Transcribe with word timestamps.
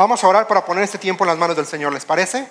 Vamos 0.00 0.24
a 0.24 0.28
orar 0.28 0.46
para 0.46 0.64
poner 0.64 0.82
este 0.82 0.96
tiempo 0.96 1.24
en 1.24 1.28
las 1.28 1.36
manos 1.36 1.54
del 1.54 1.66
Señor, 1.66 1.92
¿les 1.92 2.06
parece? 2.06 2.48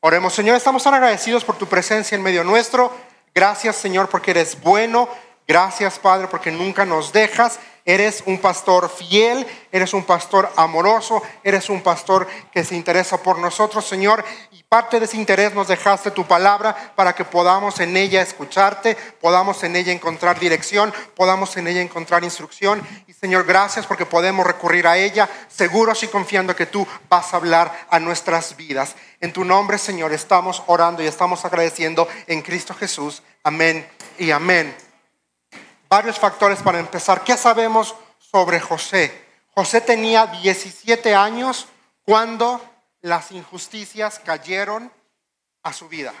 Oremos, 0.00 0.34
Señor, 0.34 0.56
estamos 0.56 0.82
tan 0.82 0.92
agradecidos 0.92 1.44
por 1.44 1.56
tu 1.56 1.68
presencia 1.68 2.16
en 2.16 2.24
medio 2.24 2.42
nuestro. 2.42 2.90
Gracias, 3.32 3.76
Señor, 3.76 4.08
porque 4.08 4.32
eres 4.32 4.60
bueno. 4.60 5.08
Gracias, 5.46 5.96
Padre, 6.00 6.26
porque 6.26 6.50
nunca 6.50 6.84
nos 6.84 7.12
dejas. 7.12 7.60
Eres 7.86 8.22
un 8.24 8.38
pastor 8.38 8.88
fiel, 8.88 9.46
eres 9.70 9.92
un 9.92 10.04
pastor 10.04 10.50
amoroso, 10.56 11.22
eres 11.42 11.68
un 11.68 11.82
pastor 11.82 12.26
que 12.50 12.64
se 12.64 12.74
interesa 12.74 13.22
por 13.22 13.38
nosotros, 13.38 13.84
Señor. 13.84 14.24
Y 14.52 14.62
parte 14.62 14.98
de 14.98 15.04
ese 15.04 15.18
interés 15.18 15.52
nos 15.52 15.68
dejaste 15.68 16.10
tu 16.10 16.24
palabra 16.24 16.94
para 16.96 17.14
que 17.14 17.26
podamos 17.26 17.80
en 17.80 17.94
ella 17.94 18.22
escucharte, 18.22 18.96
podamos 19.20 19.62
en 19.64 19.76
ella 19.76 19.92
encontrar 19.92 20.40
dirección, 20.40 20.94
podamos 21.14 21.58
en 21.58 21.68
ella 21.68 21.82
encontrar 21.82 22.24
instrucción. 22.24 22.82
Y 23.06 23.12
Señor, 23.12 23.44
gracias 23.44 23.86
porque 23.86 24.06
podemos 24.06 24.46
recurrir 24.46 24.86
a 24.86 24.96
ella, 24.96 25.28
seguros 25.48 26.02
y 26.04 26.08
confiando 26.08 26.56
que 26.56 26.64
tú 26.64 26.86
vas 27.10 27.34
a 27.34 27.36
hablar 27.36 27.86
a 27.90 28.00
nuestras 28.00 28.56
vidas. 28.56 28.94
En 29.20 29.34
tu 29.34 29.44
nombre, 29.44 29.76
Señor, 29.76 30.14
estamos 30.14 30.62
orando 30.68 31.02
y 31.02 31.06
estamos 31.06 31.44
agradeciendo 31.44 32.08
en 32.26 32.40
Cristo 32.40 32.74
Jesús. 32.74 33.22
Amén 33.42 33.86
y 34.18 34.30
amén 34.30 34.93
varios 35.88 36.18
factores 36.18 36.60
para 36.62 36.78
empezar. 36.78 37.24
¿Qué 37.24 37.36
sabemos 37.36 37.94
sobre 38.18 38.60
José? 38.60 39.24
José 39.54 39.80
tenía 39.80 40.26
17 40.26 41.14
años 41.14 41.66
cuando 42.04 42.60
las 43.02 43.30
injusticias 43.32 44.18
cayeron 44.18 44.92
a 45.62 45.72
su 45.72 45.88
vida. 45.88 46.12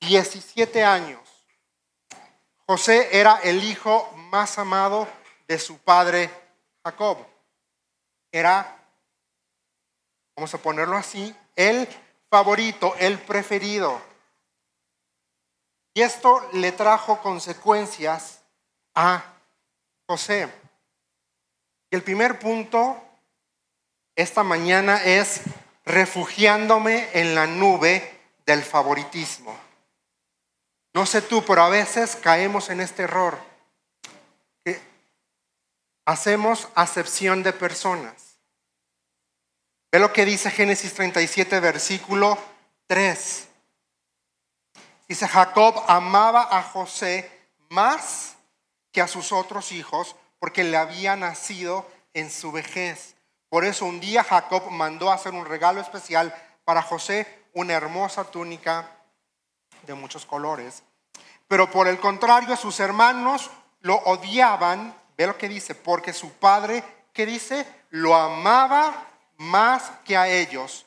17 0.00 0.84
años. 0.84 1.20
José 2.66 3.08
era 3.12 3.40
el 3.42 3.62
hijo 3.64 4.10
más 4.30 4.58
amado 4.58 5.08
de 5.46 5.58
su 5.58 5.78
padre 5.78 6.30
Jacob. 6.84 7.18
Era, 8.32 8.78
vamos 10.36 10.52
a 10.54 10.58
ponerlo 10.58 10.96
así, 10.96 11.34
el 11.56 11.88
favorito, 12.30 12.94
el 12.98 13.18
preferido. 13.18 14.00
Y 15.94 16.02
esto 16.02 16.48
le 16.54 16.72
trajo 16.72 17.20
consecuencias 17.20 18.40
a 18.94 19.24
José. 20.06 20.48
Y 21.90 21.96
el 21.96 22.02
primer 22.02 22.38
punto 22.38 23.00
esta 24.16 24.42
mañana 24.42 25.02
es 25.02 25.40
refugiándome 25.84 27.08
en 27.12 27.34
la 27.34 27.46
nube 27.46 28.20
del 28.46 28.62
favoritismo. 28.62 29.56
No 30.92 31.06
sé 31.06 31.22
tú, 31.22 31.44
pero 31.44 31.62
a 31.62 31.68
veces 31.68 32.16
caemos 32.16 32.70
en 32.70 32.80
este 32.80 33.02
error. 33.02 33.36
Que 34.64 34.80
hacemos 36.04 36.68
acepción 36.76 37.42
de 37.42 37.52
personas. 37.52 38.38
Ve 39.90 39.98
lo 39.98 40.12
que 40.12 40.24
dice 40.24 40.50
Génesis 40.50 40.94
37, 40.94 41.58
versículo 41.58 42.38
3. 42.86 43.48
Dice, 45.08 45.28
Jacob 45.28 45.84
amaba 45.88 46.48
a 46.56 46.62
José 46.62 47.30
más 47.68 48.33
que 48.94 49.02
a 49.02 49.08
sus 49.08 49.32
otros 49.32 49.72
hijos, 49.72 50.14
porque 50.38 50.62
le 50.62 50.76
había 50.76 51.16
nacido 51.16 51.84
en 52.14 52.30
su 52.30 52.52
vejez. 52.52 53.16
Por 53.50 53.64
eso 53.64 53.84
un 53.84 53.98
día 53.98 54.22
Jacob 54.22 54.70
mandó 54.70 55.10
hacer 55.10 55.34
un 55.34 55.44
regalo 55.44 55.80
especial 55.80 56.32
para 56.64 56.80
José, 56.80 57.26
una 57.54 57.74
hermosa 57.74 58.24
túnica 58.24 58.88
de 59.82 59.94
muchos 59.94 60.24
colores. 60.24 60.84
Pero 61.48 61.70
por 61.70 61.88
el 61.88 61.98
contrario, 61.98 62.56
sus 62.56 62.78
hermanos 62.78 63.50
lo 63.80 63.96
odiaban, 63.96 64.94
ve 65.18 65.26
lo 65.26 65.36
que 65.36 65.48
dice, 65.48 65.74
porque 65.74 66.12
su 66.12 66.30
padre, 66.34 66.84
¿qué 67.12 67.26
dice? 67.26 67.66
Lo 67.90 68.14
amaba 68.14 69.08
más 69.38 69.90
que 70.04 70.16
a 70.16 70.28
ellos. 70.28 70.86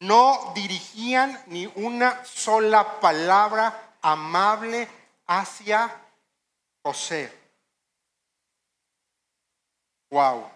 No 0.00 0.52
dirigían 0.54 1.38
ni 1.46 1.70
una 1.74 2.24
sola 2.24 3.00
palabra 3.00 3.92
amable 4.00 4.88
hacia 5.26 5.94
José. 6.82 7.32
Wow. 10.10 10.50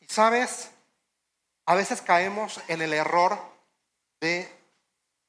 Y 0.00 0.06
sabes, 0.06 0.70
a 1.66 1.74
veces 1.74 2.00
caemos 2.00 2.60
en 2.68 2.82
el 2.82 2.92
error 2.92 3.38
de 4.20 4.48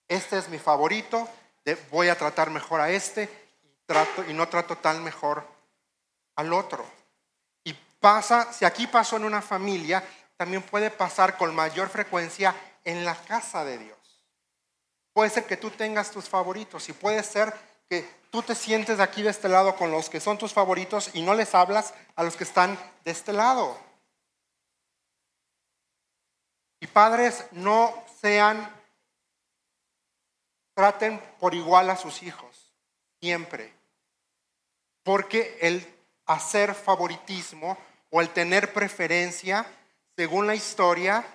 este 0.07 0.37
es 0.37 0.49
mi 0.49 0.59
favorito, 0.59 1.27
de 1.65 1.75
voy 1.89 2.09
a 2.09 2.17
tratar 2.17 2.49
mejor 2.49 2.81
a 2.81 2.89
este 2.89 3.23
y, 3.63 3.69
trato, 3.85 4.23
y 4.29 4.33
no 4.33 4.47
trato 4.47 4.77
tan 4.77 5.03
mejor 5.03 5.47
al 6.35 6.53
otro. 6.53 6.85
Y 7.63 7.73
pasa, 7.73 8.51
si 8.53 8.65
aquí 8.65 8.85
pasó 8.87 9.17
en 9.17 9.25
una 9.25 9.41
familia, 9.41 10.03
también 10.37 10.61
puede 10.61 10.91
pasar 10.91 11.37
con 11.37 11.55
mayor 11.55 11.89
frecuencia 11.89 12.55
en 12.83 13.05
la 13.05 13.15
casa 13.15 13.63
de 13.63 13.77
Dios. 13.77 13.97
Puede 15.13 15.29
ser 15.29 15.45
que 15.45 15.57
tú 15.57 15.71
tengas 15.71 16.11
tus 16.11 16.27
favoritos 16.27 16.89
y 16.89 16.93
puede 16.93 17.23
ser 17.23 17.53
que 17.89 18.09
tú 18.31 18.41
te 18.41 18.55
sientes 18.55 18.99
aquí 18.99 19.21
de 19.21 19.29
este 19.29 19.49
lado 19.49 19.75
con 19.75 19.91
los 19.91 20.09
que 20.09 20.19
son 20.19 20.37
tus 20.37 20.53
favoritos 20.53 21.11
y 21.13 21.21
no 21.21 21.33
les 21.33 21.53
hablas 21.53 21.93
a 22.15 22.23
los 22.23 22.35
que 22.35 22.43
están 22.43 22.77
de 23.03 23.11
este 23.11 23.33
lado. 23.33 23.77
Y 26.79 26.87
padres, 26.87 27.45
no 27.51 27.93
sean, 28.19 28.69
traten 30.73 31.19
por 31.39 31.53
igual 31.53 31.89
a 31.89 31.95
sus 31.95 32.23
hijos, 32.23 32.73
siempre. 33.21 33.73
Porque 35.03 35.57
el 35.61 35.87
hacer 36.25 36.73
favoritismo 36.73 37.77
o 38.09 38.21
el 38.21 38.29
tener 38.29 38.73
preferencia, 38.73 39.65
según 40.15 40.47
la 40.47 40.55
historia, 40.55 41.25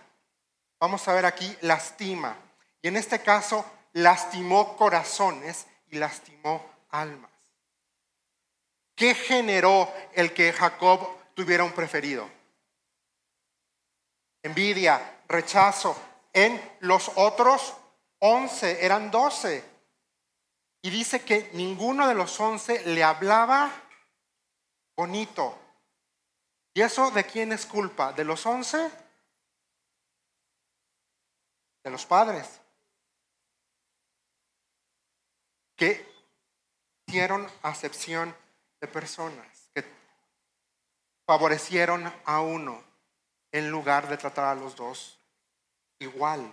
vamos 0.79 1.07
a 1.09 1.15
ver 1.15 1.25
aquí, 1.25 1.57
lastima. 1.63 2.37
Y 2.83 2.89
en 2.89 2.97
este 2.97 3.21
caso, 3.21 3.65
lastimó 3.93 4.77
corazones 4.77 5.67
y 5.91 5.99
lastimó 5.99 6.65
almas. 6.91 7.31
¿Qué 8.95 9.15
generó 9.15 9.93
el 10.13 10.35
que 10.35 10.53
Jacob 10.53 11.09
tuviera 11.35 11.65
un 11.65 11.73
preferido? 11.73 12.29
Envidia, 14.43 15.21
rechazo. 15.29 15.97
En 16.33 16.61
los 16.81 17.11
otros 17.15 17.75
once, 18.19 18.85
eran 18.85 19.11
doce. 19.11 19.65
Y 20.83 20.91
dice 20.91 21.25
que 21.25 21.51
ninguno 21.55 22.09
de 22.09 22.15
los 22.15 22.39
once 22.41 22.85
le 22.87 23.03
hablaba 23.05 23.71
bonito. 24.97 25.57
¿Y 26.75 26.83
eso 26.83 27.11
de 27.11 27.25
quién 27.25 27.53
es 27.53 27.67
culpa? 27.67 28.13
¿De 28.13 28.25
los 28.25 28.45
once? 28.47 28.91
De 31.85 31.91
los 31.91 32.05
padres. 32.05 32.61
Que 35.79 36.05
hicieron 37.07 37.49
acepción 37.63 38.37
de 38.81 38.89
personas, 38.89 39.71
que 39.73 39.85
favorecieron 41.25 42.13
a 42.25 42.41
uno 42.41 42.83
en 43.53 43.71
lugar 43.71 44.09
de 44.09 44.19
tratar 44.19 44.45
a 44.47 44.55
los 44.61 44.75
dos 44.75 45.19
igual. 46.01 46.53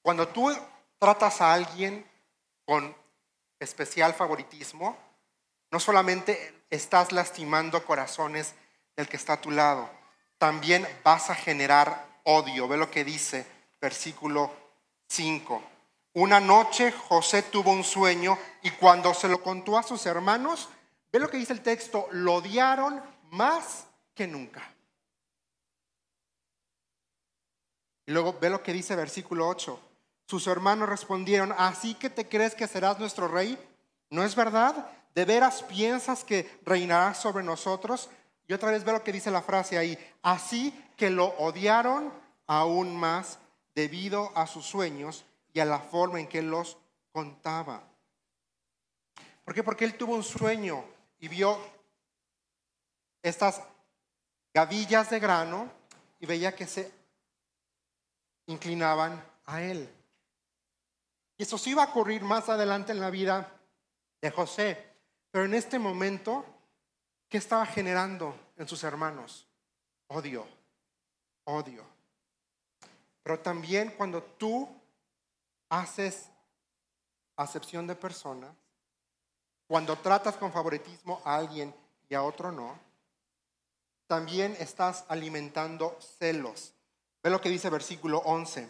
Cuando 0.00 0.28
tú 0.28 0.50
tratas 0.98 1.40
a 1.40 1.52
alguien 1.52 2.08
con 2.64 2.94
especial 3.58 4.14
favoritismo, 4.14 4.96
no 5.72 5.80
solamente 5.80 6.62
estás 6.70 7.10
lastimando 7.10 7.84
corazones 7.84 8.54
del 8.96 9.08
que 9.08 9.16
está 9.16 9.34
a 9.34 9.40
tu 9.40 9.50
lado, 9.50 9.90
también 10.38 10.86
vas 11.02 11.30
a 11.30 11.34
generar 11.34 12.06
odio. 12.24 12.68
Ve 12.68 12.76
lo 12.76 12.90
que 12.90 13.04
dice 13.04 13.44
versículo 13.80 14.54
5. 15.08 15.79
Una 16.12 16.40
noche 16.40 16.90
José 16.90 17.42
tuvo 17.42 17.70
un 17.70 17.84
sueño 17.84 18.36
y 18.62 18.70
cuando 18.70 19.14
se 19.14 19.28
lo 19.28 19.42
contó 19.42 19.78
a 19.78 19.82
sus 19.82 20.06
hermanos, 20.06 20.68
ve 21.12 21.20
lo 21.20 21.30
que 21.30 21.36
dice 21.36 21.52
el 21.52 21.60
texto, 21.60 22.08
lo 22.10 22.34
odiaron 22.34 23.00
más 23.30 23.86
que 24.14 24.26
nunca. 24.26 24.74
Y 28.06 28.12
luego 28.12 28.36
ve 28.40 28.50
lo 28.50 28.60
que 28.60 28.72
dice 28.72 28.96
versículo 28.96 29.46
8. 29.48 29.80
Sus 30.26 30.48
hermanos 30.48 30.88
respondieron, 30.88 31.54
¿así 31.56 31.94
que 31.94 32.10
te 32.10 32.28
crees 32.28 32.56
que 32.56 32.66
serás 32.66 32.98
nuestro 32.98 33.28
rey? 33.28 33.56
¿No 34.10 34.24
es 34.24 34.34
verdad? 34.34 34.90
¿De 35.14 35.24
veras 35.24 35.62
piensas 35.62 36.24
que 36.24 36.58
reinarás 36.64 37.18
sobre 37.18 37.44
nosotros? 37.44 38.10
Y 38.48 38.52
otra 38.52 38.72
vez 38.72 38.82
ve 38.82 38.90
lo 38.90 39.04
que 39.04 39.12
dice 39.12 39.30
la 39.30 39.42
frase 39.42 39.78
ahí, 39.78 39.96
así 40.22 40.74
que 40.96 41.08
lo 41.08 41.26
odiaron 41.38 42.12
aún 42.48 42.96
más 42.96 43.38
debido 43.76 44.36
a 44.36 44.48
sus 44.48 44.66
sueños 44.66 45.24
y 45.52 45.60
a 45.60 45.64
la 45.64 45.78
forma 45.78 46.20
en 46.20 46.28
que 46.28 46.38
él 46.38 46.50
los 46.50 46.76
contaba. 47.12 47.82
¿Por 49.44 49.54
qué? 49.54 49.62
Porque 49.62 49.84
él 49.84 49.96
tuvo 49.96 50.14
un 50.14 50.22
sueño 50.22 50.84
y 51.18 51.28
vio 51.28 51.58
estas 53.22 53.62
gavillas 54.54 55.10
de 55.10 55.20
grano 55.20 55.70
y 56.18 56.26
veía 56.26 56.54
que 56.54 56.66
se 56.66 56.92
inclinaban 58.46 59.22
a 59.46 59.62
él. 59.62 59.88
Y 61.36 61.42
eso 61.42 61.58
sí 61.58 61.70
iba 61.70 61.84
a 61.84 61.90
ocurrir 61.90 62.22
más 62.22 62.48
adelante 62.48 62.92
en 62.92 63.00
la 63.00 63.10
vida 63.10 63.50
de 64.20 64.30
José. 64.30 64.92
Pero 65.30 65.44
en 65.44 65.54
este 65.54 65.78
momento, 65.78 66.44
¿qué 67.28 67.38
estaba 67.38 67.64
generando 67.66 68.34
en 68.56 68.68
sus 68.68 68.84
hermanos? 68.84 69.46
odio, 70.10 70.46
odio. 71.44 71.84
Pero 73.22 73.38
también 73.40 73.94
cuando 73.96 74.22
tú 74.22 74.68
haces 75.70 76.28
acepción 77.36 77.86
de 77.86 77.94
personas, 77.94 78.54
cuando 79.66 79.96
tratas 79.96 80.36
con 80.36 80.52
favoritismo 80.52 81.22
a 81.24 81.36
alguien 81.36 81.74
y 82.08 82.14
a 82.14 82.22
otro 82.22 82.52
no, 82.52 82.78
también 84.06 84.56
estás 84.58 85.04
alimentando 85.08 85.96
celos. 86.18 86.74
Ve 87.22 87.30
lo 87.30 87.40
que 87.40 87.48
dice 87.48 87.70
versículo 87.70 88.18
11 88.18 88.68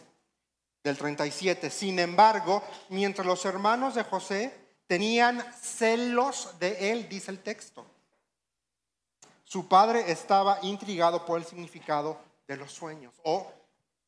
del 0.83 0.97
37. 0.97 1.69
Sin 1.71 1.97
embargo, 1.99 2.63
mientras 2.89 3.25
los 3.25 3.43
hermanos 3.45 3.95
de 3.95 4.03
José 4.03 4.53
tenían 4.85 5.43
celos 5.59 6.53
de 6.59 6.91
él, 6.91 7.09
dice 7.09 7.31
el 7.31 7.39
texto, 7.39 7.85
su 9.43 9.67
padre 9.67 10.11
estaba 10.11 10.59
intrigado 10.61 11.25
por 11.25 11.39
el 11.39 11.45
significado 11.45 12.19
de 12.47 12.57
los 12.57 12.71
sueños. 12.71 13.13
O 13.23 13.51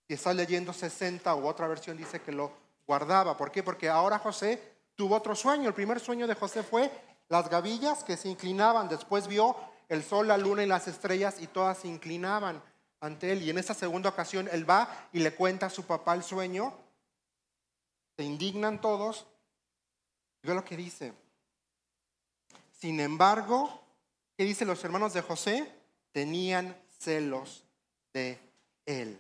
si 0.07 0.13
estás 0.13 0.35
leyendo 0.35 0.71
60 0.71 1.33
u 1.35 1.47
otra 1.47 1.67
versión 1.67 1.97
dice 1.97 2.21
que 2.21 2.31
lo 2.31 2.62
guardaba. 2.87 3.37
¿Por 3.37 3.51
qué? 3.51 3.63
Porque 3.63 3.89
ahora 3.89 4.19
José 4.19 4.61
tuvo 4.95 5.15
otro 5.15 5.35
sueño. 5.35 5.67
El 5.67 5.73
primer 5.73 5.99
sueño 5.99 6.27
de 6.27 6.35
José 6.35 6.63
fue 6.63 6.91
las 7.29 7.49
gavillas 7.49 8.03
que 8.03 8.17
se 8.17 8.29
inclinaban. 8.29 8.89
Después 8.89 9.27
vio 9.27 9.55
el 9.89 10.03
sol, 10.03 10.27
la 10.27 10.37
luna 10.37 10.63
y 10.63 10.67
las 10.67 10.87
estrellas 10.87 11.39
y 11.39 11.47
todas 11.47 11.79
se 11.79 11.87
inclinaban 11.87 12.61
ante 12.99 13.31
él. 13.31 13.41
Y 13.43 13.49
en 13.49 13.57
esa 13.57 13.73
segunda 13.73 14.09
ocasión 14.09 14.49
él 14.51 14.69
va 14.69 15.09
y 15.11 15.19
le 15.19 15.33
cuenta 15.35 15.67
a 15.67 15.69
su 15.69 15.85
papá 15.85 16.13
el 16.13 16.23
sueño. 16.23 16.73
Se 18.15 18.23
indignan 18.23 18.81
todos. 18.81 19.27
Y 20.41 20.47
ve 20.47 20.55
lo 20.55 20.63
que 20.63 20.77
dice. 20.77 21.13
Sin 22.71 22.99
embargo, 22.99 23.81
¿qué 24.35 24.43
dicen 24.43 24.67
los 24.67 24.83
hermanos 24.83 25.13
de 25.13 25.21
José? 25.21 25.71
Tenían 26.11 26.77
celos 26.99 27.63
de 28.13 28.39
él. 28.85 29.19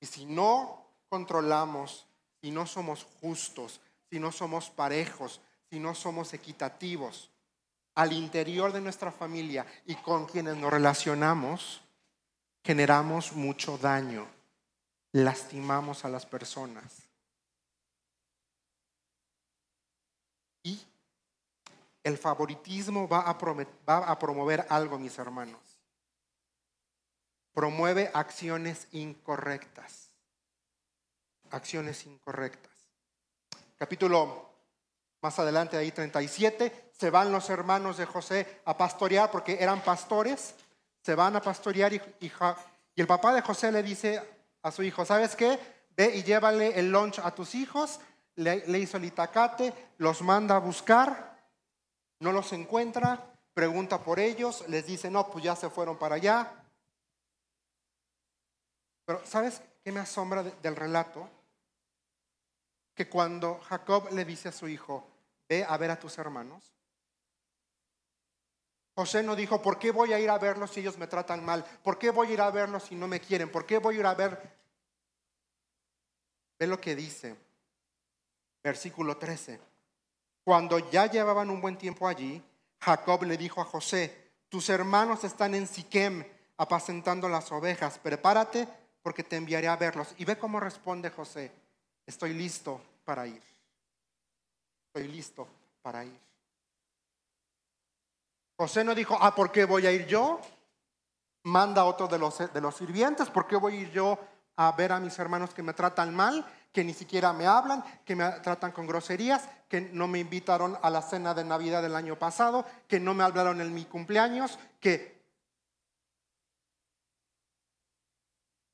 Y 0.00 0.06
si 0.06 0.26
no 0.26 0.83
controlamos, 1.14 2.08
si 2.40 2.50
no 2.50 2.66
somos 2.66 3.06
justos, 3.20 3.80
si 4.10 4.18
no 4.18 4.32
somos 4.32 4.68
parejos, 4.68 5.40
si 5.70 5.78
no 5.78 5.94
somos 5.94 6.34
equitativos 6.34 7.30
al 7.94 8.12
interior 8.12 8.72
de 8.72 8.80
nuestra 8.80 9.12
familia 9.12 9.64
y 9.86 9.94
con 9.94 10.26
quienes 10.26 10.56
nos 10.56 10.72
relacionamos, 10.72 11.82
generamos 12.64 13.32
mucho 13.32 13.78
daño, 13.78 14.26
lastimamos 15.12 16.04
a 16.04 16.08
las 16.08 16.26
personas. 16.26 17.04
Y 20.64 20.80
el 22.02 22.18
favoritismo 22.18 23.06
va 23.06 23.20
a, 23.20 23.38
va 23.88 23.98
a 24.10 24.18
promover 24.18 24.66
algo, 24.68 24.98
mis 24.98 25.16
hermanos 25.16 25.74
promueve 27.54 28.10
acciones 28.12 28.88
incorrectas. 28.90 30.03
Acciones 31.54 32.04
incorrectas. 32.06 32.72
Capítulo 33.76 34.50
más 35.22 35.38
adelante, 35.38 35.76
ahí 35.76 35.92
37, 35.92 36.90
se 36.90 37.10
van 37.10 37.30
los 37.30 37.48
hermanos 37.48 37.96
de 37.96 38.06
José 38.06 38.60
a 38.64 38.76
pastorear 38.76 39.30
porque 39.30 39.62
eran 39.62 39.80
pastores, 39.82 40.56
se 41.00 41.14
van 41.14 41.36
a 41.36 41.40
pastorear 41.40 41.92
y, 41.92 42.02
el 42.96 43.06
papá 43.06 43.32
de 43.32 43.40
José 43.40 43.70
le 43.70 43.84
dice 43.84 44.20
a 44.62 44.72
su 44.72 44.82
hijo, 44.82 45.04
¿sabes 45.04 45.36
qué? 45.36 45.60
Ve 45.96 46.16
y 46.16 46.24
llévale 46.24 46.76
el 46.76 46.90
lunch 46.90 47.20
a 47.20 47.30
tus 47.32 47.54
hijos, 47.54 48.00
le, 48.34 48.66
le 48.66 48.80
hizo 48.80 48.96
el 48.96 49.04
itacate, 49.04 49.72
los 49.98 50.22
manda 50.22 50.56
a 50.56 50.58
buscar, 50.58 51.38
no 52.18 52.32
los 52.32 52.52
encuentra, 52.52 53.32
pregunta 53.54 54.02
por 54.02 54.18
ellos, 54.18 54.64
les 54.66 54.86
dice, 54.86 55.08
no, 55.08 55.28
pues 55.28 55.44
ya 55.44 55.54
se 55.54 55.70
fueron 55.70 55.96
para 55.98 56.16
allá, 56.16 56.52
pero 59.04 59.24
¿sabes 59.24 59.62
qué 59.84 59.92
me 59.92 60.00
asombra 60.00 60.42
del 60.42 60.74
relato? 60.74 61.28
Que 62.94 63.08
cuando 63.08 63.60
Jacob 63.60 64.10
le 64.12 64.24
dice 64.24 64.48
a 64.48 64.52
su 64.52 64.68
hijo, 64.68 65.06
ve 65.48 65.64
a 65.68 65.76
ver 65.76 65.90
a 65.90 65.98
tus 65.98 66.16
hermanos, 66.18 66.74
José 68.96 69.24
no 69.24 69.34
dijo, 69.34 69.60
¿por 69.60 69.78
qué 69.78 69.90
voy 69.90 70.12
a 70.12 70.20
ir 70.20 70.30
a 70.30 70.38
verlos 70.38 70.70
si 70.70 70.80
ellos 70.80 70.98
me 70.98 71.08
tratan 71.08 71.44
mal? 71.44 71.64
¿Por 71.82 71.98
qué 71.98 72.10
voy 72.10 72.28
a 72.28 72.32
ir 72.32 72.40
a 72.40 72.50
verlos 72.50 72.84
si 72.84 72.94
no 72.94 73.08
me 73.08 73.20
quieren? 73.20 73.50
¿Por 73.50 73.66
qué 73.66 73.78
voy 73.78 73.96
a 73.96 74.00
ir 74.00 74.06
a 74.06 74.14
ver? 74.14 74.40
Ve 76.58 76.66
lo 76.68 76.80
que 76.80 76.94
dice, 76.94 77.36
versículo 78.62 79.16
13. 79.16 79.60
Cuando 80.44 80.78
ya 80.90 81.06
llevaban 81.06 81.50
un 81.50 81.60
buen 81.60 81.76
tiempo 81.76 82.06
allí, 82.06 82.40
Jacob 82.80 83.24
le 83.24 83.36
dijo 83.36 83.60
a 83.60 83.64
José, 83.64 84.30
tus 84.48 84.68
hermanos 84.68 85.24
están 85.24 85.56
en 85.56 85.66
Siquem 85.66 86.24
apacentando 86.56 87.28
las 87.28 87.50
ovejas, 87.50 87.98
prepárate 87.98 88.68
porque 89.02 89.24
te 89.24 89.36
enviaré 89.36 89.66
a 89.66 89.76
verlos. 89.76 90.14
Y 90.18 90.24
ve 90.24 90.38
cómo 90.38 90.60
responde 90.60 91.10
José, 91.10 91.50
estoy 92.06 92.34
listo 92.34 92.80
para 93.04 93.26
ir. 93.26 93.42
Estoy 94.86 95.08
listo 95.08 95.46
para 95.82 96.04
ir. 96.04 96.18
José 98.56 98.84
no 98.84 98.94
dijo, 98.94 99.18
ah, 99.20 99.34
¿por 99.34 99.50
qué 99.50 99.64
voy 99.64 99.86
a 99.86 99.92
ir 99.92 100.06
yo? 100.06 100.40
Manda 101.44 101.82
a 101.82 101.86
otro 101.86 102.06
de 102.06 102.18
los, 102.18 102.38
de 102.38 102.60
los 102.60 102.76
sirvientes, 102.76 103.28
¿por 103.28 103.46
qué 103.46 103.56
voy 103.56 103.76
a 103.76 103.80
ir 103.80 103.90
yo 103.90 104.18
a 104.56 104.72
ver 104.72 104.92
a 104.92 105.00
mis 105.00 105.18
hermanos 105.18 105.52
que 105.52 105.62
me 105.62 105.74
tratan 105.74 106.14
mal, 106.14 106.46
que 106.72 106.84
ni 106.84 106.94
siquiera 106.94 107.32
me 107.32 107.46
hablan, 107.46 107.84
que 108.04 108.14
me 108.14 108.30
tratan 108.40 108.70
con 108.70 108.86
groserías, 108.86 109.48
que 109.68 109.80
no 109.80 110.06
me 110.06 110.20
invitaron 110.20 110.78
a 110.80 110.90
la 110.90 111.02
cena 111.02 111.34
de 111.34 111.44
Navidad 111.44 111.82
del 111.82 111.96
año 111.96 112.16
pasado, 112.16 112.64
que 112.86 113.00
no 113.00 113.14
me 113.14 113.24
hablaron 113.24 113.60
en 113.60 113.74
mi 113.74 113.84
cumpleaños, 113.84 114.58
que 114.80 115.14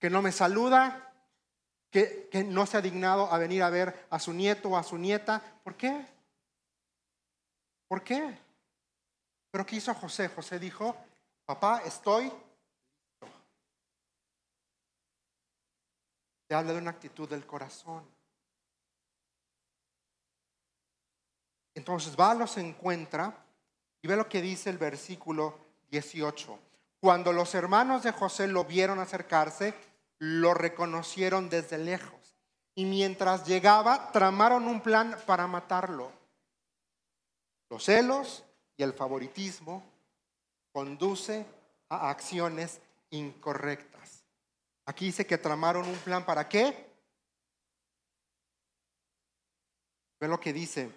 que 0.01 0.11
no 0.11 0.23
me 0.23 0.33
saluda, 0.33 1.10
que, 1.91 2.29
no 2.47 2.67
se 2.67 2.77
ha 2.77 2.81
dignado 2.81 3.33
a 3.33 3.39
venir 3.39 3.63
a 3.63 3.71
ver 3.71 4.07
a 4.11 4.19
su 4.19 4.33
nieto 4.33 4.71
o 4.71 4.77
a 4.77 4.83
su 4.83 4.97
nieta. 4.97 5.43
¿Por 5.65 5.77
qué? 5.77 6.07
¿Por 7.89 8.03
qué? 8.05 8.39
Pero 9.51 9.67
¿qué 9.67 9.77
hizo 9.77 9.93
José? 9.95 10.29
José 10.29 10.59
dijo, 10.59 10.97
papá, 11.45 11.83
estoy. 11.85 12.33
Te 16.47 16.55
habla 16.55 16.73
de 16.73 16.79
una 16.79 16.91
actitud 16.91 17.29
del 17.29 17.45
corazón. 17.45 18.05
Entonces 21.75 22.15
va, 22.19 22.35
los 22.35 22.57
encuentra 22.59 23.35
y 24.03 24.09
ve 24.09 24.17
lo 24.17 24.29
que 24.29 24.41
dice 24.41 24.71
el 24.71 24.79
versículo 24.79 25.59
18. 25.91 26.59
Cuando 27.01 27.33
los 27.33 27.55
hermanos 27.55 28.03
de 28.03 28.13
José 28.13 28.47
lo 28.47 28.65
vieron 28.65 28.99
acercarse, 28.99 29.75
lo 30.21 30.55
reconocieron 30.55 31.49
desde 31.49 31.79
lejos. 31.79 32.37
Y 32.75 32.85
mientras 32.85 33.47
llegaba, 33.47 34.13
tramaron 34.13 34.69
un 34.69 34.81
plan 34.81 35.17
para 35.27 35.47
matarlo. 35.47 36.13
Los 37.69 37.85
celos 37.85 38.45
y 38.77 38.83
el 38.83 38.93
favoritismo 38.93 39.83
conduce 40.73 41.45
a 41.89 42.11
acciones 42.11 42.81
incorrectas. 43.11 44.23
Aquí 44.87 45.07
dice 45.07 45.27
que 45.27 45.39
tramaron 45.39 45.89
un 45.89 45.97
plan 45.97 46.25
para 46.25 46.49
qué? 46.49 46.89
Ve 50.21 50.29
lo 50.29 50.39
que 50.39 50.53
dice, 50.53 50.91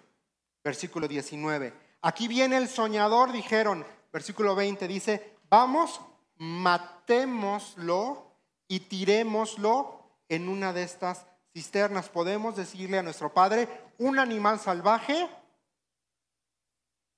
versículo 0.64 1.08
19. 1.08 1.74
Aquí 2.02 2.28
viene 2.28 2.58
el 2.58 2.68
soñador, 2.68 3.32
dijeron, 3.32 3.86
versículo 4.12 4.56
20 4.56 4.88
dice, 4.88 5.38
vamos, 5.50 6.02
matémoslo 6.38 8.33
y 8.74 8.80
tirémoslo 8.80 10.02
en 10.28 10.50
una 10.50 10.74
de 10.74 10.82
estas 10.82 11.28
cisternas. 11.54 12.10
Podemos 12.10 12.56
decirle 12.56 12.98
a 12.98 13.04
nuestro 13.04 13.32
Padre, 13.32 13.70
un 14.00 14.18
animal 14.18 14.60
salvaje 14.60 15.30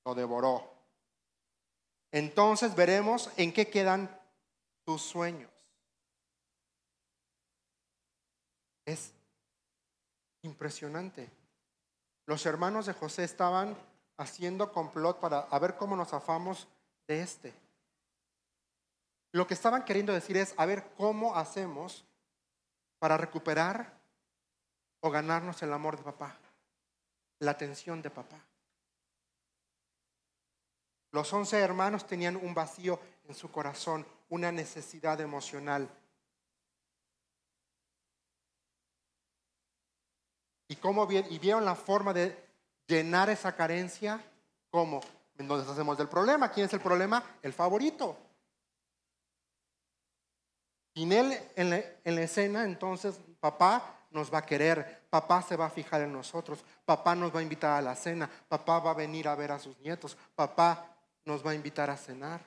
lo 0.04 0.14
devoró. 0.14 0.70
Entonces 2.12 2.76
veremos 2.76 3.30
en 3.38 3.54
qué 3.54 3.70
quedan 3.70 4.20
tus 4.84 5.02
sueños. 5.02 5.50
Es 8.86 9.14
impresionante. 10.42 11.30
Los 12.26 12.46
hermanos 12.46 12.86
de 12.86 12.94
José 12.94 13.24
estaban 13.24 13.78
haciendo 14.18 14.74
complot 14.74 15.22
para 15.22 15.48
ver 15.58 15.78
cómo 15.78 15.96
nos 15.96 16.12
afamos 16.12 16.68
de 17.08 17.22
este. 17.22 17.65
Lo 19.36 19.46
que 19.46 19.54
estaban 19.54 19.84
queriendo 19.84 20.14
decir 20.14 20.38
es, 20.38 20.54
a 20.56 20.66
ver, 20.66 20.94
¿cómo 20.96 21.36
hacemos 21.36 22.06
para 23.00 23.18
recuperar 23.18 24.00
o 25.02 25.12
ganarnos 25.12 25.62
el 25.62 25.74
amor 25.74 25.98
de 25.98 26.04
papá? 26.04 26.38
La 27.40 27.52
atención 27.52 28.02
de 28.02 28.10
papá. 28.10 28.40
Los 31.12 31.34
once 31.34 31.60
hermanos 31.60 32.08
tenían 32.08 32.38
un 32.38 32.54
vacío 32.54 32.98
en 33.28 33.36
su 33.36 33.52
corazón, 33.52 34.08
una 34.30 34.54
necesidad 34.54 35.20
emocional. 35.20 35.90
¿Y, 40.70 40.78
cómo, 40.78 41.12
y 41.12 41.40
vieron 41.40 41.66
la 41.66 41.76
forma 41.76 42.14
de 42.14 42.42
llenar 42.88 43.30
esa 43.30 43.54
carencia? 43.54 44.24
¿Cómo? 44.72 45.02
Nos 45.40 45.60
deshacemos 45.60 45.98
del 45.98 46.08
problema. 46.08 46.50
¿Quién 46.50 46.68
es 46.68 46.74
el 46.74 46.80
problema? 46.80 47.22
El 47.42 47.52
favorito. 47.52 48.25
Sin 50.96 51.12
Él 51.12 51.38
en 51.58 51.70
la, 51.70 51.84
en 52.06 52.16
la 52.16 52.22
escena, 52.22 52.64
entonces 52.64 53.20
papá 53.42 53.96
nos 54.12 54.34
va 54.34 54.38
a 54.40 54.46
querer, 54.46 55.04
papá 55.10 55.42
se 55.42 55.58
va 55.58 55.66
a 55.66 55.70
fijar 55.70 56.02
en 56.02 56.14
nosotros, 56.14 56.64
papá 56.86 57.16
nos 57.16 57.36
va 57.36 57.42
a 57.42 57.44
invitar 57.44 57.78
a 57.78 57.82
la 57.82 57.96
cena, 57.96 58.30
papá 58.48 58.80
va 58.80 58.92
a 58.92 58.94
venir 58.94 59.28
a 59.28 59.36
ver 59.36 59.52
a 59.52 59.60
sus 59.60 59.78
nietos, 59.80 60.18
papá 60.34 60.96
nos 61.26 61.46
va 61.46 61.52
a 61.52 61.56
invitar 61.56 61.90
a 61.90 61.98
cenar. 61.98 62.42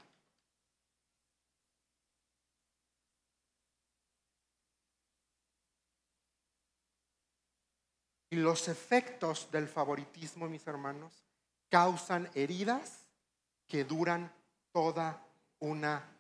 Y 8.31 8.37
los 8.37 8.69
efectos 8.69 9.51
del 9.51 9.69
favoritismo, 9.69 10.49
mis 10.49 10.67
hermanos, 10.67 11.13
causan 11.69 12.31
heridas 12.35 13.07
que 13.67 13.85
duran 13.85 14.33
toda 14.73 15.23
una 15.61 16.18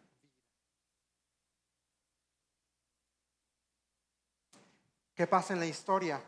¿Qué 5.18 5.26
pasa 5.26 5.52
en 5.52 5.58
la 5.58 5.66
historia? 5.66 6.22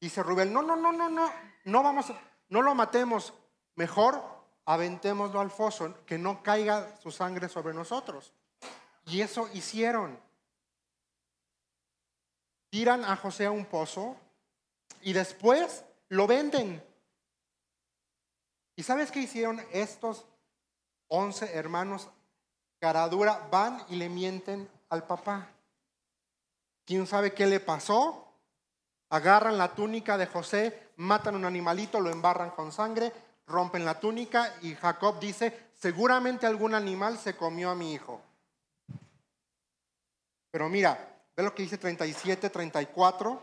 Dice 0.00 0.20
Rubén, 0.20 0.52
no, 0.52 0.60
no, 0.60 0.74
no, 0.74 0.90
no, 0.90 1.08
no, 1.08 1.32
no 1.64 1.82
vamos, 1.84 2.06
no 2.48 2.60
lo 2.60 2.74
matemos, 2.74 3.32
mejor 3.76 4.20
aventémoslo 4.64 5.38
al 5.38 5.52
foso, 5.52 6.04
que 6.04 6.18
no 6.18 6.42
caiga 6.42 6.98
su 7.00 7.12
sangre 7.12 7.48
sobre 7.48 7.72
nosotros. 7.72 8.32
Y 9.04 9.20
eso 9.20 9.48
hicieron. 9.54 10.18
Tiran 12.68 13.04
a 13.04 13.14
José 13.14 13.46
a 13.46 13.52
un 13.52 13.64
pozo, 13.64 14.16
y 15.02 15.12
después 15.12 15.84
lo 16.08 16.26
venden. 16.26 16.84
¿Y 18.74 18.82
sabes 18.82 19.12
qué 19.12 19.20
hicieron 19.20 19.64
estos 19.70 20.26
once 21.06 21.54
hermanos 21.54 22.08
caradura? 22.80 23.46
Van 23.52 23.84
y 23.88 23.94
le 23.94 24.08
mienten 24.08 24.68
al 24.88 25.06
papá. 25.06 25.48
¿Quién 26.86 27.06
sabe 27.08 27.34
qué 27.34 27.46
le 27.46 27.58
pasó? 27.58 28.32
Agarran 29.10 29.58
la 29.58 29.74
túnica 29.74 30.16
de 30.16 30.26
José, 30.26 30.92
matan 30.96 31.34
un 31.34 31.44
animalito, 31.44 32.00
lo 32.00 32.10
embarran 32.10 32.50
con 32.50 32.70
sangre, 32.70 33.12
rompen 33.48 33.84
la 33.84 33.98
túnica 33.98 34.54
y 34.62 34.74
Jacob 34.76 35.18
dice, 35.18 35.70
seguramente 35.74 36.46
algún 36.46 36.74
animal 36.74 37.18
se 37.18 37.36
comió 37.36 37.70
a 37.70 37.74
mi 37.74 37.92
hijo. 37.92 38.20
Pero 40.52 40.68
mira, 40.68 41.24
ve 41.36 41.42
lo 41.42 41.54
que 41.54 41.64
dice 41.64 41.76
37, 41.76 42.50
34 42.50 43.42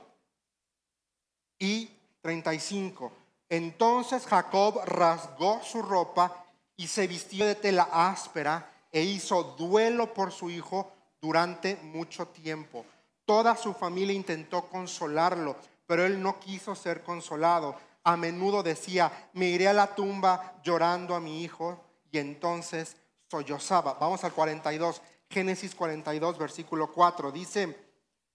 y 1.60 1.92
35. 2.22 3.12
Entonces 3.50 4.26
Jacob 4.26 4.82
rasgó 4.86 5.62
su 5.64 5.82
ropa 5.82 6.46
y 6.78 6.88
se 6.88 7.08
vistió 7.08 7.46
de 7.46 7.56
tela 7.56 7.90
áspera 7.92 8.72
e 8.90 9.02
hizo 9.02 9.44
duelo 9.44 10.14
por 10.14 10.32
su 10.32 10.50
hijo 10.50 10.92
durante 11.22 11.76
mucho 11.76 12.28
tiempo. 12.30 12.86
Toda 13.26 13.56
su 13.56 13.74
familia 13.74 14.14
intentó 14.14 14.64
consolarlo, 14.70 15.56
pero 15.86 16.06
él 16.06 16.22
no 16.22 16.40
quiso 16.40 16.76
ser 16.76 17.04
consolado. 17.04 17.76
A 18.04 18.18
menudo 18.18 18.64
decía, 18.64 19.30
me 19.34 19.46
iré 19.46 19.68
a 19.68 19.74
la 19.74 19.96
tumba 19.96 20.56
llorando 20.64 21.16
a 21.16 21.22
mi 21.22 21.44
hijo 21.44 21.80
y 22.12 22.18
entonces 22.18 22.98
sollozaba. 23.30 23.94
Vamos 23.94 24.24
al 24.24 24.34
42, 24.34 25.02
Génesis 25.30 25.74
42, 25.74 26.38
versículo 26.38 26.92
4. 26.92 27.32
Dice, 27.32 27.78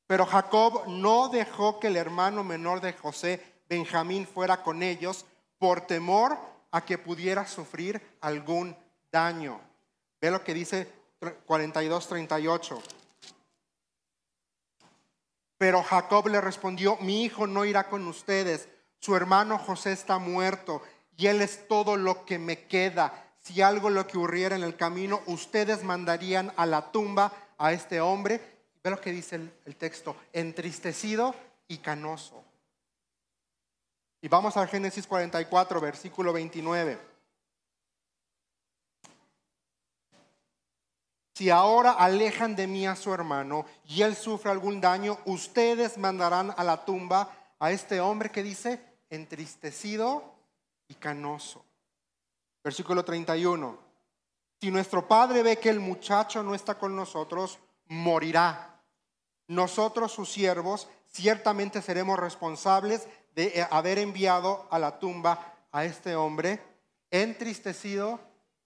pero 0.06 0.24
Jacob 0.24 0.88
no 0.88 1.28
dejó 1.28 1.78
que 1.78 1.88
el 1.88 1.96
hermano 1.96 2.42
menor 2.42 2.80
de 2.80 2.94
José, 2.94 3.60
Benjamín, 3.68 4.26
fuera 4.26 4.62
con 4.62 4.82
ellos 4.82 5.26
por 5.58 5.82
temor 5.82 6.38
a 6.70 6.84
que 6.84 6.96
pudiera 6.96 7.46
sufrir 7.46 8.00
algún 8.20 8.74
daño. 9.12 9.60
Ve 10.20 10.30
lo 10.30 10.42
que 10.42 10.54
dice 10.54 10.90
42-38. 11.46 12.97
Pero 15.58 15.82
Jacob 15.82 16.28
le 16.28 16.40
respondió, 16.40 16.96
mi 17.00 17.24
hijo 17.24 17.46
no 17.46 17.64
irá 17.64 17.88
con 17.88 18.06
ustedes, 18.06 18.68
su 19.00 19.14
hermano 19.14 19.58
José 19.58 19.92
está 19.92 20.18
muerto 20.18 20.82
y 21.16 21.26
él 21.26 21.42
es 21.42 21.68
todo 21.68 21.96
lo 21.96 22.24
que 22.24 22.38
me 22.38 22.66
queda. 22.66 23.24
Si 23.40 23.60
algo 23.60 23.90
lo 23.90 24.06
que 24.06 24.16
ocurriera 24.16 24.56
en 24.56 24.62
el 24.62 24.76
camino, 24.76 25.20
ustedes 25.26 25.84
mandarían 25.84 26.52
a 26.56 26.64
la 26.64 26.90
tumba 26.90 27.32
a 27.58 27.72
este 27.72 28.00
hombre 28.00 28.58
Ve 28.82 28.90
lo 28.90 29.00
que 29.00 29.10
dice 29.10 29.36
el, 29.36 29.76
texto, 29.76 30.16
entristecido 30.32 31.34
y 31.66 31.78
canoso. 31.78 32.44
Y 34.20 34.28
vamos 34.28 34.56
al 34.56 34.68
Génesis 34.68 35.06
44, 35.06 35.80
versículo 35.80 36.32
29. 36.32 36.98
Si 41.38 41.50
ahora 41.50 41.92
alejan 41.92 42.56
de 42.56 42.66
mí 42.66 42.84
a 42.84 42.96
su 42.96 43.14
hermano 43.14 43.64
y 43.86 44.02
él 44.02 44.16
sufre 44.16 44.50
algún 44.50 44.80
daño, 44.80 45.18
ustedes 45.24 45.96
mandarán 45.96 46.52
a 46.56 46.64
la 46.64 46.84
tumba 46.84 47.30
a 47.60 47.70
este 47.70 48.00
hombre 48.00 48.32
que 48.32 48.42
dice 48.42 48.80
entristecido 49.08 50.34
y 50.88 50.94
canoso. 50.94 51.64
Versículo 52.64 53.04
31. 53.04 53.78
Si 54.60 54.72
nuestro 54.72 55.06
padre 55.06 55.44
ve 55.44 55.58
que 55.58 55.68
el 55.68 55.78
muchacho 55.78 56.42
no 56.42 56.56
está 56.56 56.74
con 56.74 56.96
nosotros, 56.96 57.60
morirá. 57.86 58.82
Nosotros, 59.46 60.10
sus 60.10 60.32
siervos, 60.32 60.88
ciertamente 61.06 61.82
seremos 61.82 62.18
responsables 62.18 63.06
de 63.36 63.64
haber 63.70 64.00
enviado 64.00 64.66
a 64.72 64.80
la 64.80 64.98
tumba 64.98 65.54
a 65.70 65.84
este 65.84 66.16
hombre 66.16 66.60
entristecido 67.12 68.18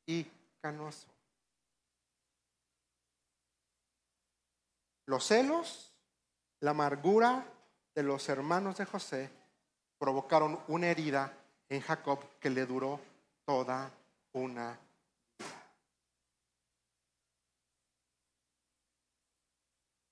y 0.07 0.27
canoso. 0.63 1.12
Los 5.07 5.27
celos, 5.27 5.93
la 6.61 6.71
amargura 6.71 7.47
de 7.95 8.03
los 8.03 8.29
hermanos 8.29 8.77
de 8.77 8.85
José 8.85 9.31
provocaron 9.99 10.61
una 10.69 10.89
herida 10.89 11.33
en 11.69 11.81
Jacob 11.81 12.19
que 12.39 12.51
le 12.51 12.67
duró 12.67 13.01
toda 13.45 13.91
una 14.33 14.79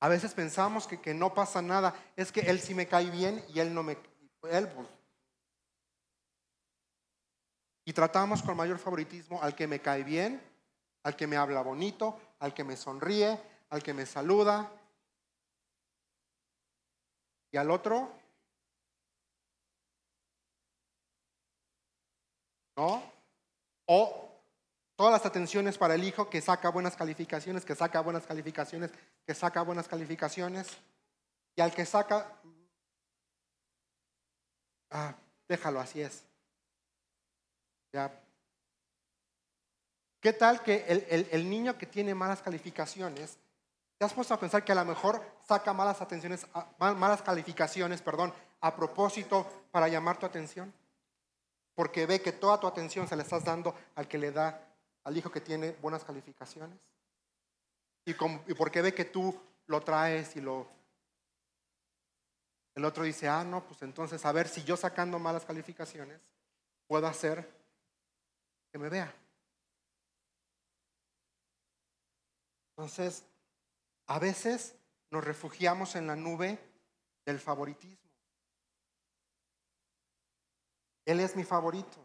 A 0.00 0.08
veces 0.08 0.32
pensamos 0.32 0.86
que, 0.86 0.98
que, 0.98 1.12
no 1.12 1.34
pasa 1.34 1.60
nada, 1.60 1.94
es 2.16 2.32
que 2.32 2.40
él 2.40 2.58
sí 2.60 2.74
me 2.74 2.86
cae 2.86 3.10
bien 3.10 3.44
y 3.54 3.60
él 3.60 3.74
no 3.74 3.82
me... 3.82 3.98
Él, 4.50 4.66
pues. 4.68 4.88
Y 7.84 7.92
tratamos 7.92 8.42
con 8.42 8.56
mayor 8.56 8.78
favoritismo 8.78 9.42
al 9.42 9.54
que 9.54 9.66
me 9.66 9.80
cae 9.80 10.02
bien, 10.02 10.40
al 11.02 11.16
que 11.16 11.26
me 11.26 11.36
habla 11.36 11.60
bonito, 11.60 12.18
al 12.38 12.54
que 12.54 12.64
me 12.64 12.78
sonríe, 12.78 13.38
al 13.68 13.82
que 13.82 13.92
me 13.92 14.06
saluda. 14.06 14.72
Y 17.52 17.56
al 17.56 17.70
otro, 17.70 18.12
¿no? 22.76 23.02
O 23.86 24.30
Todas 25.00 25.14
las 25.14 25.24
atenciones 25.24 25.78
para 25.78 25.94
el 25.94 26.04
hijo 26.04 26.28
que 26.28 26.42
saca 26.42 26.68
buenas 26.68 26.94
calificaciones, 26.94 27.64
que 27.64 27.74
saca 27.74 28.02
buenas 28.02 28.26
calificaciones, 28.26 28.90
que 29.26 29.34
saca 29.34 29.62
buenas 29.62 29.88
calificaciones. 29.88 30.76
Y 31.56 31.62
al 31.62 31.72
que 31.72 31.86
saca, 31.86 32.38
ah, 34.90 35.14
déjalo, 35.48 35.80
así 35.80 36.02
es. 36.02 36.22
Ya. 37.94 38.12
¿Qué 40.20 40.34
tal 40.34 40.62
que 40.62 40.84
el, 40.86 41.28
el, 41.30 41.48
niño 41.48 41.78
que 41.78 41.86
tiene 41.86 42.14
malas 42.14 42.42
calificaciones, 42.42 43.38
te 44.00 44.06
has 44.06 44.14
puesto 44.14 44.32
a 44.32 44.40
pensar 44.40 44.64
que 44.64 44.72
a 44.72 44.76
lo 44.76 44.84
mejor 44.86 45.22
saca 45.46 45.74
malas 45.74 46.00
atenciones, 46.00 46.46
malas 46.78 47.20
calificaciones, 47.20 48.00
perdón, 48.00 48.32
a 48.62 48.74
propósito 48.74 49.46
para 49.70 49.88
llamar 49.88 50.18
tu 50.18 50.24
atención? 50.24 50.72
Porque 51.74 52.06
ve 52.06 52.22
que 52.22 52.32
toda 52.32 52.58
tu 52.58 52.66
atención 52.66 53.06
se 53.06 53.14
la 53.14 53.24
estás 53.24 53.44
dando 53.44 53.74
al 53.96 54.08
que 54.08 54.16
le 54.16 54.32
da 54.32 54.66
al 55.04 55.14
hijo 55.18 55.30
que 55.30 55.42
tiene 55.42 55.72
buenas 55.82 56.02
calificaciones? 56.02 56.78
¿Y, 58.06 58.12
¿Y 58.12 58.54
por 58.54 58.70
qué 58.70 58.80
ve 58.80 58.94
que 58.94 59.04
tú 59.04 59.38
lo 59.66 59.82
traes 59.82 60.34
y 60.34 60.40
lo... 60.40 60.66
El 62.74 62.86
otro 62.86 63.04
dice, 63.04 63.28
ah, 63.28 63.44
no, 63.44 63.62
pues 63.66 63.82
entonces 63.82 64.24
a 64.24 64.32
ver 64.32 64.48
si 64.48 64.64
yo 64.64 64.78
sacando 64.78 65.18
malas 65.18 65.44
calificaciones 65.44 66.22
puedo 66.86 67.06
hacer 67.06 67.46
que 68.72 68.78
me 68.78 68.88
vea. 68.88 69.12
Entonces, 72.70 73.26
a 74.10 74.18
veces 74.18 74.74
nos 75.12 75.22
refugiamos 75.22 75.94
en 75.94 76.08
la 76.08 76.16
nube 76.16 76.58
del 77.24 77.38
favoritismo. 77.38 78.10
Él 81.04 81.20
es 81.20 81.36
mi 81.36 81.44
favorito 81.44 82.04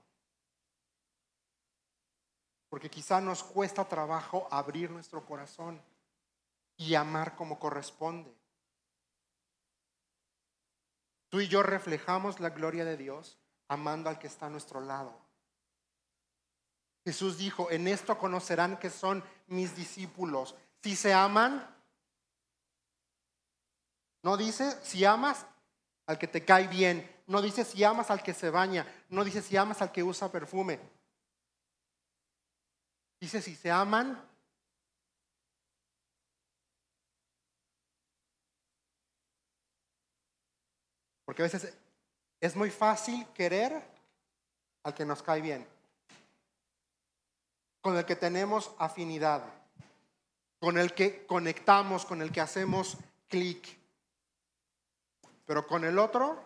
porque 2.70 2.92
quizá 2.92 3.20
nos 3.22 3.44
cuesta 3.44 3.86
trabajo 3.86 4.48
abrir 4.52 4.92
nuestro 4.92 5.26
corazón 5.26 5.82
y 6.78 6.94
amar 6.94 7.36
como 7.36 7.58
corresponde. 7.58 8.32
Tú 11.30 11.42
y 11.42 11.48
yo 11.48 11.64
reflejamos 11.64 12.40
la 12.40 12.52
gloria 12.52 12.86
de 12.86 12.98
Dios 12.98 13.40
amando 13.68 14.12
al 14.12 14.20
que 14.20 14.28
está 14.28 14.46
a 14.46 14.52
nuestro 14.52 14.80
lado. 14.80 15.18
Jesús 17.04 17.40
dijo, 17.40 17.72
en 17.72 17.88
esto 17.88 18.16
conocerán 18.20 18.78
que 18.78 18.92
son 18.92 19.24
mis 19.48 19.76
discípulos, 19.76 20.56
si 20.84 20.96
se 20.96 21.12
aman 21.12 21.75
No 24.26 24.38
dice 24.38 24.76
si 24.82 25.06
amas 25.06 25.46
al 26.08 26.18
que 26.18 26.28
te 26.28 26.44
cae 26.44 26.68
bien. 26.68 27.08
No 27.28 27.44
dice 27.44 27.64
si 27.64 27.84
amas 27.84 28.10
al 28.10 28.24
que 28.24 28.34
se 28.34 28.50
baña. 28.50 28.84
No 29.10 29.24
dice 29.24 29.40
si 29.40 29.56
amas 29.56 29.84
al 29.84 29.92
que 29.92 30.02
usa 30.02 30.32
perfume. 30.32 30.80
Dice 33.20 33.40
si 33.40 33.56
se 33.56 33.70
aman. 33.70 34.20
Porque 41.26 41.44
a 41.44 41.46
veces 41.46 41.78
es 42.42 42.56
muy 42.56 42.72
fácil 42.72 43.28
querer 43.28 43.80
al 44.82 44.96
que 44.96 45.06
nos 45.06 45.22
cae 45.22 45.42
bien, 45.42 45.68
con 47.80 47.96
el 47.96 48.06
que 48.06 48.16
tenemos 48.16 48.72
afinidad, 48.80 49.44
con 50.60 50.80
el 50.80 50.96
que 50.96 51.28
conectamos, 51.28 52.06
con 52.06 52.24
el 52.24 52.32
que 52.32 52.42
hacemos 52.42 52.98
clic. 53.28 53.85
Pero 55.46 55.66
con 55.66 55.86
el 55.86 55.98
otro, 56.00 56.44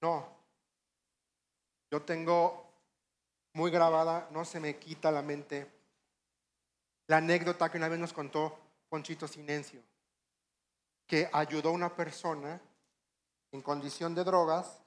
no. 0.00 0.26
Yo 1.90 2.02
tengo 2.02 2.70
muy 3.52 3.70
grabada, 3.70 4.28
no 4.30 4.44
se 4.44 4.60
me 4.60 4.76
quita 4.76 5.10
la 5.10 5.22
mente, 5.22 5.68
la 7.08 7.16
anécdota 7.16 7.70
que 7.70 7.78
una 7.78 7.88
vez 7.88 7.98
nos 7.98 8.12
contó 8.12 8.58
Ponchito 8.88 9.26
Sinencio, 9.26 9.82
que 11.06 11.28
ayudó 11.32 11.70
a 11.70 11.72
una 11.72 11.94
persona 11.94 12.60
en 13.50 13.60
condición 13.60 14.14
de 14.14 14.22
drogas, 14.22 14.80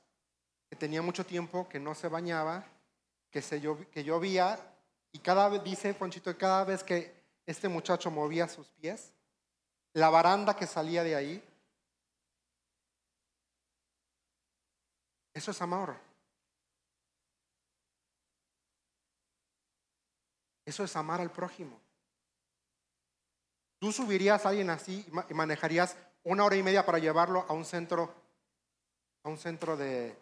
que 0.70 0.78
tenía 0.78 1.02
mucho 1.02 1.26
tiempo, 1.26 1.68
que 1.68 1.80
no 1.80 1.94
se 1.94 2.08
bañaba, 2.08 2.66
que, 3.30 3.42
se 3.42 3.62
que 3.92 4.04
llovía, 4.04 4.58
y 5.12 5.20
cada 5.20 5.50
vez, 5.50 5.64
dice 5.64 5.94
Ponchito, 5.94 6.36
cada 6.38 6.64
vez 6.64 6.84
que 6.84 7.14
este 7.46 7.68
muchacho 7.68 8.10
movía 8.10 8.48
sus 8.48 8.70
pies, 8.70 9.12
la 9.94 10.10
baranda 10.10 10.56
que 10.56 10.68
salía 10.68 11.04
de 11.04 11.16
ahí, 11.16 11.44
eso 15.34 15.52
es 15.52 15.62
amor. 15.62 15.96
Eso 20.66 20.84
es 20.84 20.96
amar 20.96 21.22
al 21.22 21.32
prójimo. 21.32 21.80
Tú 23.80 23.92
subirías 23.92 24.46
a 24.46 24.50
alguien 24.50 24.70
así 24.70 25.06
y 25.30 25.34
manejarías 25.34 25.98
una 26.24 26.46
hora 26.46 26.56
y 26.56 26.64
media 26.64 26.86
para 26.86 27.00
llevarlo 27.00 27.46
a 27.50 27.54
un 27.54 27.66
centro, 27.66 28.14
a 29.24 29.30
un 29.30 29.38
centro 29.38 29.76
de, 29.76 30.16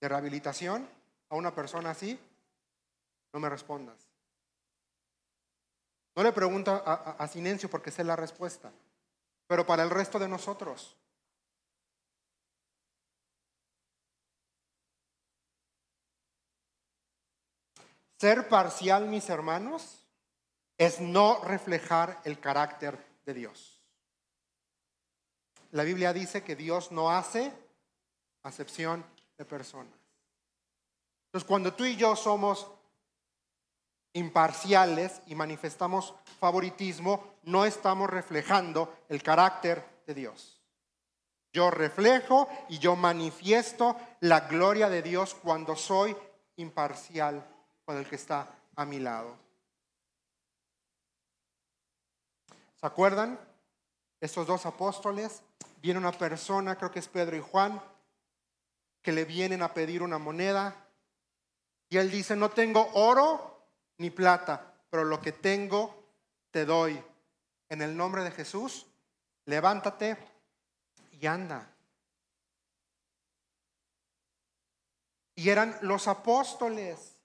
de 0.00 0.08
rehabilitación, 0.08 0.88
a 1.28 1.34
una 1.34 1.54
persona 1.54 1.90
así. 1.90 2.18
No 3.32 3.40
me 3.40 3.50
respondas. 3.50 4.03
No 6.16 6.22
le 6.22 6.32
pregunto 6.32 6.70
a, 6.70 7.16
a, 7.18 7.28
Silencio 7.28 7.68
porque 7.68 7.90
sé 7.90 8.04
la 8.04 8.16
respuesta, 8.16 8.72
pero 9.46 9.66
para 9.66 9.82
el 9.82 9.90
resto 9.90 10.18
de 10.18 10.28
nosotros. 10.28 10.96
Ser 18.18 18.48
parcial, 18.48 19.06
mis 19.06 19.28
hermanos, 19.28 20.06
es 20.78 21.00
no 21.00 21.42
reflejar 21.42 22.20
el 22.24 22.38
carácter 22.38 22.98
de 23.26 23.34
Dios. 23.34 23.82
La 25.72 25.82
Biblia 25.82 26.12
dice 26.12 26.44
que 26.44 26.54
Dios 26.54 26.92
no 26.92 27.10
hace 27.10 27.52
acepción 28.44 29.04
de 29.36 29.44
personas. 29.44 29.98
Entonces, 31.26 31.48
cuando 31.48 31.74
tú 31.74 31.84
y 31.84 31.96
yo 31.96 32.14
somos 32.14 32.70
imparciales 34.14 35.20
y 35.26 35.34
manifestamos 35.34 36.14
favoritismo, 36.40 37.34
no 37.42 37.64
estamos 37.64 38.08
reflejando 38.08 38.96
el 39.08 39.22
carácter 39.22 39.84
de 40.06 40.14
Dios. 40.14 40.60
Yo 41.52 41.70
reflejo 41.70 42.48
y 42.68 42.78
yo 42.78 42.96
manifiesto 42.96 43.96
la 44.20 44.40
gloria 44.40 44.88
de 44.88 45.02
Dios 45.02 45.34
cuando 45.34 45.76
soy 45.76 46.16
imparcial 46.56 47.46
con 47.84 47.96
el 47.96 48.08
que 48.08 48.16
está 48.16 48.48
a 48.74 48.84
mi 48.84 48.98
lado. 48.98 49.36
¿Se 52.76 52.86
acuerdan? 52.86 53.38
Estos 54.20 54.46
dos 54.46 54.64
apóstoles, 54.66 55.42
viene 55.82 55.98
una 55.98 56.12
persona, 56.12 56.76
creo 56.76 56.90
que 56.90 56.98
es 56.98 57.08
Pedro 57.08 57.36
y 57.36 57.40
Juan, 57.40 57.80
que 59.02 59.12
le 59.12 59.24
vienen 59.24 59.62
a 59.62 59.74
pedir 59.74 60.02
una 60.02 60.18
moneda 60.18 60.74
y 61.88 61.98
él 61.98 62.10
dice, 62.10 62.34
no 62.34 62.50
tengo 62.50 62.90
oro 62.94 63.53
ni 63.98 64.10
plata, 64.10 64.74
pero 64.90 65.04
lo 65.04 65.20
que 65.20 65.32
tengo 65.32 66.04
te 66.50 66.64
doy. 66.64 67.02
En 67.68 67.82
el 67.82 67.96
nombre 67.96 68.22
de 68.22 68.30
Jesús, 68.30 68.86
levántate 69.46 70.16
y 71.12 71.26
anda. 71.26 71.70
Y 75.34 75.48
eran 75.48 75.76
los 75.82 76.06
apóstoles. 76.06 77.16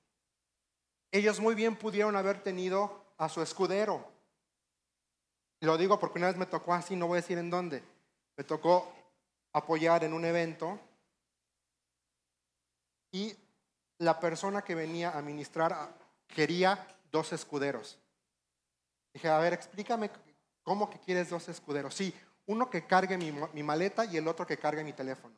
Ellos 1.11 1.39
muy 1.39 1.55
bien 1.55 1.75
pudieron 1.75 2.15
haber 2.15 2.41
tenido 2.41 3.05
a 3.17 3.29
su 3.29 3.41
escudero. 3.41 4.09
Lo 5.61 5.77
digo 5.77 5.99
porque 5.99 6.19
una 6.19 6.27
vez 6.27 6.37
me 6.37 6.45
tocó 6.45 6.73
así, 6.73 6.95
no 6.95 7.07
voy 7.07 7.17
a 7.17 7.21
decir 7.21 7.37
en 7.37 7.49
dónde. 7.49 7.83
Me 8.37 8.43
tocó 8.43 8.91
apoyar 9.53 10.03
en 10.03 10.13
un 10.13 10.25
evento 10.25 10.79
y 13.11 13.35
la 13.97 14.19
persona 14.19 14.61
que 14.63 14.75
venía 14.75 15.11
a 15.11 15.21
ministrar 15.21 15.73
quería 16.29 16.87
dos 17.11 17.33
escuderos. 17.33 17.97
Dije, 19.13 19.27
a 19.27 19.39
ver, 19.39 19.53
explícame 19.53 20.09
cómo 20.63 20.89
que 20.89 20.99
quieres 20.99 21.29
dos 21.29 21.49
escuderos. 21.49 21.93
Sí, 21.93 22.13
uno 22.45 22.69
que 22.69 22.85
cargue 22.85 23.17
mi, 23.17 23.31
mi 23.53 23.63
maleta 23.63 24.05
y 24.05 24.17
el 24.17 24.27
otro 24.27 24.45
que 24.45 24.57
cargue 24.57 24.83
mi 24.83 24.93
teléfono. 24.93 25.35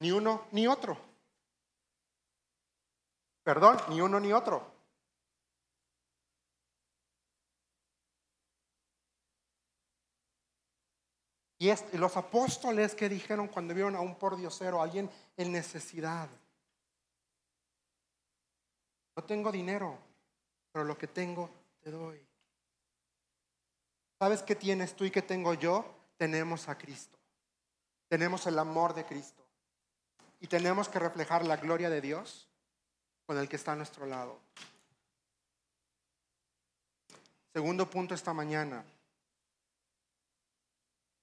Ni 0.00 0.12
uno 0.12 0.46
ni 0.52 0.66
otro. 0.66 0.96
Perdón, 3.42 3.78
ni 3.88 4.00
uno 4.00 4.20
ni 4.20 4.32
otro. 4.32 4.77
Y, 11.58 11.72
los 11.96 12.16
apóstoles 12.16 12.94
que 12.94 13.08
dijeron 13.08 13.48
cuando 13.48 13.74
vieron 13.74 13.96
a 13.96 14.00
un 14.00 14.14
pordiosero, 14.14 14.80
alguien 14.80 15.10
en 15.36 15.52
necesidad. 15.52 16.28
No 19.16 19.24
tengo 19.24 19.50
dinero, 19.50 19.98
pero 20.70 20.84
lo 20.84 20.96
que 20.96 21.08
tengo 21.08 21.50
te 21.80 21.90
doy. 21.90 22.24
¿Sabes 24.20 24.42
qué 24.42 24.54
tienes 24.54 24.94
tú 24.94 25.04
y 25.04 25.10
qué 25.10 25.22
tengo 25.22 25.54
yo? 25.54 25.84
Tenemos 26.16 26.68
a 26.68 26.78
Cristo. 26.78 27.18
Tenemos 28.08 28.46
el 28.46 28.58
amor 28.58 28.94
de 28.94 29.04
Cristo. 29.04 29.44
Y 30.40 30.46
tenemos 30.46 30.88
que 30.88 31.00
reflejar 31.00 31.44
la 31.44 31.56
gloria 31.56 31.90
de 31.90 32.00
Dios 32.00 32.48
con 33.26 33.36
el 33.38 33.48
que 33.48 33.56
está 33.56 33.72
a 33.72 33.76
nuestro 33.76 34.06
lado. 34.06 34.38
Segundo 37.52 37.90
punto 37.90 38.14
esta 38.14 38.32
mañana. 38.32 38.84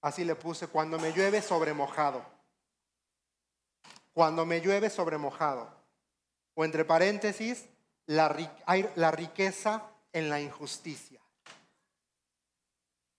Así 0.06 0.24
le 0.24 0.36
puse, 0.36 0.68
cuando 0.68 1.00
me 1.00 1.12
llueve 1.14 1.42
sobre 1.42 1.74
mojado. 1.74 2.24
Cuando 4.14 4.46
me 4.46 4.62
llueve 4.62 4.92
sobre 4.92 5.18
mojado. 5.18 5.68
O 6.54 6.64
entre 6.64 6.86
paréntesis, 6.86 7.66
la, 8.06 8.30
riqueza 8.30 9.90
en 10.14 10.30
la 10.30 10.40
injusticia. 10.40 11.20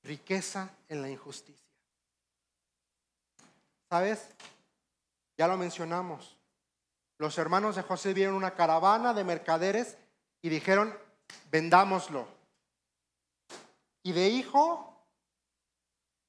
Riqueza 0.05 0.71
en 0.89 1.03
la 1.03 1.11
injusticia. 1.11 1.67
¿Sabes? 3.91 4.29
Ya 5.37 5.49
lo 5.49 5.57
mencionamos. 5.57 6.37
Los 7.19 7.37
hermanos 7.39 7.75
de 7.75 7.83
José 7.83 8.15
vieron 8.15 8.37
una 8.37 8.55
caravana 8.55 9.13
de 9.13 9.25
mercaderes 9.25 9.99
y 10.41 10.51
dijeron, 10.51 10.97
vendámoslo. 11.51 12.29
Y 14.05 14.13
de 14.13 14.29
hijo 14.29 14.96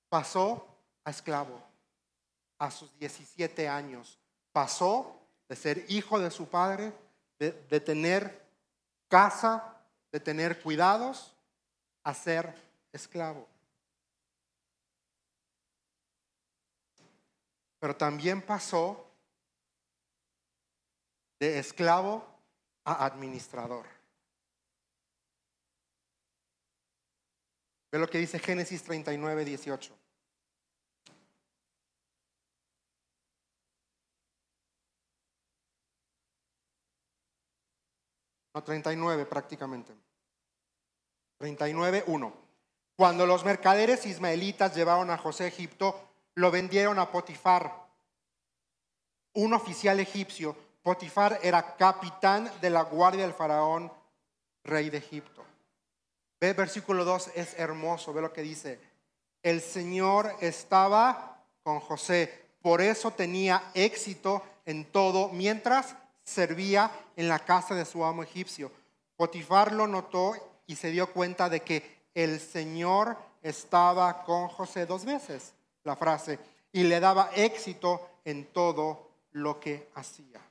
pasó 0.10 0.66
a 1.04 1.10
esclavo 1.10 1.62
a 2.58 2.72
sus 2.72 2.98
17 2.98 3.68
años. 3.68 4.18
Pasó 4.52 5.20
de 5.48 5.56
ser 5.56 5.86
hijo 5.90 6.20
de 6.20 6.32
su 6.32 6.48
padre, 6.48 6.94
de, 7.40 7.80
tener 7.80 8.46
casa, 9.08 9.78
de 10.12 10.20
tener 10.20 10.62
cuidados, 10.62 11.34
a 12.04 12.14
ser 12.14 12.54
esclavo. 12.92 13.48
Pero 17.80 17.96
también 17.96 18.42
pasó 18.42 19.06
de 21.40 21.60
esclavo 21.60 22.26
a 22.84 23.06
administrador. 23.06 23.86
Ve 27.92 28.00
lo 28.00 28.10
que 28.10 28.18
dice 28.18 28.40
Génesis 28.40 28.84
39, 28.84 29.46
18. 29.46 29.97
No, 38.58 38.64
39 38.64 39.28
prácticamente. 39.28 39.94
39, 41.38 42.06
1. 42.08 42.34
Cuando 42.96 43.28
los 43.28 43.46
mercaderes 43.46 44.08
ismaelitas 44.08 44.76
llevaron 44.76 45.12
a 45.12 45.18
José 45.20 45.44
a 45.44 45.48
Egipto, 45.48 46.10
lo 46.34 46.50
vendieron 46.50 46.98
a 46.98 47.12
Potifar, 47.12 47.86
un 49.34 49.54
oficial 49.54 50.00
egipcio. 50.00 50.56
Potifar 50.82 51.40
era 51.44 51.76
capitán 51.76 52.52
de 52.60 52.72
la 52.72 52.82
guardia 52.82 53.26
del 53.26 53.36
faraón, 53.36 53.92
rey 54.64 54.90
de 54.90 54.98
Egipto. 54.98 55.46
Ve, 56.42 56.54
versículo 56.54 57.06
2 57.06 57.34
es 57.36 57.60
hermoso, 57.60 58.12
ve 58.12 58.22
lo 58.22 58.34
que 58.34 58.42
dice. 58.42 58.80
El 59.44 59.62
Señor 59.62 60.36
estaba 60.42 61.44
con 61.62 61.80
José, 61.80 62.48
por 62.64 62.82
eso 62.82 63.12
tenía 63.12 63.70
éxito 63.76 64.42
en 64.66 64.86
todo 64.86 65.30
mientras 65.30 65.96
servía 66.28 66.92
en 67.16 67.30
la 67.30 67.40
casa 67.40 67.74
de 67.74 67.86
su 67.86 68.04
amo 68.04 68.22
egipcio. 68.22 68.70
Potifar 69.16 69.72
lo 69.72 69.88
notó 69.88 70.36
y 70.68 70.76
se 70.76 70.92
dio 70.92 71.12
cuenta 71.14 71.50
de 71.50 71.62
que 71.62 72.10
el 72.14 72.42
Señor 72.42 73.18
estaba 73.42 74.24
con 74.26 74.50
José 74.50 74.86
dos 74.86 75.06
veces, 75.06 75.54
la 75.84 75.96
frase, 75.96 76.38
y 76.74 76.84
le 76.84 77.00
daba 77.00 77.32
éxito 77.34 78.10
en 78.26 78.46
todo 78.48 79.08
lo 79.32 79.60
que 79.60 79.90
hacía. 79.96 80.42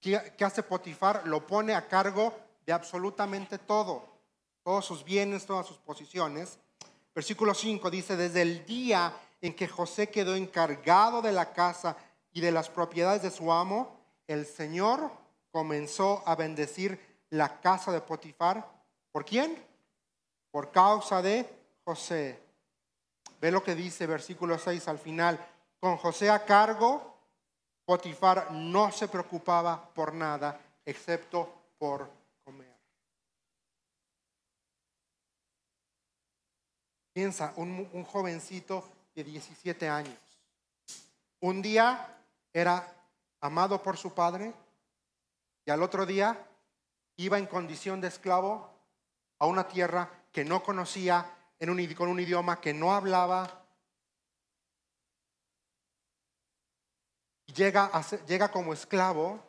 ¿Qué, 0.00 0.44
hace 0.44 0.62
Potifar? 0.62 1.26
Lo 1.26 1.46
pone 1.46 1.74
a 1.74 1.86
cargo 1.86 2.32
de 2.64 2.72
absolutamente 2.72 3.58
todo, 3.58 4.08
todos 4.62 4.86
sus 4.86 5.04
bienes, 5.04 5.44
todas 5.44 5.66
sus 5.66 5.76
posiciones. 5.76 6.58
Versículo 7.14 7.52
5 7.52 7.90
dice, 7.90 8.16
desde 8.16 8.42
el 8.42 8.64
día 8.64 9.12
en 9.42 9.54
que 9.54 9.68
José 9.68 10.08
quedó 10.08 10.34
encargado 10.34 11.20
de 11.20 11.32
la 11.32 11.52
casa 11.52 11.96
y 12.32 12.40
de 12.40 12.52
las 12.52 12.70
propiedades 12.70 13.22
de 13.22 13.30
su 13.30 13.52
amo, 13.52 13.97
el 14.28 14.46
Señor 14.46 15.10
comenzó 15.50 16.22
a 16.26 16.36
bendecir 16.36 17.24
la 17.30 17.60
casa 17.60 17.90
de 17.90 18.02
Potifar. 18.02 18.64
¿Por 19.10 19.24
quién? 19.24 19.66
Por 20.50 20.70
causa 20.70 21.20
de 21.20 21.48
José. 21.84 22.38
Ve 23.40 23.50
lo 23.50 23.64
que 23.64 23.74
dice 23.74 24.06
versículo 24.06 24.58
6 24.58 24.86
al 24.86 24.98
final. 24.98 25.44
Con 25.80 25.96
José 25.96 26.30
a 26.30 26.44
cargo, 26.44 27.16
Potifar 27.84 28.52
no 28.52 28.92
se 28.92 29.08
preocupaba 29.08 29.88
por 29.94 30.12
nada 30.12 30.60
excepto 30.84 31.72
por 31.78 32.10
comer. 32.44 32.76
Piensa, 37.12 37.54
un, 37.56 37.88
un 37.92 38.04
jovencito 38.04 38.86
de 39.14 39.24
17 39.24 39.88
años. 39.88 40.18
Un 41.40 41.62
día 41.62 42.16
era 42.52 42.97
amado 43.40 43.82
por 43.82 43.96
su 43.96 44.14
padre 44.14 44.52
y 45.64 45.70
al 45.70 45.82
otro 45.82 46.06
día 46.06 46.46
iba 47.16 47.38
en 47.38 47.46
condición 47.46 48.00
de 48.00 48.08
esclavo 48.08 48.70
a 49.38 49.46
una 49.46 49.68
tierra 49.68 50.10
que 50.32 50.44
no 50.44 50.62
conocía, 50.62 51.34
en 51.58 51.70
un, 51.70 51.94
con 51.94 52.08
un 52.08 52.20
idioma 52.20 52.60
que 52.60 52.72
no 52.74 52.94
hablaba. 52.94 53.66
Llega, 57.54 57.86
a 57.86 58.02
llega 58.26 58.50
como 58.50 58.72
esclavo, 58.72 59.42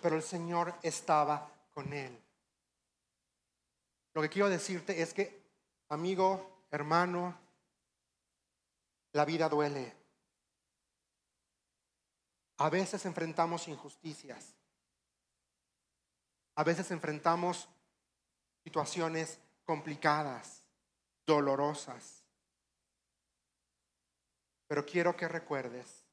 pero 0.00 0.16
el 0.16 0.22
Señor 0.22 0.74
estaba 0.82 1.50
con 1.72 1.92
él. 1.92 2.18
Lo 4.14 4.22
que 4.22 4.28
quiero 4.28 4.48
decirte 4.48 5.02
es 5.02 5.12
que, 5.12 5.42
amigo, 5.88 6.64
hermano, 6.70 7.38
la 9.12 9.24
vida 9.24 9.48
duele. 9.48 9.95
A 12.58 12.70
veces 12.70 13.04
enfrentamos 13.04 13.68
injusticias. 13.68 14.54
A 16.54 16.64
veces 16.64 16.90
enfrentamos 16.90 17.68
situaciones 18.64 19.38
complicadas, 19.64 20.62
dolorosas. 21.26 22.22
Pero 24.66 24.84
quiero 24.86 25.14
que 25.16 25.28
recuerdes 25.28 26.04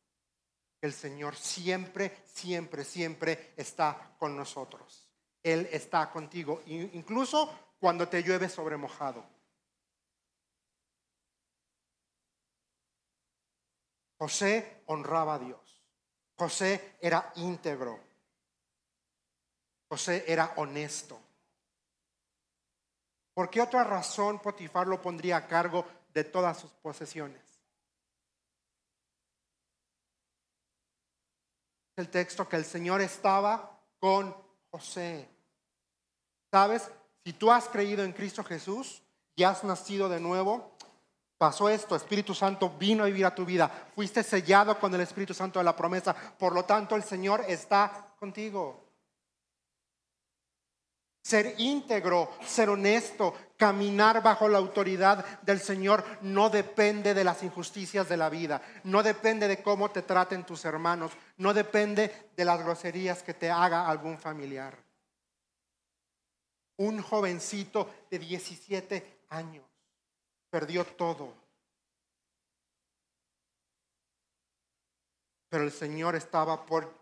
que 0.80 0.88
el 0.88 0.94
Señor 0.94 1.36
siempre, 1.36 2.24
siempre, 2.26 2.84
siempre 2.84 3.54
está 3.56 4.16
con 4.20 4.36
nosotros. 4.36 5.10
Él 5.42 5.68
está 5.72 6.12
contigo, 6.12 6.62
incluso 6.66 7.74
cuando 7.80 8.08
te 8.08 8.22
llueve 8.22 8.50
sobre 8.50 8.78
mojado. 8.78 9.26
José 14.18 14.84
honraba 14.86 15.36
a 15.36 15.40
Dios. 15.40 15.63
José 16.36 16.98
era 17.02 17.32
íntegro. 17.36 18.00
José 19.90 20.26
era 20.28 20.54
honesto. 20.58 21.20
¿Por 23.34 23.50
qué 23.50 23.62
otra 23.62 23.84
razón 23.84 24.40
Potifar 24.40 24.88
lo 24.88 25.02
pondría 25.02 25.38
a 25.38 25.48
cargo 25.48 25.86
de 26.14 26.24
todas 26.24 26.60
sus 26.60 26.72
posesiones? 26.72 27.42
El 31.96 32.10
texto 32.10 32.48
que 32.48 32.56
el 32.56 32.66
Señor 32.66 33.02
estaba 33.02 33.80
con 34.00 34.36
José. 34.72 35.30
¿Sabes? 36.52 36.90
Si 37.24 37.34
tú 37.34 37.52
has 37.52 37.68
creído 37.70 38.04
en 38.04 38.14
Cristo 38.14 38.44
Jesús 38.44 39.02
y 39.36 39.44
has 39.44 39.64
nacido 39.64 40.10
de 40.10 40.20
nuevo, 40.20 40.73
pasó 41.44 41.68
esto, 41.68 41.94
Espíritu 41.94 42.34
Santo 42.34 42.70
vino 42.80 43.04
a 43.04 43.08
vivir 43.08 43.26
a 43.26 43.36
tu 43.36 43.44
vida, 43.44 43.70
fuiste 43.94 44.24
sellado 44.24 44.80
con 44.80 44.96
el 44.96 45.02
Espíritu 45.02 45.34
Santo 45.34 45.60
de 45.60 45.66
la 45.66 45.76
promesa, 45.76 46.16
por 46.16 46.54
lo 46.54 46.64
tanto 46.64 46.96
el 46.96 47.04
Señor 47.04 47.44
está 47.46 48.14
contigo. 48.18 48.82
Ser 51.22 51.56
íntegro, 51.58 52.32
ser 52.46 52.70
honesto, 52.70 53.34
caminar 53.58 54.24
bajo 54.24 54.48
la 54.48 54.58
autoridad 54.58 55.42
del 55.42 55.60
Señor 55.60 56.06
no 56.22 56.50
depende 56.50 57.14
de 57.14 57.26
las 57.26 57.44
injusticias 57.44 58.08
de 58.08 58.16
la 58.16 58.30
vida, 58.30 58.62
no 58.86 59.04
depende 59.04 59.50
de 59.50 59.62
cómo 59.62 59.92
te 59.92 60.04
traten 60.04 60.46
tus 60.46 60.64
hermanos, 60.64 61.12
no 61.36 61.54
depende 61.54 62.30
de 62.38 62.46
las 62.46 62.64
groserías 62.64 63.22
que 63.22 63.34
te 63.34 63.52
haga 63.52 63.90
algún 63.90 64.18
familiar. 64.18 64.78
Un 66.78 67.02
jovencito 67.02 67.90
de 68.10 68.20
17 68.20 69.26
años 69.32 69.73
perdió 70.54 70.86
todo. 70.86 71.34
Pero 75.50 75.64
el 75.64 75.72
Señor 75.72 76.16
estaba 76.16 76.64
por 76.68 76.94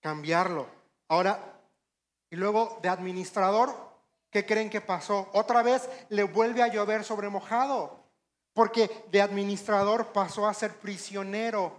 cambiarlo. 0.00 0.68
Ahora, 1.08 1.60
y 2.30 2.36
luego 2.36 2.78
de 2.80 2.88
administrador, 2.88 3.74
¿qué 4.30 4.46
creen 4.46 4.70
que 4.70 4.80
pasó? 4.80 5.28
Otra 5.32 5.64
vez 5.64 5.90
le 6.10 6.22
vuelve 6.22 6.62
a 6.62 6.68
llover 6.68 7.02
sobre 7.02 7.28
mojado, 7.28 8.04
porque 8.52 9.06
de 9.10 9.20
administrador 9.20 10.12
pasó 10.12 10.46
a 10.46 10.54
ser 10.54 10.78
prisionero. 10.78 11.72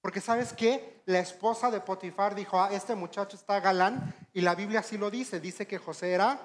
Porque 0.00 0.22
sabes 0.22 0.54
qué? 0.54 1.02
La 1.04 1.18
esposa 1.18 1.70
de 1.70 1.80
Potifar 1.80 2.34
dijo, 2.34 2.58
ah, 2.58 2.70
este 2.72 2.94
muchacho 2.94 3.36
está 3.36 3.60
galán, 3.60 4.14
y 4.32 4.40
la 4.40 4.54
Biblia 4.54 4.80
así 4.80 4.96
lo 4.96 5.10
dice, 5.10 5.38
dice 5.38 5.66
que 5.66 5.76
José 5.76 6.12
era 6.12 6.40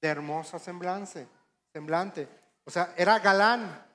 de 0.00 0.08
hermosa 0.08 0.58
semblante, 0.58 1.28
semblante. 1.72 2.28
O 2.64 2.70
sea, 2.70 2.94
era 2.96 3.18
galán. 3.18 3.86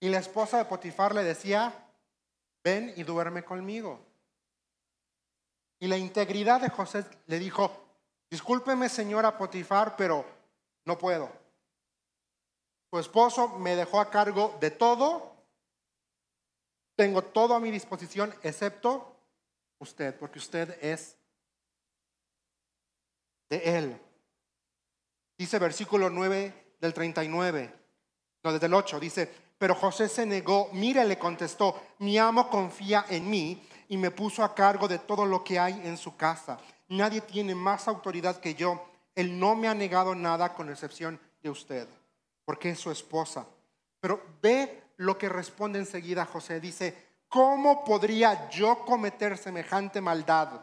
Y 0.00 0.08
la 0.08 0.18
esposa 0.18 0.58
de 0.58 0.64
Potifar 0.64 1.14
le 1.14 1.22
decía, 1.22 1.72
ven 2.64 2.92
y 2.96 3.02
duerme 3.02 3.44
conmigo. 3.44 4.00
Y 5.78 5.88
la 5.88 5.96
integridad 5.96 6.60
de 6.60 6.70
José 6.70 7.04
le 7.26 7.38
dijo, 7.38 7.70
discúlpeme 8.30 8.88
señora 8.88 9.36
Potifar, 9.36 9.96
pero 9.96 10.24
no 10.84 10.98
puedo. 10.98 11.30
Su 12.90 12.98
esposo 12.98 13.58
me 13.58 13.76
dejó 13.76 14.00
a 14.00 14.10
cargo 14.10 14.56
de 14.60 14.70
todo, 14.70 15.36
tengo 16.96 17.22
todo 17.22 17.54
a 17.54 17.60
mi 17.60 17.70
disposición 17.70 18.34
excepto 18.42 19.16
usted, 19.78 20.18
porque 20.18 20.38
usted 20.38 20.76
es 20.82 21.16
de 23.48 23.78
él. 23.78 24.09
Dice 25.40 25.58
versículo 25.58 26.10
9 26.10 26.74
del 26.78 26.92
39, 26.92 27.74
no, 28.44 28.52
desde 28.52 28.66
el 28.66 28.74
8, 28.74 29.00
dice, 29.00 29.32
pero 29.56 29.74
José 29.74 30.06
se 30.06 30.26
negó, 30.26 30.68
mire, 30.74 31.02
le 31.06 31.18
contestó, 31.18 31.80
mi 32.00 32.18
amo 32.18 32.50
confía 32.50 33.06
en 33.08 33.30
mí 33.30 33.66
y 33.88 33.96
me 33.96 34.10
puso 34.10 34.44
a 34.44 34.54
cargo 34.54 34.86
de 34.86 34.98
todo 34.98 35.24
lo 35.24 35.42
que 35.42 35.58
hay 35.58 35.80
en 35.82 35.96
su 35.96 36.14
casa. 36.14 36.58
Nadie 36.88 37.22
tiene 37.22 37.54
más 37.54 37.88
autoridad 37.88 38.38
que 38.38 38.54
yo. 38.54 38.84
Él 39.14 39.38
no 39.38 39.56
me 39.56 39.66
ha 39.66 39.72
negado 39.72 40.14
nada 40.14 40.52
con 40.52 40.68
excepción 40.68 41.18
de 41.42 41.48
usted, 41.48 41.88
porque 42.44 42.72
es 42.72 42.78
su 42.78 42.90
esposa. 42.90 43.46
Pero 43.98 44.22
ve 44.42 44.92
lo 44.98 45.16
que 45.16 45.30
responde 45.30 45.78
enseguida 45.78 46.26
José. 46.26 46.60
Dice, 46.60 47.14
¿cómo 47.28 47.82
podría 47.82 48.50
yo 48.50 48.84
cometer 48.84 49.38
semejante 49.38 50.02
maldad? 50.02 50.60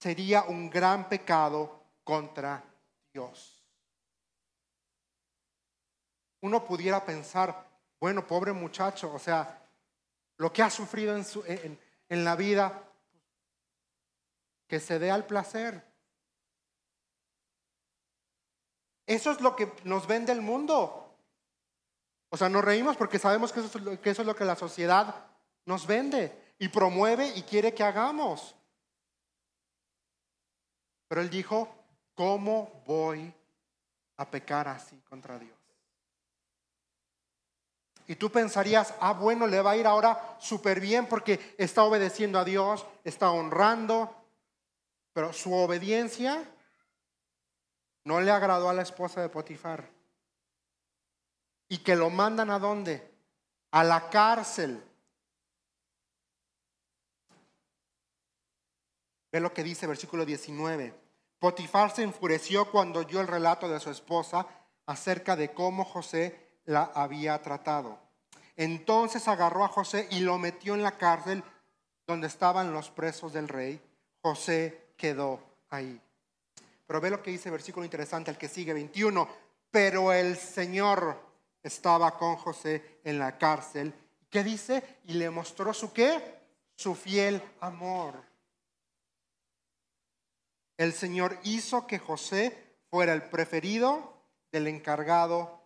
Sería 0.00 0.42
un 0.42 0.70
gran 0.70 1.08
pecado 1.08 1.84
contra 2.02 2.64
Dios 3.12 3.55
uno 6.46 6.64
pudiera 6.64 7.04
pensar, 7.04 7.68
bueno, 7.98 8.26
pobre 8.26 8.52
muchacho, 8.52 9.12
o 9.12 9.18
sea, 9.18 9.62
lo 10.36 10.52
que 10.52 10.62
ha 10.62 10.70
sufrido 10.70 11.16
en, 11.16 11.24
su, 11.24 11.42
en, 11.44 12.24
la 12.24 12.36
vida, 12.36 12.82
que 14.68 14.78
se 14.78 14.98
dé 14.98 15.10
al 15.10 15.26
placer. 15.26 15.84
Eso 19.06 19.32
es 19.32 19.40
lo 19.40 19.56
que 19.56 19.72
nos 19.84 20.06
vende 20.06 20.32
el 20.32 20.40
mundo. 20.40 21.18
O 22.28 22.36
sea, 22.36 22.48
nos 22.48 22.64
reímos 22.64 22.96
porque 22.96 23.18
sabemos 23.18 23.52
que 23.52 23.60
eso, 23.60 23.78
es 23.78 23.84
lo, 23.84 24.00
que 24.00 24.10
eso 24.10 24.22
es 24.22 24.26
lo 24.26 24.36
que 24.36 24.44
la 24.44 24.56
sociedad 24.56 25.26
nos 25.64 25.86
vende 25.86 26.54
y 26.58 26.68
promueve 26.68 27.28
y 27.34 27.42
quiere 27.42 27.74
que 27.74 27.82
hagamos. 27.82 28.54
Pero 31.08 31.20
él 31.20 31.30
dijo, 31.30 31.68
¿cómo 32.14 32.82
voy 32.86 33.32
a 34.16 34.30
pecar 34.30 34.68
así 34.68 35.00
contra 35.08 35.38
Dios? 35.38 35.55
Y 38.06 38.16
tú 38.16 38.30
pensarías, 38.30 38.94
ah, 39.00 39.12
bueno, 39.12 39.46
le 39.46 39.60
va 39.60 39.72
a 39.72 39.76
ir 39.76 39.86
ahora 39.86 40.36
súper 40.38 40.80
bien 40.80 41.06
porque 41.06 41.54
está 41.58 41.82
obedeciendo 41.82 42.38
a 42.38 42.44
Dios, 42.44 42.86
está 43.02 43.30
honrando, 43.32 44.14
pero 45.12 45.32
su 45.32 45.52
obediencia 45.52 46.44
no 48.04 48.20
le 48.20 48.30
agradó 48.30 48.68
a 48.68 48.74
la 48.74 48.82
esposa 48.82 49.20
de 49.20 49.28
Potifar. 49.28 49.88
Y 51.68 51.78
que 51.78 51.96
lo 51.96 52.10
mandan 52.10 52.50
a 52.50 52.60
dónde? 52.60 53.12
A 53.72 53.82
la 53.82 54.08
cárcel. 54.08 54.80
Ve 59.32 59.40
lo 59.40 59.52
que 59.52 59.64
dice 59.64 59.88
versículo 59.88 60.24
19. 60.24 60.94
Potifar 61.40 61.90
se 61.90 62.04
enfureció 62.04 62.70
cuando 62.70 63.00
oyó 63.00 63.20
el 63.20 63.26
relato 63.26 63.68
de 63.68 63.80
su 63.80 63.90
esposa 63.90 64.46
acerca 64.86 65.34
de 65.34 65.52
cómo 65.52 65.84
José 65.84 66.45
la 66.66 66.90
había 66.94 67.40
tratado. 67.42 67.98
Entonces 68.56 69.26
agarró 69.28 69.64
a 69.64 69.68
José 69.68 70.08
y 70.10 70.20
lo 70.20 70.38
metió 70.38 70.74
en 70.74 70.82
la 70.82 70.96
cárcel 70.96 71.42
donde 72.06 72.26
estaban 72.26 72.72
los 72.72 72.90
presos 72.90 73.32
del 73.32 73.48
rey. 73.48 73.80
José 74.22 74.88
quedó 74.96 75.40
ahí. 75.70 76.00
Pero 76.86 77.00
ve 77.00 77.10
lo 77.10 77.22
que 77.22 77.30
dice 77.30 77.48
el 77.48 77.54
versículo 77.54 77.84
interesante, 77.84 78.30
el 78.30 78.38
que 78.38 78.48
sigue, 78.48 78.72
21. 78.72 79.28
Pero 79.70 80.12
el 80.12 80.36
Señor 80.36 81.20
estaba 81.62 82.16
con 82.16 82.36
José 82.36 83.00
en 83.04 83.18
la 83.18 83.36
cárcel. 83.36 83.92
¿Qué 84.30 84.44
dice? 84.44 85.00
Y 85.04 85.14
le 85.14 85.30
mostró 85.30 85.74
su 85.74 85.92
qué? 85.92 86.36
Su 86.76 86.94
fiel 86.94 87.42
amor. 87.60 88.14
El 90.76 90.92
Señor 90.92 91.38
hizo 91.42 91.86
que 91.86 91.98
José 91.98 92.76
fuera 92.90 93.12
el 93.12 93.22
preferido 93.22 94.14
del 94.52 94.68
encargado 94.68 95.65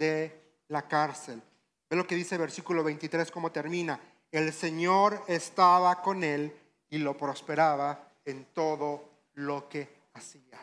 de 0.00 0.64
la 0.68 0.88
cárcel. 0.88 1.42
Ve 1.88 1.96
lo 1.96 2.06
que 2.06 2.14
dice 2.14 2.38
versículo 2.38 2.82
23, 2.82 3.30
cómo 3.30 3.52
termina. 3.52 4.00
El 4.32 4.52
Señor 4.52 5.22
estaba 5.28 6.00
con 6.00 6.24
él 6.24 6.56
y 6.88 6.98
lo 6.98 7.16
prosperaba 7.16 8.08
en 8.24 8.46
todo 8.46 9.04
lo 9.34 9.68
que 9.68 9.88
hacía. 10.14 10.58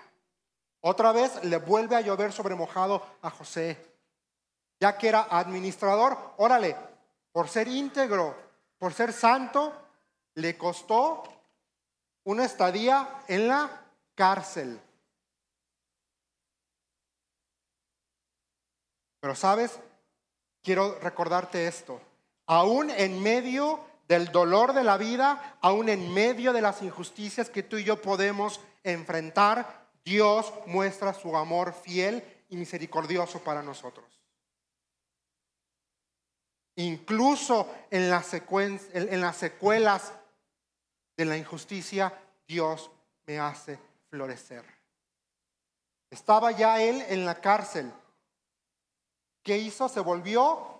Otra 0.81 1.11
vez 1.11 1.43
le 1.43 1.57
vuelve 1.57 1.95
a 1.95 2.01
llover 2.01 2.33
sobre 2.33 2.55
mojado 2.55 3.05
a 3.21 3.29
José, 3.29 3.77
ya 4.79 4.97
que 4.97 5.09
era 5.09 5.27
administrador. 5.29 6.17
Órale, 6.37 6.75
por 7.31 7.47
ser 7.47 7.67
íntegro, 7.67 8.35
por 8.79 8.93
ser 8.93 9.13
santo, 9.13 9.71
le 10.33 10.57
costó 10.57 11.23
una 12.23 12.45
estadía 12.45 13.21
en 13.27 13.47
la 13.47 13.69
cárcel. 14.15 14.81
Pero 19.27 19.35
sabes, 19.35 19.77
quiero 20.63 20.97
recordarte 20.99 21.67
esto. 21.67 21.99
Aún 22.45 22.89
en 22.89 23.21
medio 23.21 23.81
del 24.07 24.31
dolor 24.31 24.71
de 24.71 24.85
la 24.85 24.95
vida, 24.95 25.57
aún 25.59 25.89
en 25.89 26.13
medio 26.13 26.53
de 26.53 26.61
las 26.61 26.81
injusticias 26.81 27.49
que 27.49 27.61
tú 27.61 27.75
y 27.75 27.83
yo 27.83 28.01
podemos 28.01 28.61
enfrentar, 28.85 29.89
Dios 30.05 30.53
muestra 30.65 31.13
su 31.13 31.35
amor 31.35 31.73
fiel 31.73 32.23
y 32.47 32.55
misericordioso 32.55 33.39
para 33.39 33.61
nosotros. 33.61 34.05
Incluso 36.77 37.69
en 37.91 38.09
las, 38.09 38.33
en 38.33 39.19
las 39.19 39.35
secuelas 39.35 40.13
de 41.17 41.25
la 41.25 41.35
injusticia, 41.35 42.17
Dios 42.47 42.89
me 43.25 43.39
hace 43.39 43.77
florecer. 44.09 44.63
Estaba 46.09 46.51
ya 46.51 46.81
él 46.81 47.03
en 47.09 47.25
la 47.25 47.41
cárcel. 47.41 47.91
¿Qué 49.47 49.57
hizo? 49.57 49.87
Se 49.87 50.01
volvió 50.01 50.77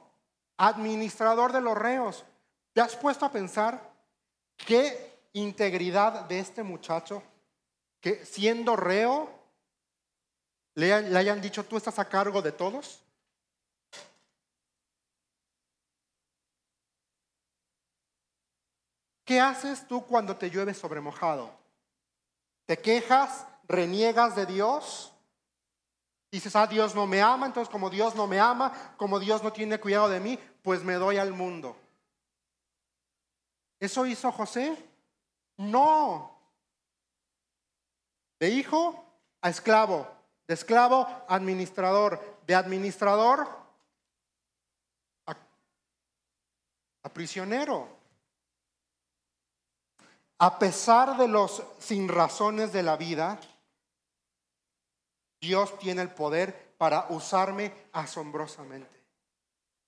administrador 0.58 1.54
de 1.54 1.62
los 1.62 1.78
reos. 1.78 2.26
¿Te 2.74 2.82
has 2.82 2.98
puesto 2.98 3.26
a 3.26 3.32
pensar 3.32 3.94
qué 4.58 5.22
integridad 5.32 6.26
de 6.26 6.40
este 6.40 6.64
muchacho 6.64 7.24
que 8.02 8.26
siendo 8.26 8.76
reo 8.76 9.30
le, 10.76 10.94
hayan 10.94 11.40
dicho 11.40 11.64
tú 11.64 11.78
estás 11.78 11.98
a 11.98 12.10
cargo 12.10 12.42
de 12.42 12.52
todos? 12.52 13.02
¿Qué 19.24 19.40
haces 19.40 19.88
tú 19.88 20.06
cuando 20.06 20.36
te 20.36 20.50
llueve 20.50 20.74
sobre 20.74 21.00
mojado? 21.00 21.58
¿Te 22.66 22.78
quejas? 22.78 23.48
¿Reniegas 23.70 24.36
de 24.36 24.46
Dios? 24.46 25.14
Dices, 26.32 26.56
ah, 26.56 26.68
Dios 26.68 26.94
no 26.94 27.08
me 27.08 27.22
ama, 27.22 27.46
entonces 27.46 27.72
como 27.72 27.90
Dios 27.90 28.16
no 28.16 28.28
me 28.28 28.40
ama, 28.40 28.74
como 28.98 29.20
Dios 29.20 29.44
no 29.44 29.54
tiene 29.54 29.80
cuidado 29.80 30.10
de 30.10 30.20
mí, 30.20 30.38
pues 30.62 30.84
me 30.84 30.96
doy 30.96 31.18
al 31.18 31.32
mundo. 31.32 31.78
¿Eso 33.80 34.06
hizo 34.06 34.32
José? 34.32 34.76
No. 35.58 36.38
De 38.40 38.50
hijo 38.50 39.06
a 39.42 39.50
esclavo, 39.50 40.08
de 40.48 40.54
esclavo 40.54 41.08
a 41.28 41.36
administrador, 41.36 42.40
de 42.46 42.56
administrador 42.56 43.48
a, 45.26 45.38
a 47.04 47.10
prisionero. 47.10 47.88
A 50.40 50.60
pesar 50.60 51.18
de 51.18 51.28
los 51.28 51.64
sin 51.80 52.10
razones 52.10 52.74
de 52.74 52.84
la 52.84 52.98
vida, 52.98 53.40
Dios 55.40 55.78
tiene 55.80 56.02
el 56.02 56.12
poder 56.12 56.76
para 56.78 57.08
usarme 57.10 57.74
asombrosamente. 57.94 58.98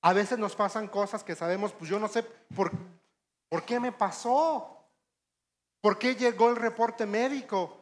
A 0.02 0.14
veces 0.14 0.40
nos 0.40 0.56
pasan 0.56 0.88
cosas 0.88 1.24
que 1.24 1.36
sabemos, 1.36 1.74
pues 1.74 1.90
yo 1.90 2.00
no 2.00 2.08
sé 2.08 2.24
por, 2.24 2.72
¿Por 3.50 3.66
qué 3.66 3.80
me 3.80 3.92
pasó? 3.92 4.86
¿Por 5.82 5.98
qué 5.98 6.16
llegó 6.16 6.50
el 6.50 6.56
reporte 6.56 7.06
médico? 7.06 7.78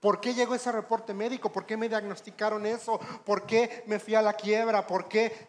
¿Por 0.00 0.20
qué 0.20 0.34
llegó 0.34 0.54
ese 0.54 0.72
reporte 0.72 1.14
médico? 1.14 1.52
¿Por 1.52 1.64
qué 1.64 1.76
me 1.76 1.88
diagnosticaron 1.88 2.66
eso? 2.66 2.98
¿Por 3.24 3.46
qué 3.46 3.84
me 3.86 4.00
fui 4.00 4.16
a 4.16 4.22
la 4.22 4.34
quiebra? 4.34 4.86
¿Por 4.86 5.08
qué 5.08 5.48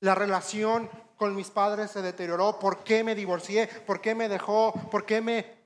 la 0.00 0.14
relación 0.14 0.88
con 1.16 1.34
mis 1.34 1.50
padres 1.50 1.90
se 1.90 2.00
deterioró? 2.00 2.58
¿Por 2.60 2.84
qué 2.84 3.02
me 3.02 3.16
divorcié? 3.16 3.66
¿Por 3.66 4.00
qué 4.00 4.14
me 4.14 4.28
dejó? 4.28 4.72
¿Por 4.90 5.04
qué 5.04 5.20
me... 5.20 5.58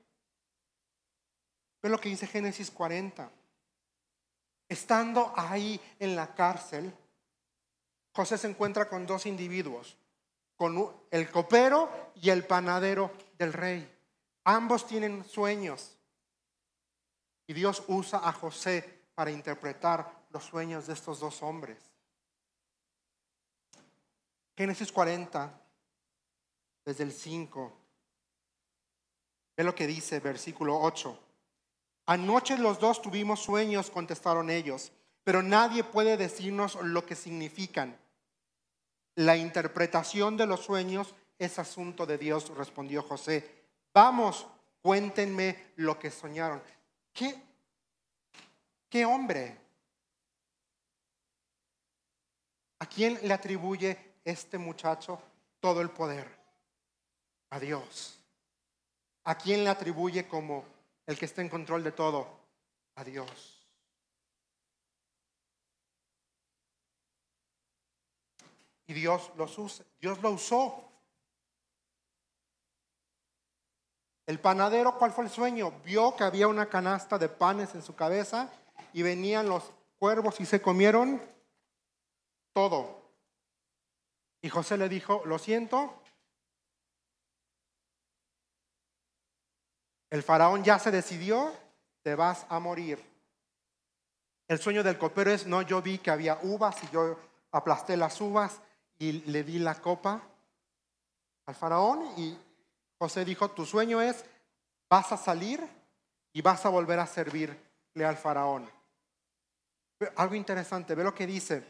Ve 1.83 1.89
lo 1.89 1.99
que 1.99 2.09
dice 2.09 2.25
Génesis 2.25 2.71
40. 2.71 3.29
Estando 4.73 5.31
ahí 5.35 5.79
en 5.99 6.15
la 6.15 6.33
cárcel, 6.33 6.91
José 8.11 8.37
se 8.37 8.47
encuentra 8.47 8.89
con 8.89 9.05
dos 9.05 9.25
individuos 9.25 9.97
con 10.55 10.91
el 11.11 11.29
copero 11.29 12.11
y 12.15 12.29
el 12.29 12.45
panadero 12.45 13.11
del 13.37 13.53
rey. 13.53 13.89
Ambos 14.45 14.87
tienen 14.87 15.23
sueños. 15.25 15.97
Y 17.47 17.53
Dios 17.53 17.83
usa 17.87 18.27
a 18.27 18.31
José 18.31 19.07
para 19.13 19.31
interpretar 19.31 20.25
los 20.29 20.43
sueños 20.43 20.87
de 20.87 20.93
estos 20.93 21.19
dos 21.19 21.43
hombres. 21.43 21.77
Génesis 24.55 24.91
40, 24.91 25.61
desde 26.85 27.03
el 27.03 27.11
5. 27.11 27.73
Ve 29.57 29.63
lo 29.63 29.75
que 29.75 29.85
dice, 29.85 30.19
versículo 30.19 30.79
8. 30.79 31.22
Anoche 32.05 32.57
los 32.57 32.79
dos 32.79 33.01
tuvimos 33.01 33.41
sueños, 33.41 33.89
contestaron 33.89 34.49
ellos, 34.49 34.91
pero 35.23 35.41
nadie 35.41 35.83
puede 35.83 36.17
decirnos 36.17 36.75
lo 36.81 37.05
que 37.05 37.15
significan. 37.15 37.97
La 39.15 39.37
interpretación 39.37 40.35
de 40.35 40.45
los 40.45 40.61
sueños 40.61 41.15
es 41.37 41.59
asunto 41.59 42.05
de 42.05 42.17
Dios, 42.17 42.49
respondió 42.57 43.03
José. 43.03 43.67
Vamos, 43.93 44.47
cuéntenme 44.81 45.71
lo 45.77 45.97
que 45.97 46.11
soñaron. 46.11 46.61
¿Qué, 47.13 47.41
qué 48.89 49.05
hombre? 49.05 49.57
¿A 52.79 52.85
quién 52.85 53.17
le 53.23 53.33
atribuye 53.33 54.15
este 54.25 54.57
muchacho 54.57 55.21
todo 55.61 55.79
el 55.79 55.89
poder? 55.89 56.27
A 57.51 57.59
Dios. 57.59 58.19
¿A 59.23 59.37
quién 59.37 59.63
le 59.63 59.69
atribuye 59.69 60.27
como 60.27 60.72
el 61.05 61.17
que 61.17 61.25
está 61.25 61.41
en 61.41 61.49
control 61.49 61.83
de 61.83 61.91
todo? 61.91 62.27
A 62.95 63.03
Dios. 63.03 63.67
Y 68.87 68.93
Dios, 68.93 69.31
los 69.37 69.57
usa, 69.57 69.85
Dios 69.99 70.21
lo 70.21 70.31
usó 70.31 70.93
El 74.25 74.39
panadero, 74.39 74.97
¿cuál 74.97 75.11
fue 75.11 75.25
el 75.25 75.29
sueño? 75.29 75.73
Vio 75.83 76.15
que 76.15 76.23
había 76.23 76.47
una 76.47 76.67
canasta 76.67 77.17
de 77.17 77.27
panes 77.27 77.75
en 77.75 77.81
su 77.81 77.93
cabeza 77.95 78.49
y 78.93 79.01
venían 79.01 79.49
los 79.49 79.71
cuervos 79.99 80.39
y 80.39 80.45
se 80.45 80.61
comieron 80.61 81.21
todo. 82.53 83.01
Y 84.41 84.49
José 84.49 84.77
le 84.77 84.87
dijo, 84.87 85.23
lo 85.25 85.39
siento, 85.39 86.01
el 90.13 90.21
faraón 90.21 90.63
ya 90.63 90.77
se 90.77 90.91
decidió, 90.91 91.51
te 92.03 92.13
vas 92.13 92.45
a 92.47 92.59
morir. 92.59 93.03
El 94.47 94.59
sueño 94.59 94.83
del 94.83 94.99
copero 94.99 95.31
es, 95.31 95.47
no, 95.47 95.63
yo 95.63 95.81
vi 95.81 95.97
que 95.97 96.11
había 96.11 96.37
uvas 96.43 96.83
y 96.83 96.89
yo 96.93 97.17
aplasté 97.51 97.97
las 97.97 98.21
uvas 98.21 98.61
y 98.99 99.23
le 99.31 99.43
di 99.43 99.57
la 99.57 99.81
copa 99.81 100.21
al 101.47 101.55
faraón 101.55 102.13
y 102.15 102.37
José 102.99 103.25
dijo, 103.25 103.49
tu 103.49 103.65
sueño 103.65 104.01
es, 104.01 104.23
vas 104.87 105.11
a 105.11 105.17
salir 105.17 105.67
y 106.31 106.43
vas 106.43 106.63
a 106.67 106.69
volver 106.69 106.99
a 106.99 107.07
servirle 107.07 107.57
al 108.05 108.15
faraón. 108.15 108.69
Algo 110.15 110.35
interesante, 110.35 110.93
ve 110.93 111.03
lo 111.03 111.15
que 111.15 111.25
dice 111.25 111.63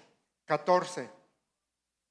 14. 0.48 1.10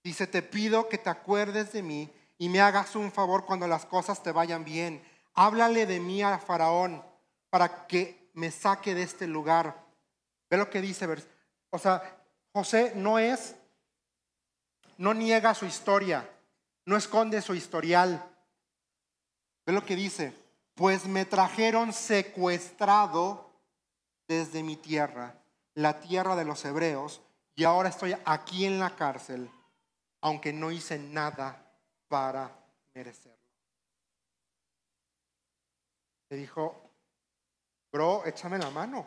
Dice, 0.02 0.26
te 0.26 0.40
pido 0.40 0.88
que 0.88 0.96
te 0.96 1.10
acuerdes 1.10 1.74
de 1.74 1.82
mí 1.82 2.10
y 2.38 2.48
me 2.48 2.62
hagas 2.62 2.96
un 2.96 3.12
favor 3.12 3.44
cuando 3.44 3.66
las 3.66 3.84
cosas 3.84 4.22
te 4.22 4.32
vayan 4.32 4.64
bien. 4.64 5.11
Háblale 5.34 5.86
de 5.86 6.00
mí 6.00 6.22
a 6.22 6.38
Faraón 6.38 7.02
para 7.50 7.86
que 7.86 8.30
me 8.34 8.50
saque 8.50 8.94
de 8.94 9.02
este 9.02 9.26
lugar. 9.26 9.76
Ve 10.50 10.56
lo 10.56 10.68
que 10.68 10.80
dice. 10.80 11.08
O 11.70 11.78
sea, 11.78 12.02
José 12.52 12.92
no 12.94 13.18
es, 13.18 13.56
no 14.98 15.14
niega 15.14 15.54
su 15.54 15.64
historia, 15.64 16.28
no 16.84 16.96
esconde 16.96 17.40
su 17.40 17.54
historial. 17.54 18.22
Ve 19.64 19.72
lo 19.72 19.84
que 19.84 19.96
dice. 19.96 20.34
Pues 20.74 21.06
me 21.06 21.24
trajeron 21.24 21.92
secuestrado 21.92 23.50
desde 24.26 24.62
mi 24.62 24.76
tierra, 24.76 25.34
la 25.74 26.00
tierra 26.00 26.34
de 26.34 26.46
los 26.46 26.64
hebreos, 26.64 27.20
y 27.54 27.64
ahora 27.64 27.90
estoy 27.90 28.16
aquí 28.24 28.64
en 28.64 28.78
la 28.78 28.96
cárcel, 28.96 29.50
aunque 30.22 30.54
no 30.54 30.70
hice 30.70 30.98
nada 30.98 31.70
para 32.08 32.50
merecerlo. 32.94 33.41
Le 36.32 36.38
dijo, 36.38 36.74
bro, 37.92 38.24
échame 38.24 38.56
la 38.56 38.70
mano. 38.70 39.06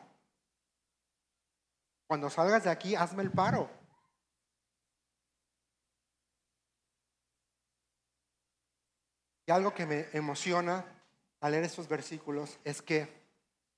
Cuando 2.06 2.30
salgas 2.30 2.66
de 2.66 2.70
aquí, 2.70 2.94
hazme 2.94 3.24
el 3.24 3.32
paro. 3.32 3.68
Y 9.48 9.52
algo 9.52 9.74
que 9.74 9.88
me 9.88 10.08
emociona 10.14 10.86
al 11.40 11.54
leer 11.54 11.64
estos 11.64 11.88
versículos 11.88 12.60
es 12.64 12.84
que 12.84 13.12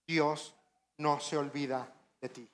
Dios 0.05 0.53
no 0.97 1.21
se 1.21 1.37
olvida 1.37 1.89
de 2.19 2.27
ti. 2.27 2.49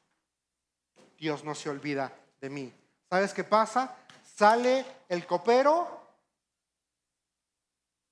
Dios 1.18 1.44
no 1.44 1.56
se 1.56 1.72
olvida 1.72 2.16
de 2.40 2.52
mí. 2.52 2.72
¿Sabes 3.10 3.34
qué 3.34 3.44
pasa? 3.44 3.98
Sale 4.24 4.86
el 5.10 5.26
copero 5.26 6.08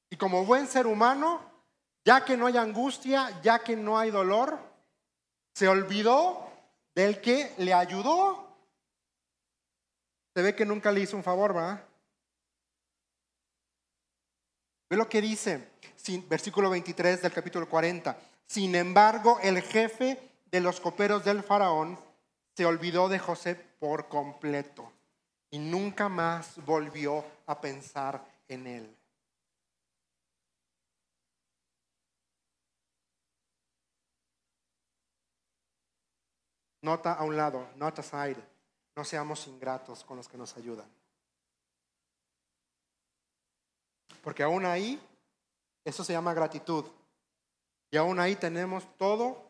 y 0.10 0.17
como 0.17 0.44
buen 0.46 0.65
ser 0.65 0.88
humano, 0.88 1.51
ya 2.04 2.26
que 2.26 2.38
no 2.38 2.48
hay 2.48 2.58
angustia, 2.58 3.42
ya 3.42 3.60
que 3.60 3.76
no 3.76 3.98
hay 3.98 4.12
dolor, 4.12 4.60
se 5.54 5.68
olvidó 5.68 6.50
del 6.96 7.22
que 7.22 7.54
le 7.58 7.74
ayudó. 7.74 8.48
Se 10.34 10.42
ve 10.42 10.56
que 10.56 10.66
nunca 10.66 10.92
le 10.92 11.02
hizo 11.02 11.18
un 11.18 11.24
favor, 11.24 11.56
¿va? 11.56 11.84
Ve 14.90 14.98
lo 14.98 15.08
que 15.08 15.22
dice, 15.22 15.70
versículo 16.28 16.70
23 16.70 17.22
del 17.22 17.32
capítulo 17.32 17.70
40. 17.70 18.18
Sin 18.46 18.76
embargo, 18.76 19.40
el 19.42 19.62
jefe 19.62 20.20
de 20.52 20.60
los 20.60 20.80
coperos 20.80 21.24
del 21.24 21.44
faraón 21.44 21.98
se 22.56 22.66
olvidó 22.66 23.08
de 23.08 23.20
José 23.20 23.56
por 23.56 24.10
completo 24.10 24.92
y 25.50 25.60
nunca 25.60 26.10
más 26.10 26.56
volvió 26.66 27.24
a 27.46 27.60
pensar 27.60 28.26
en 28.48 28.68
él. 28.68 29.01
Nota 36.82 37.13
a 37.13 37.24
un 37.24 37.38
lado, 37.38 37.70
nota 37.76 38.02
side, 38.02 38.44
no 38.96 39.04
seamos 39.04 39.48
ingratos 39.48 40.04
con 40.04 40.17
los 40.17 40.28
que 40.28 40.38
nos 40.38 40.56
ayudan. 40.58 40.89
Porque 44.24 44.44
aún 44.44 44.65
ahí, 44.65 45.00
eso 45.84 46.04
se 46.04 46.13
llama 46.13 46.34
gratitud. 46.34 46.86
Y 47.89 47.98
aún 47.98 48.20
ahí 48.20 48.36
tenemos 48.36 48.86
todo 48.98 49.50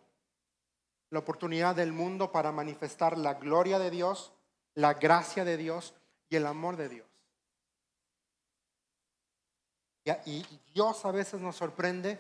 la 1.09 1.19
oportunidad 1.19 1.75
del 1.75 1.91
mundo 1.91 2.31
para 2.31 2.51
manifestar 2.51 3.17
la 3.17 3.35
gloria 3.35 3.79
de 3.79 3.91
Dios, 3.91 4.31
la 4.73 4.93
gracia 4.93 5.43
de 5.43 5.57
Dios 5.57 5.93
y 6.29 6.37
el 6.37 6.45
amor 6.45 6.77
de 6.77 6.89
Dios. 6.89 7.07
Y 10.25 10.45
Dios 10.73 11.05
a 11.05 11.11
veces 11.11 11.41
nos 11.41 11.55
sorprende 11.55 12.19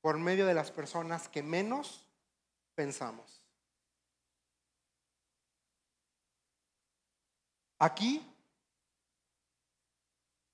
por 0.00 0.18
medio 0.18 0.46
de 0.46 0.54
las 0.54 0.70
personas 0.70 1.28
que 1.28 1.42
menos 1.42 2.06
pensamos. 2.74 3.37
Aquí, 7.78 8.24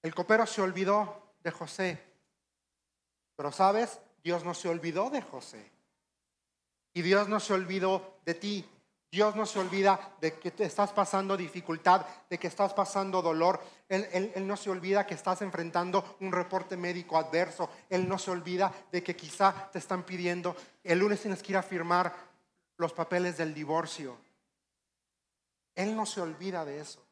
el 0.02 0.14
copero 0.14 0.46
se 0.46 0.60
olvidó 0.60 1.34
de 1.42 1.50
José, 1.50 2.02
pero 3.36 3.50
sabes, 3.50 4.00
Dios 4.22 4.44
no 4.44 4.54
se 4.54 4.68
olvidó 4.68 5.10
de 5.10 5.22
José. 5.22 5.70
Y 6.92 7.02
Dios 7.02 7.28
no 7.28 7.40
se 7.40 7.52
olvidó 7.52 8.18
de 8.24 8.34
ti. 8.34 8.70
Dios 9.10 9.36
no 9.36 9.46
se 9.46 9.60
olvida 9.60 10.16
de 10.20 10.38
que 10.40 10.50
te 10.50 10.64
estás 10.64 10.92
pasando 10.92 11.36
dificultad, 11.36 12.04
de 12.28 12.38
que 12.38 12.48
estás 12.48 12.72
pasando 12.74 13.22
dolor. 13.22 13.60
Él, 13.88 14.08
él, 14.12 14.46
no 14.46 14.56
se 14.56 14.70
olvida 14.70 15.06
que 15.06 15.14
estás 15.14 15.40
enfrentando 15.42 16.16
un 16.20 16.32
reporte 16.32 16.76
médico 16.76 17.16
adverso. 17.16 17.70
Él 17.88 18.08
no 18.08 18.18
se 18.18 18.32
olvida 18.32 18.72
de 18.90 19.04
que 19.04 19.14
quizá 19.14 19.70
te 19.70 19.78
están 19.78 20.02
pidiendo, 20.02 20.56
el 20.82 20.98
lunes 20.98 21.20
tienes 21.20 21.42
que 21.42 21.52
ir 21.52 21.56
a 21.56 21.62
firmar 21.62 22.12
los 22.76 22.92
papeles 22.92 23.36
del 23.36 23.54
divorcio. 23.54 24.16
Él 25.76 25.94
no 25.94 26.06
se 26.06 26.20
olvida 26.20 26.64
de 26.64 26.80
eso. 26.80 27.03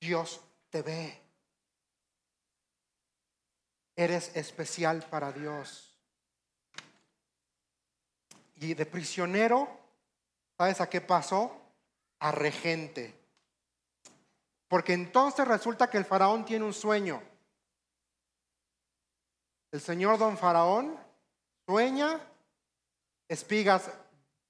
Dios 0.00 0.40
te 0.70 0.82
ve. 0.82 1.20
Eres 3.96 4.34
especial 4.36 5.04
para 5.10 5.32
Dios. 5.32 5.96
Y 8.56 8.74
de 8.74 8.86
prisionero, 8.86 9.68
¿sabes 10.56 10.80
a 10.80 10.88
qué 10.88 11.00
pasó? 11.00 11.60
A 12.20 12.32
regente. 12.32 13.18
Porque 14.68 14.92
entonces 14.92 15.46
resulta 15.46 15.88
que 15.88 15.98
el 15.98 16.04
faraón 16.04 16.44
tiene 16.44 16.64
un 16.64 16.74
sueño. 16.74 17.22
El 19.70 19.80
señor 19.80 20.18
don 20.18 20.36
faraón 20.38 20.98
sueña 21.66 22.20
espigas 23.28 23.90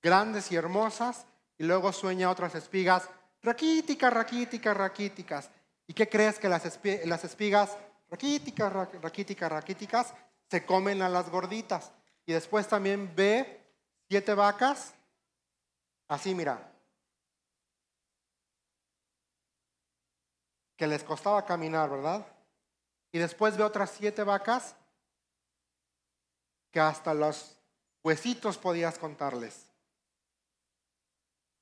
grandes 0.01 0.53
y 0.53 0.57
hermosas 0.57 1.27
y 1.59 1.65
luego 1.65 1.93
sueña 1.93 2.31
otras 2.31 2.55
espigas 2.55 3.09
raquíticas, 3.49 4.13
raquíticas, 4.13 4.77
raquíticas. 4.77 5.51
¿Y 5.87 5.95
qué 5.95 6.07
crees 6.07 6.39
que 6.39 6.49
las, 6.51 6.65
espigas 6.67 7.77
raquíticas, 8.11 8.73
raquíticas, 9.01 9.51
raquíticas, 9.51 10.15
se 10.51 10.65
comen 10.67 11.01
a 11.03 11.09
las 11.09 11.31
gorditas. 11.31 11.93
Y 12.27 12.33
después 12.33 12.69
también 12.69 13.11
ve 13.17 13.61
siete 14.09 14.35
vacas, 14.35 14.95
así 16.09 16.35
mira, 16.35 16.73
que 20.77 20.87
les 20.87 21.03
costaba 21.03 21.45
caminar, 21.45 21.89
¿verdad? 21.89 22.27
Y 23.11 23.19
después 23.19 23.57
ve 23.57 23.65
otras 23.65 23.91
siete 23.91 24.23
vacas 24.23 24.77
que 26.71 26.81
hasta 26.81 27.15
los 27.15 27.59
huesitos 28.05 28.59
podías 28.59 28.99
contarles. 28.99 29.68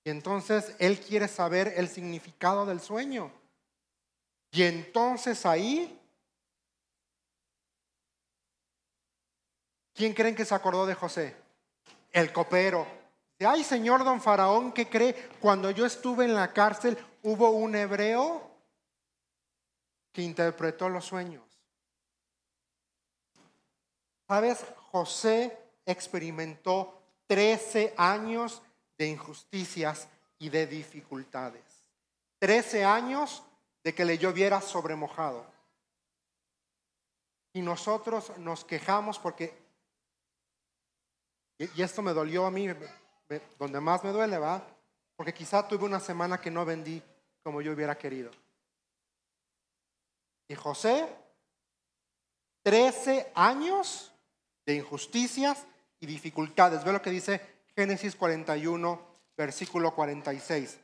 Y 0.07 0.11
entonces 0.11 0.73
él 0.79 1.01
quiere 1.01 1.27
saber 1.27 1.75
el 1.77 1.89
significado 1.89 2.65
del 2.65 2.81
sueño. 2.81 3.33
Y 4.53 4.63
entonces 4.63 5.45
ahí 5.45 6.01
¿Quién 9.93 10.13
creen 10.13 10.37
que 10.37 10.45
se 10.45 10.55
acordó 10.55 10.87
de 10.87 10.95
José? 10.95 11.35
El 12.13 12.33
copero. 12.33 12.87
Ay, 13.41 13.65
señor 13.65 14.05
don 14.05 14.21
Faraón, 14.21 14.71
¿qué 14.73 14.89
cree? 14.89 15.15
Cuando 15.41 15.71
yo 15.71 15.87
estuve 15.87 16.27
en 16.27 16.35
la 16.35 16.53
cárcel 16.53 16.97
hubo 17.23 17.51
un 17.51 17.75
hebreo 17.75 18.49
que 20.13 20.23
interpretó 20.23 20.89
los 20.89 21.07
sueños. 21.07 21.43
¿Sabes? 24.29 24.65
José 24.93 25.59
experimentó 25.85 27.03
13 27.27 27.95
años 27.97 28.63
de 28.99 29.09
injusticias 29.09 30.09
y 30.39 30.49
de 30.49 30.67
dificultades. 30.67 31.63
13 32.39 32.85
años 32.85 33.43
de 33.83 33.95
que 33.95 34.05
le 34.05 34.19
lloviera 34.19 34.61
sobremojado. 34.61 35.55
y 37.53 37.63
nosotros 37.63 38.37
nos 38.37 38.67
quejamos 38.67 39.19
porque, 39.19 39.57
y, 41.59 41.81
esto 41.81 42.03
me 42.03 42.13
dolió 42.13 42.45
a 42.45 42.51
mí, 42.51 42.69
donde 43.59 43.81
más 43.81 44.05
me 44.05 44.11
duele, 44.11 44.37
va, 44.37 44.63
porque 45.17 45.33
quizá 45.33 45.67
tuve 45.67 45.87
una 45.87 45.99
semana 45.99 46.39
que 46.39 46.51
no 46.51 46.67
vendí 46.67 47.03
como 47.43 47.63
yo 47.63 47.73
hubiera 47.73 47.97
querido. 47.97 48.31
Y 50.49 50.55
José, 50.55 51.09
13 52.63 53.33
años 53.35 54.13
de 54.67 54.75
injusticias 54.75 55.65
y 56.01 56.07
dificultades. 56.07 56.85
Ve 56.85 56.93
lo 56.93 57.01
que 57.01 57.11
dice 57.11 57.56
Génesis 57.77 58.17
41, 58.17 58.99
versículo 59.37 59.95
46. 59.95 60.81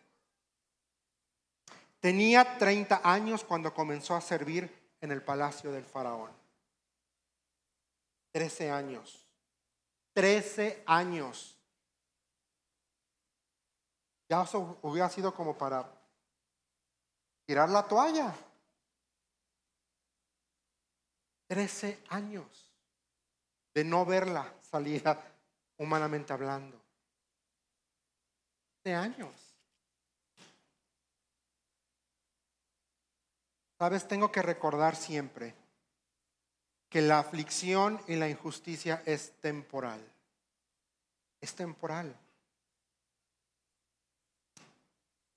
Tenía 2.01 2.59
30 2.59 3.01
años 3.03 3.45
cuando 3.45 3.73
comenzó 3.73 4.15
a 4.15 4.21
servir 4.21 4.93
en 5.01 5.11
el 5.11 5.23
palacio 5.23 5.73
del 5.73 5.87
faraón. 5.87 6.31
13 8.33 8.71
años. 8.71 9.27
13 10.13 10.83
años. 10.85 11.59
Ya 14.29 14.43
eso 14.43 14.79
hubiera 14.83 15.09
sido 15.09 15.35
como 15.35 15.57
para 15.57 15.91
tirar 17.47 17.71
la 17.71 17.89
toalla. 17.89 18.35
13 21.47 22.05
años 22.11 22.71
de 23.73 23.85
no 23.85 24.05
verla 24.05 24.53
salida 24.61 25.23
humanamente 25.79 26.33
hablando. 26.33 26.82
13 28.83 28.95
años. 28.95 29.31
Sabes, 33.79 34.07
tengo 34.07 34.31
que 34.31 34.43
recordar 34.43 34.95
siempre 34.95 35.55
que 36.89 37.01
la 37.01 37.19
aflicción 37.19 38.01
y 38.07 38.17
la 38.17 38.29
injusticia 38.29 39.03
es 39.07 39.33
temporal. 39.41 40.01
Es 41.41 41.55
temporal. 41.55 42.15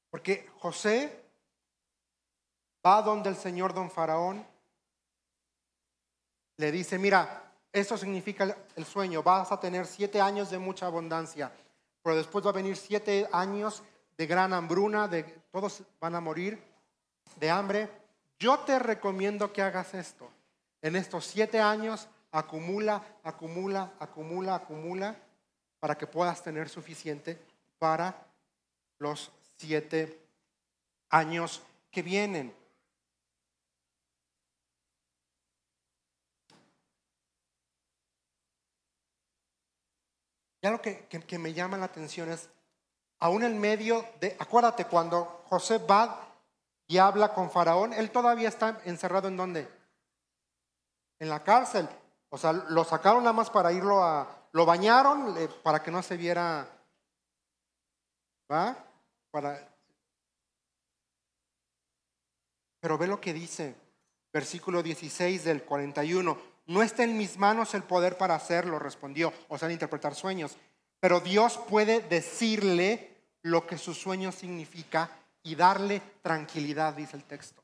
Porque 0.10 0.50
José 0.60 1.24
va 2.86 3.02
donde 3.02 3.30
el 3.30 3.36
señor 3.36 3.74
don 3.74 3.90
Faraón 3.90 4.46
le 6.58 6.72
dice, 6.72 7.00
mira, 7.00 7.52
esto 7.72 7.98
significa 7.98 8.56
el 8.76 8.86
sueño, 8.86 9.24
vas 9.24 9.52
a 9.52 9.60
tener 9.60 9.86
siete 9.86 10.22
años 10.22 10.50
de 10.50 10.60
mucha 10.60 10.86
abundancia, 10.86 11.52
pero 12.06 12.18
después 12.18 12.46
va 12.46 12.52
a 12.52 12.54
venir 12.54 12.78
siete 12.78 13.28
años 13.32 13.82
de 14.16 14.28
gran 14.28 14.54
hambruna, 14.54 15.08
de 15.08 15.24
todos 15.52 15.82
van 16.00 16.14
a 16.14 16.22
morir 16.22 16.62
de 17.38 17.50
hambre. 17.50 17.90
Yo 18.38 18.60
te 18.60 18.78
recomiendo 18.78 19.52
que 19.52 19.64
hagas 19.64 19.96
esto. 19.96 20.30
En 20.84 20.96
estos 20.96 21.26
siete 21.26 21.60
años 21.60 22.08
acumula, 22.32 23.02
acumula, 23.24 23.94
acumula, 24.00 24.54
acumula, 24.54 25.16
para 25.80 25.98
que 25.98 26.06
puedas 26.06 26.44
tener 26.44 26.70
suficiente 26.70 27.42
para 27.80 28.28
los 29.00 29.32
siete 29.58 30.28
años 31.10 31.64
que 31.90 32.04
vienen. 32.04 32.56
Ya 40.66 40.72
lo 40.72 40.82
que, 40.82 41.38
me 41.38 41.54
llama 41.54 41.78
la 41.78 41.86
atención 41.86 42.32
es, 42.32 42.50
aún 43.20 43.44
en 43.44 43.62
medio 43.62 44.04
de, 44.20 44.36
acuérdate, 44.40 44.86
cuando 44.86 45.44
José 45.46 45.78
va 45.78 46.28
y 46.88 46.98
habla 46.98 47.36
con 47.36 47.52
Faraón, 47.52 47.94
él 47.94 48.10
todavía 48.10 48.50
está 48.50 48.82
encerrado 48.86 49.28
en 49.28 49.38
dónde? 49.38 49.70
En 51.20 51.30
la 51.30 51.44
cárcel. 51.44 51.88
O 52.30 52.38
sea, 52.40 52.52
lo 52.52 52.84
sacaron 52.84 53.22
nada 53.22 53.34
más 53.34 53.52
para 53.52 53.72
irlo 53.72 54.04
a, 54.04 54.28
lo 54.54 54.66
bañaron 54.66 55.38
para 55.62 55.84
que 55.84 55.92
no 55.92 56.02
se 56.02 56.18
viera, 56.18 56.68
¿va? 58.52 58.76
Para, 59.30 59.72
pero 62.80 62.98
ve 62.98 63.06
lo 63.06 63.22
que 63.22 63.34
dice, 63.34 63.76
versículo 64.34 64.82
16 64.82 65.44
del 65.44 65.62
41. 65.62 66.55
No 66.68 66.82
está 66.82 67.04
en 67.04 67.18
mis 67.18 67.38
manos 67.38 67.74
el 67.74 67.84
poder 67.84 68.18
para 68.18 68.36
hacerlo, 68.36 68.80
respondió, 68.80 69.32
o 69.48 69.58
sea, 69.58 69.72
interpretar 69.72 70.16
sueños. 70.16 70.58
Pero 71.00 71.20
Dios 71.20 71.60
puede 71.70 72.02
decirle 72.02 73.16
lo 73.44 73.68
que 73.68 73.78
su 73.78 73.94
sueño 73.94 74.32
significa 74.32 75.10
y 75.44 75.56
darle 75.56 76.02
tranquilidad, 76.24 76.96
dice 76.96 77.16
el 77.16 77.24
texto. 77.24 77.64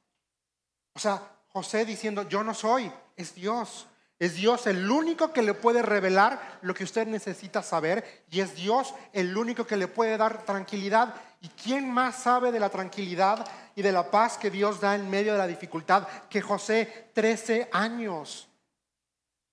O 0.93 0.99
sea, 0.99 1.21
José 1.47 1.85
diciendo, 1.85 2.27
yo 2.29 2.43
no 2.43 2.53
soy, 2.53 2.91
es 3.15 3.33
Dios. 3.33 3.87
Es 4.19 4.35
Dios 4.35 4.67
el 4.67 4.89
único 4.91 5.33
que 5.33 5.41
le 5.41 5.55
puede 5.55 5.81
revelar 5.81 6.59
lo 6.61 6.75
que 6.75 6.83
usted 6.83 7.07
necesita 7.07 7.63
saber 7.63 8.23
y 8.29 8.41
es 8.41 8.55
Dios 8.55 8.93
el 9.13 9.35
único 9.35 9.65
que 9.65 9.77
le 9.77 9.87
puede 9.87 10.15
dar 10.15 10.45
tranquilidad. 10.45 11.15
¿Y 11.41 11.47
quién 11.47 11.91
más 11.91 12.21
sabe 12.21 12.51
de 12.51 12.59
la 12.59 12.69
tranquilidad 12.69 13.43
y 13.75 13.81
de 13.81 13.91
la 13.91 14.11
paz 14.11 14.37
que 14.37 14.51
Dios 14.51 14.79
da 14.79 14.93
en 14.93 15.09
medio 15.09 15.31
de 15.31 15.39
la 15.39 15.47
dificultad 15.47 16.07
que 16.29 16.39
José? 16.39 17.09
13 17.15 17.69
años 17.71 18.50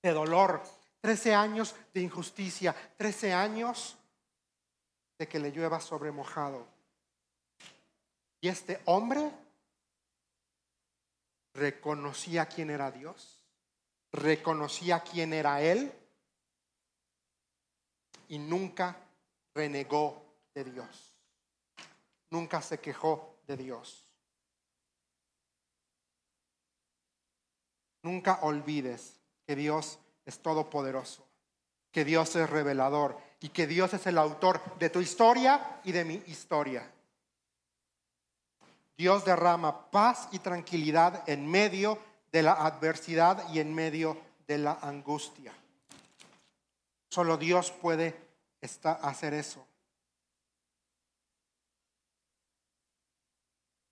de 0.03 0.13
dolor, 0.13 0.63
13 1.01 1.35
años 1.35 1.75
de 1.93 2.01
injusticia, 2.01 2.75
13 2.97 3.33
años 3.33 3.97
de 5.19 5.29
que 5.29 5.39
le 5.39 5.51
llueva 5.51 5.81
sobre 5.81 6.13
mojado. 6.13 6.67
Y 8.41 8.49
este 8.49 8.81
hombre 8.85 9.33
reconocía 11.55 12.47
quién 12.47 12.71
era 12.71 12.91
Dios, 12.91 13.41
reconocía 14.13 15.01
quién 15.01 15.33
era 15.33 15.61
Él 15.61 15.93
y 18.29 18.39
nunca 18.39 18.97
renegó 19.55 20.23
de 20.55 20.65
Dios, 20.65 21.17
nunca 22.31 22.63
se 22.63 22.79
quejó 22.79 23.41
de 23.47 23.57
Dios. 23.57 24.05
Nunca 28.01 28.39
olvides 28.43 29.18
que 29.49 29.57
Dios 29.57 29.99
es 30.27 30.41
todopoderoso, 30.41 31.27
que 31.91 32.05
Dios 32.05 32.37
es 32.37 32.51
revelador 32.51 33.19
y 33.41 33.49
que 33.49 33.67
Dios 33.67 33.95
es 33.95 34.07
el 34.07 34.19
autor 34.19 34.61
de 34.79 34.91
tu 34.91 35.01
historia 35.01 35.81
y 35.85 35.93
de 35.93 36.05
mi 36.05 36.23
historia. 36.27 36.87
Dios 38.95 39.25
derrama 39.25 39.91
paz 39.91 40.29
y 40.33 40.41
tranquilidad 40.41 41.27
en 41.27 41.47
medio 41.47 41.99
de 42.31 42.43
la 42.43 42.53
adversidad 42.53 43.51
y 43.51 43.61
en 43.61 43.75
medio 43.75 44.21
de 44.47 44.59
la 44.59 44.81
angustia. 44.83 45.55
Solo 47.09 47.39
Dios 47.39 47.71
puede 47.71 48.21
hacer 48.85 49.33
eso. 49.33 49.67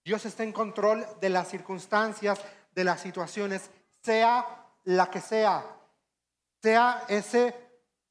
Dios 0.04 0.26
está 0.26 0.42
en 0.42 0.52
control 0.52 1.06
de 1.18 1.30
las 1.30 1.48
circunstancias, 1.48 2.42
de 2.74 2.84
las 2.84 3.00
situaciones, 3.00 3.70
sea 4.02 4.64
la 4.86 5.10
que 5.10 5.20
sea. 5.20 5.64
Sea 6.62 7.04
ese 7.08 7.54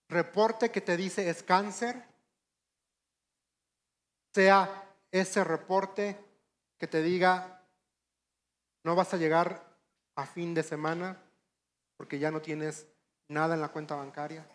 reporte 0.08 0.72
que 0.72 0.82
te 0.82 0.96
dice 0.96 1.30
es 1.30 1.44
cáncer, 1.44 2.02
sea 4.34 4.94
ese 5.12 5.44
reporte 5.44 6.18
que 6.78 6.88
te 6.88 7.02
diga 7.02 7.64
no 8.84 8.96
vas 8.96 9.14
a 9.14 9.18
llegar 9.18 9.66
a 10.16 10.26
fin 10.28 10.54
de 10.54 10.62
semana 10.62 11.20
porque 11.98 12.20
ya 12.20 12.30
no 12.30 12.42
tienes 12.42 12.86
nada 13.30 13.56
en 13.56 13.62
la 13.62 13.70
cuenta 13.70 13.96
bancaria. 13.96 14.46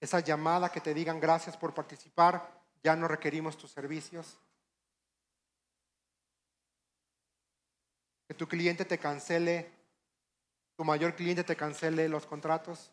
Esa 0.00 0.20
llamada 0.20 0.70
que 0.70 0.80
te 0.80 0.92
digan 0.92 1.20
gracias 1.20 1.56
por 1.56 1.72
participar, 1.72 2.60
ya 2.82 2.96
no 2.96 3.06
requerimos 3.06 3.56
tus 3.56 3.70
servicios. 3.70 4.36
Que 8.26 8.34
tu 8.34 8.48
cliente 8.48 8.84
te 8.84 8.98
cancele, 8.98 9.83
tu 10.76 10.84
mayor 10.84 11.14
cliente 11.14 11.44
te 11.44 11.56
cancele 11.56 12.08
los 12.08 12.26
contratos. 12.26 12.90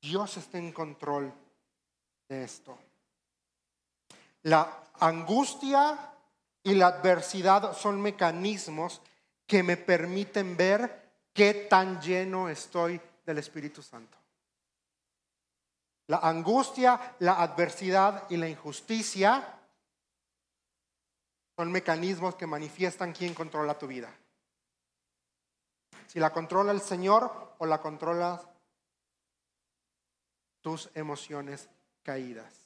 Dios 0.00 0.36
está 0.36 0.58
en 0.58 0.72
control 0.72 1.32
de 2.28 2.44
esto. 2.44 2.78
La 4.42 4.84
angustia 5.00 6.14
y 6.62 6.74
la 6.74 6.88
adversidad 6.88 7.76
son 7.76 8.00
mecanismos 8.00 9.02
que 9.46 9.62
me 9.62 9.76
permiten 9.76 10.56
ver 10.56 11.10
qué 11.32 11.54
tan 11.68 12.00
lleno 12.00 12.48
estoy 12.48 13.00
del 13.24 13.38
Espíritu 13.38 13.82
Santo. 13.82 14.16
La 16.06 16.18
angustia, 16.18 17.16
la 17.18 17.42
adversidad 17.42 18.24
y 18.30 18.38
la 18.38 18.48
injusticia 18.48 19.57
son 21.58 21.72
mecanismos 21.72 22.36
que 22.36 22.46
manifiestan 22.46 23.12
quién 23.12 23.34
controla 23.34 23.76
tu 23.76 23.88
vida. 23.88 24.14
Si 26.06 26.20
la 26.20 26.32
controla 26.32 26.70
el 26.70 26.80
Señor 26.80 27.56
o 27.58 27.66
la 27.66 27.80
controlas 27.80 28.46
tus 30.60 30.88
emociones 30.94 31.68
caídas. 32.04 32.64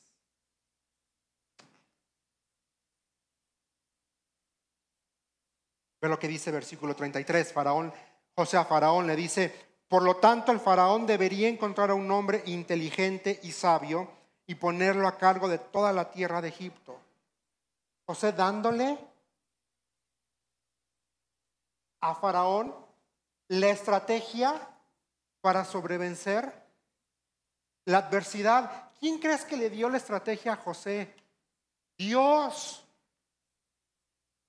Ve 6.03 6.09
lo 6.11 6.19
que 6.19 6.29
dice 6.29 6.51
versículo 6.51 6.95
33. 6.95 7.51
Faraón, 7.51 7.91
a 8.37 8.65
Faraón 8.67 9.07
le 9.07 9.17
dice, 9.17 9.55
por 9.89 10.03
lo 10.03 10.17
tanto 10.17 10.53
el 10.53 10.61
faraón 10.61 11.07
debería 11.07 11.49
encontrar 11.49 11.89
a 11.89 11.95
un 11.95 12.11
hombre 12.11 12.43
inteligente 12.45 13.41
y 13.43 13.53
sabio 13.53 14.11
y 14.47 14.57
ponerlo 14.57 15.09
a 15.09 15.17
cargo 15.17 15.49
de 15.49 15.57
toda 15.57 15.95
la 15.95 16.11
tierra 16.11 16.43
de 16.43 16.49
Egipto. 16.49 17.02
José 18.07 18.33
dándole 18.33 18.99
a 22.01 22.15
Faraón 22.15 22.75
la 23.49 23.69
estrategia 23.69 24.69
para 25.41 25.65
sobrevencer 25.65 26.53
la 27.85 27.99
adversidad. 27.99 28.91
¿Quién 28.99 29.19
crees 29.19 29.45
que 29.45 29.57
le 29.57 29.71
dio 29.71 29.89
la 29.89 29.99
estrategia 29.99 30.55
a 30.55 30.57
José? 30.57 31.15
Dios. 31.97 32.85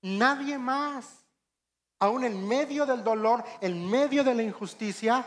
Nadie 0.01 0.57
más. 0.57 1.23
Aún 1.99 2.23
en 2.23 2.47
medio 2.47 2.85
del 2.85 3.03
dolor, 3.03 3.43
en 3.61 3.89
medio 3.89 4.23
de 4.23 4.35
la 4.35 4.43
injusticia, 4.43 5.25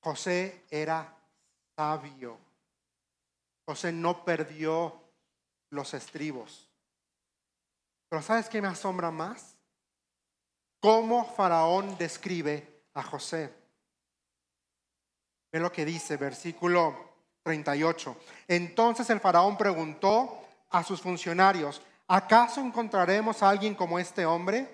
José 0.00 0.66
era 0.70 1.16
sabio. 1.74 2.38
José 3.64 3.90
no 3.92 4.24
perdió 4.24 5.05
los 5.76 5.94
estribos. 5.94 6.68
Pero 8.08 8.22
¿sabes 8.22 8.48
qué 8.48 8.60
me 8.60 8.68
asombra 8.68 9.10
más? 9.10 9.54
Cómo 10.80 11.24
Faraón 11.24 11.96
describe 11.98 12.82
a 12.94 13.02
José. 13.02 13.52
Ve 15.52 15.60
lo 15.60 15.70
que 15.70 15.84
dice, 15.84 16.16
versículo 16.16 17.06
38. 17.42 18.16
Entonces 18.48 19.08
el 19.10 19.20
faraón 19.20 19.56
preguntó 19.56 20.44
a 20.70 20.82
sus 20.82 21.00
funcionarios, 21.00 21.80
¿acaso 22.08 22.60
encontraremos 22.60 23.42
a 23.42 23.50
alguien 23.50 23.74
como 23.74 23.98
este 23.98 24.26
hombre? 24.26 24.68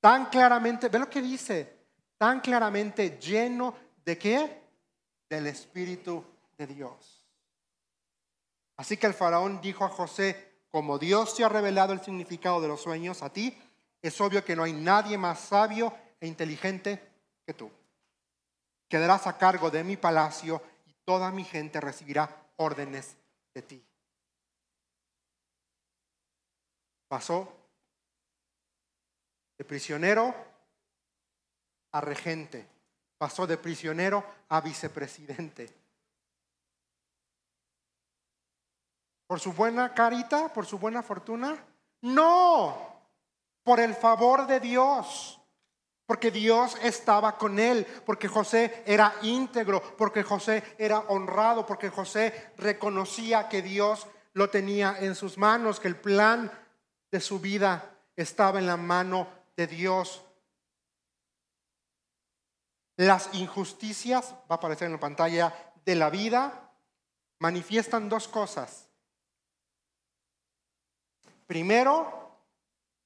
Tan 0.00 0.26
claramente, 0.26 0.88
ve 0.88 1.00
lo 1.00 1.10
que 1.10 1.20
dice, 1.20 1.76
tan 2.16 2.40
claramente 2.40 3.18
lleno 3.18 3.74
de 4.04 4.16
qué? 4.16 4.62
Del 5.28 5.48
Espíritu 5.48 6.24
de 6.56 6.66
Dios. 6.68 7.15
Así 8.76 8.96
que 8.96 9.06
el 9.06 9.14
faraón 9.14 9.60
dijo 9.60 9.84
a 9.84 9.88
José, 9.88 10.64
como 10.70 10.98
Dios 10.98 11.34
te 11.34 11.44
ha 11.44 11.48
revelado 11.48 11.92
el 11.92 12.00
significado 12.00 12.60
de 12.60 12.68
los 12.68 12.82
sueños 12.82 13.22
a 13.22 13.32
ti, 13.32 13.56
es 14.02 14.20
obvio 14.20 14.44
que 14.44 14.54
no 14.54 14.64
hay 14.64 14.72
nadie 14.72 15.16
más 15.16 15.40
sabio 15.40 15.92
e 16.20 16.26
inteligente 16.26 17.02
que 17.46 17.54
tú. 17.54 17.70
Quedarás 18.88 19.26
a 19.26 19.38
cargo 19.38 19.70
de 19.70 19.82
mi 19.82 19.96
palacio 19.96 20.62
y 20.86 20.92
toda 21.04 21.30
mi 21.30 21.44
gente 21.44 21.80
recibirá 21.80 22.50
órdenes 22.56 23.16
de 23.54 23.62
ti. 23.62 23.84
Pasó 27.08 27.52
de 29.56 29.64
prisionero 29.64 30.34
a 31.92 32.00
regente, 32.00 32.66
pasó 33.16 33.46
de 33.46 33.56
prisionero 33.56 34.24
a 34.48 34.60
vicepresidente. 34.60 35.85
¿Por 39.26 39.40
su 39.40 39.52
buena 39.52 39.92
carita? 39.92 40.52
¿Por 40.52 40.66
su 40.66 40.78
buena 40.78 41.02
fortuna? 41.02 41.56
No, 42.02 42.76
por 43.62 43.80
el 43.80 43.94
favor 43.94 44.46
de 44.46 44.60
Dios. 44.60 45.40
Porque 46.06 46.30
Dios 46.30 46.76
estaba 46.82 47.36
con 47.36 47.58
él, 47.58 47.84
porque 48.06 48.28
José 48.28 48.84
era 48.86 49.12
íntegro, 49.22 49.82
porque 49.96 50.22
José 50.22 50.62
era 50.78 51.00
honrado, 51.08 51.66
porque 51.66 51.90
José 51.90 52.52
reconocía 52.58 53.48
que 53.48 53.60
Dios 53.60 54.06
lo 54.32 54.48
tenía 54.48 54.96
en 55.00 55.16
sus 55.16 55.36
manos, 55.36 55.80
que 55.80 55.88
el 55.88 55.96
plan 55.96 56.52
de 57.10 57.20
su 57.20 57.40
vida 57.40 57.98
estaba 58.14 58.60
en 58.60 58.68
la 58.68 58.76
mano 58.76 59.26
de 59.56 59.66
Dios. 59.66 60.22
Las 62.96 63.34
injusticias, 63.34 64.32
va 64.48 64.54
a 64.54 64.54
aparecer 64.54 64.86
en 64.86 64.92
la 64.92 65.00
pantalla, 65.00 65.72
de 65.84 65.96
la 65.96 66.08
vida 66.08 66.70
manifiestan 67.38 68.08
dos 68.08 68.28
cosas. 68.28 68.85
Primero, 71.46 72.30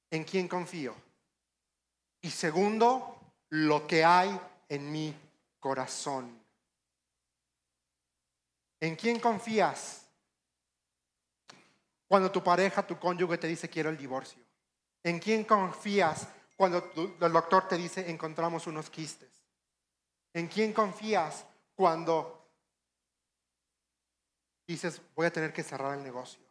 en 0.09 0.23
quién 0.23 0.47
confío. 0.47 0.95
Y 2.21 2.29
segundo, 2.29 3.19
lo 3.49 3.87
que 3.87 4.03
hay 4.03 4.39
en 4.69 4.91
mi 4.91 5.15
corazón. 5.59 6.41
¿En 8.79 8.95
quién 8.95 9.19
confías? 9.19 10.05
Cuando 12.07 12.31
tu 12.31 12.43
pareja, 12.43 12.85
tu 12.85 12.99
cónyuge 12.99 13.37
te 13.37 13.47
dice 13.47 13.69
quiero 13.69 13.89
el 13.89 13.97
divorcio. 13.97 14.43
¿En 15.03 15.19
quién 15.19 15.43
confías 15.43 16.27
cuando 16.57 16.91
el 16.95 17.33
doctor 17.33 17.67
te 17.67 17.77
dice 17.77 18.09
encontramos 18.09 18.67
unos 18.67 18.89
quistes? 18.89 19.29
¿En 20.33 20.47
quién 20.47 20.73
confías 20.73 21.45
cuando 21.75 22.49
dices 24.67 25.01
voy 25.15 25.27
a 25.27 25.33
tener 25.33 25.53
que 25.53 25.63
cerrar 25.63 25.97
el 25.97 26.03
negocio? 26.03 26.50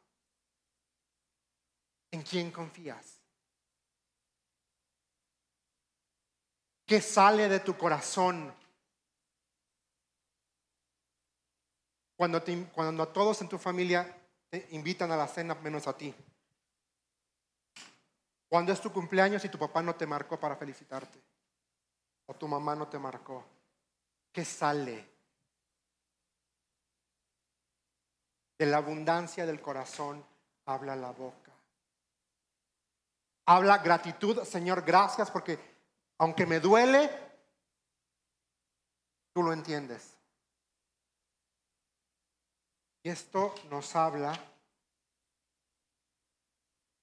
¿En 2.11 2.23
quién 2.23 2.51
confías? 2.51 3.21
¿Qué 6.85 7.01
sale 7.01 7.49
de 7.49 7.61
tu 7.61 7.79
corazón? 7.79 8.53
Cuando, 12.17 12.43
cuando 12.73 13.09
todos 13.09 13.41
en 13.43 13.49
tu 13.49 13.59
familia 13.59 14.21
te 14.51 14.67
invitan 14.73 15.13
a 15.13 15.17
la 15.17 15.29
cena 15.29 15.55
menos 15.55 15.87
a 15.87 15.97
ti. 15.97 16.15
Cuando 18.49 18.73
es 18.73 18.81
tu 18.81 18.93
cumpleaños 18.93 19.45
y 19.45 19.49
tu 19.49 19.59
papá 19.59 19.81
no 19.81 19.95
te 19.95 20.07
marcó 20.07 20.39
para 20.39 20.57
felicitarte. 20.57 21.23
O 22.27 22.35
tu 22.35 22.49
mamá 22.49 22.75
no 22.75 22.89
te 22.89 22.99
marcó. 22.99 23.45
¿Qué 24.33 24.45
sale? 24.45 25.09
De 28.59 28.67
la 28.67 28.79
abundancia 28.79 29.47
del 29.47 29.61
corazón 29.61 30.25
habla 30.67 30.97
la 30.97 31.13
boca. 31.13 31.50
Habla 33.51 33.79
gratitud, 33.79 34.45
Señor, 34.45 34.83
gracias 34.83 35.29
porque 35.29 35.59
aunque 36.19 36.47
me 36.47 36.61
duele, 36.61 37.11
tú 39.33 39.43
lo 39.43 39.53
entiendes. 39.53 40.17
Y 43.03 43.09
esto 43.09 43.53
nos 43.69 43.97
habla 43.97 44.39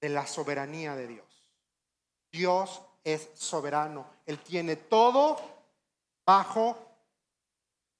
de 0.00 0.08
la 0.08 0.26
soberanía 0.26 0.96
de 0.96 1.08
Dios. 1.08 1.52
Dios 2.32 2.80
es 3.04 3.28
soberano. 3.34 4.06
Él 4.24 4.38
tiene 4.38 4.76
todo 4.76 5.38
bajo 6.24 6.78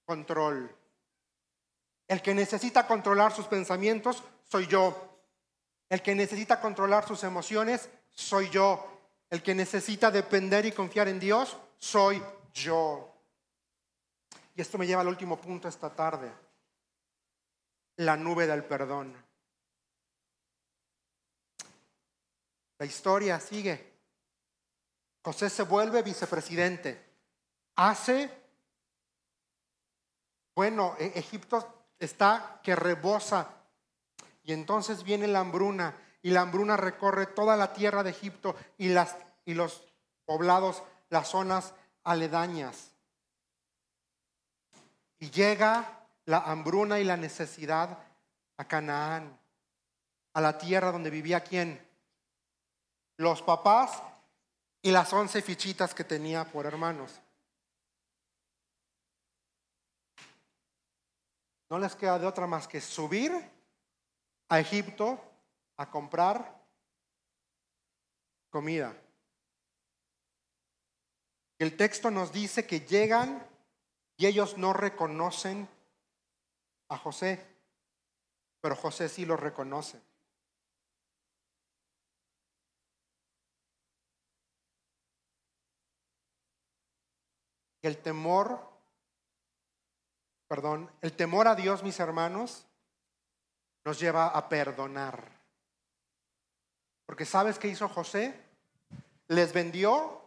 control. 0.07 0.74
El 2.07 2.22
que 2.22 2.32
necesita 2.32 2.86
controlar 2.86 3.30
sus 3.34 3.46
pensamientos 3.46 4.22
soy 4.42 4.66
yo. 4.68 4.96
El 5.90 6.01
que 6.01 6.14
necesita 6.14 6.62
controlar 6.62 7.07
sus 7.07 7.24
emociones 7.24 7.90
soy 8.18 8.50
yo. 8.50 8.84
El 9.30 9.42
que 9.42 9.54
necesita 9.54 10.10
depender 10.10 10.66
y 10.66 10.72
confiar 10.72 11.06
en 11.08 11.20
Dios 11.20 11.56
soy 11.78 12.22
yo. 12.52 13.14
Y 14.54 14.60
esto 14.60 14.76
me 14.76 14.86
lleva 14.86 15.02
al 15.02 15.08
último 15.08 15.40
punto 15.40 15.68
esta 15.68 15.94
tarde. 15.94 16.32
La 17.96 18.16
nube 18.16 18.46
del 18.46 18.64
perdón. 18.64 19.14
La 22.78 22.86
historia 22.86 23.38
sigue. 23.38 23.98
José 25.22 25.50
se 25.50 25.62
vuelve 25.62 26.02
vicepresidente. 26.02 27.06
Hace, 27.76 28.30
bueno, 30.54 30.96
e-, 30.98 31.12
Egipto 31.14 31.86
está 31.98 32.60
que 32.62 32.74
rebosa. 32.74 33.48
Y 34.42 34.52
entonces 34.52 35.04
viene 35.04 35.28
la 35.28 35.40
hambruna 35.40 35.94
y 36.22 36.30
la 36.30 36.42
hambruna 36.42 36.76
recorre 36.76 37.26
toda 37.26 37.56
la 37.56 37.72
tierra 37.72 38.02
de 38.02 38.10
Egipto 38.10 38.56
y, 38.76 38.88
las, 38.88 39.16
y 39.44 39.54
los 39.54 39.84
poblados, 40.24 40.82
las 41.10 41.28
zonas 41.28 41.74
aledañas. 42.04 42.92
Y 45.18 45.30
llega 45.30 46.06
la 46.26 46.38
hambruna 46.38 47.00
y 47.00 47.04
la 47.04 47.16
necesidad 47.16 47.98
a 48.56 48.64
Canaán, 48.66 49.38
a 50.34 50.40
la 50.40 50.58
tierra 50.58 50.92
donde 50.92 51.10
vivía 51.10 51.40
quién? 51.40 51.84
Los 53.16 53.42
papás 53.42 54.02
y 54.82 54.90
las 54.90 55.12
once 55.12 55.42
fichitas 55.42 55.94
que 55.94 56.04
tenía 56.04 56.44
por 56.44 56.66
hermanos. 56.66 57.20
No 61.70 61.78
les 61.78 61.94
queda 61.96 62.18
de 62.18 62.26
otra 62.26 62.46
más 62.46 62.66
que 62.66 62.80
subir 62.80 63.32
a 64.48 64.60
Egipto 64.60 65.20
a 65.78 65.90
comprar 65.90 66.60
comida. 68.50 68.94
El 71.58 71.76
texto 71.76 72.10
nos 72.10 72.32
dice 72.32 72.66
que 72.66 72.80
llegan 72.80 73.44
y 74.16 74.26
ellos 74.26 74.58
no 74.58 74.72
reconocen 74.72 75.68
a 76.88 76.98
José, 76.98 77.44
pero 78.60 78.76
José 78.76 79.08
sí 79.08 79.24
lo 79.24 79.36
reconoce. 79.36 80.00
El 87.82 87.98
temor, 87.98 88.68
perdón, 90.48 90.90
el 91.00 91.12
temor 91.12 91.46
a 91.46 91.54
Dios, 91.54 91.82
mis 91.84 92.00
hermanos, 92.00 92.66
nos 93.84 94.00
lleva 94.00 94.26
a 94.26 94.48
perdonar. 94.48 95.38
Porque 97.18 97.32
¿sabes 97.32 97.58
qué 97.58 97.66
hizo 97.66 97.88
José? 97.88 98.32
Les 99.26 99.52
vendió 99.52 100.22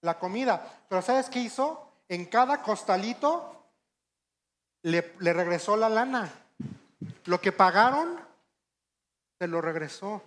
la 0.00 0.20
comida. 0.20 0.80
Pero 0.88 1.02
¿sabes 1.02 1.28
qué 1.28 1.40
hizo? 1.40 1.90
En 2.08 2.26
cada 2.26 2.62
costalito 2.62 3.66
le, 4.82 5.00
regresó 5.18 5.76
la 5.76 5.88
lana. 5.88 6.32
Lo 7.24 7.40
que 7.40 7.50
pagaron, 7.50 8.20
se 9.40 9.48
lo 9.48 9.60
regresó. 9.60 10.22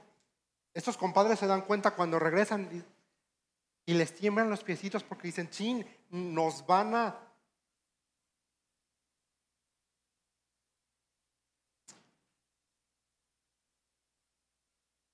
Estos 0.74 0.97
compadres 0.97 1.39
se 1.39 1.47
dan 1.47 1.62
cuenta 1.62 1.91
cuando 1.91 2.20
regresan 2.20 2.68
y, 3.86 3.91
y 3.93 3.93
les 3.93 4.14
tiemblan 4.14 4.49
los 4.49 4.62
piecitos 4.62 5.06
porque 5.06 5.30
dicen, 5.30 5.49
chin, 5.51 5.88
nos 6.10 6.66
van 6.68 6.95
a... 6.95 7.16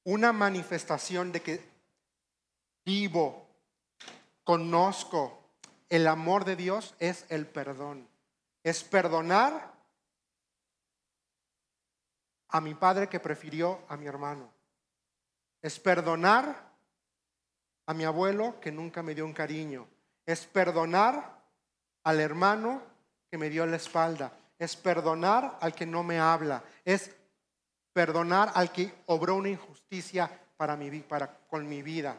Una 0.04 0.34
manifestación 0.34 1.32
de 1.32 1.42
que 1.42 1.70
vivo, 2.86 3.48
conozco 4.44 5.40
el 5.90 6.08
amor 6.08 6.46
de 6.46 6.56
Dios 6.56 6.96
es 7.00 7.26
el 7.30 7.46
perdón. 7.48 8.08
Es 8.64 8.84
perdonar 8.84 9.74
a 12.50 12.62
mi 12.62 12.74
padre 12.74 13.10
que 13.10 13.20
prefirió 13.20 13.80
a 13.88 13.98
mi 13.98 14.08
hermano. 14.08 14.50
Es 15.62 15.80
perdonar 15.80 16.70
a 17.86 17.94
mi 17.94 18.04
abuelo 18.06 18.60
que 18.60 18.72
nunca 18.72 19.02
me 19.02 19.16
dio 19.16 19.26
un 19.26 19.34
cariño. 19.34 19.88
Es 20.26 20.46
perdonar 20.46 21.42
al 22.04 22.20
hermano 22.20 22.82
que 23.30 23.38
me 23.38 23.50
dio 23.50 23.66
la 23.66 23.78
espalda. 23.78 24.32
Es 24.58 24.76
perdonar 24.76 25.58
al 25.62 25.74
que 25.74 25.86
no 25.86 26.04
me 26.04 26.20
habla. 26.20 26.64
Es 26.86 27.16
perdonar 28.00 28.54
al 28.56 28.72
que 28.72 29.04
obró 29.08 29.36
una 29.36 29.50
injusticia 29.50 30.32
para 30.56 30.78
mi, 30.78 31.04
con 31.50 31.68
mi 31.68 31.82
vida. 31.82 32.16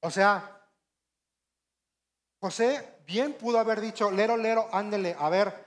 O 0.00 0.10
sea, 0.10 0.58
José 2.40 3.02
bien 3.06 3.34
pudo 3.34 3.58
haber 3.58 3.82
dicho, 3.82 4.10
lero, 4.10 4.38
lero, 4.38 4.70
ándele, 4.72 5.14
a 5.18 5.28
ver, 5.28 5.66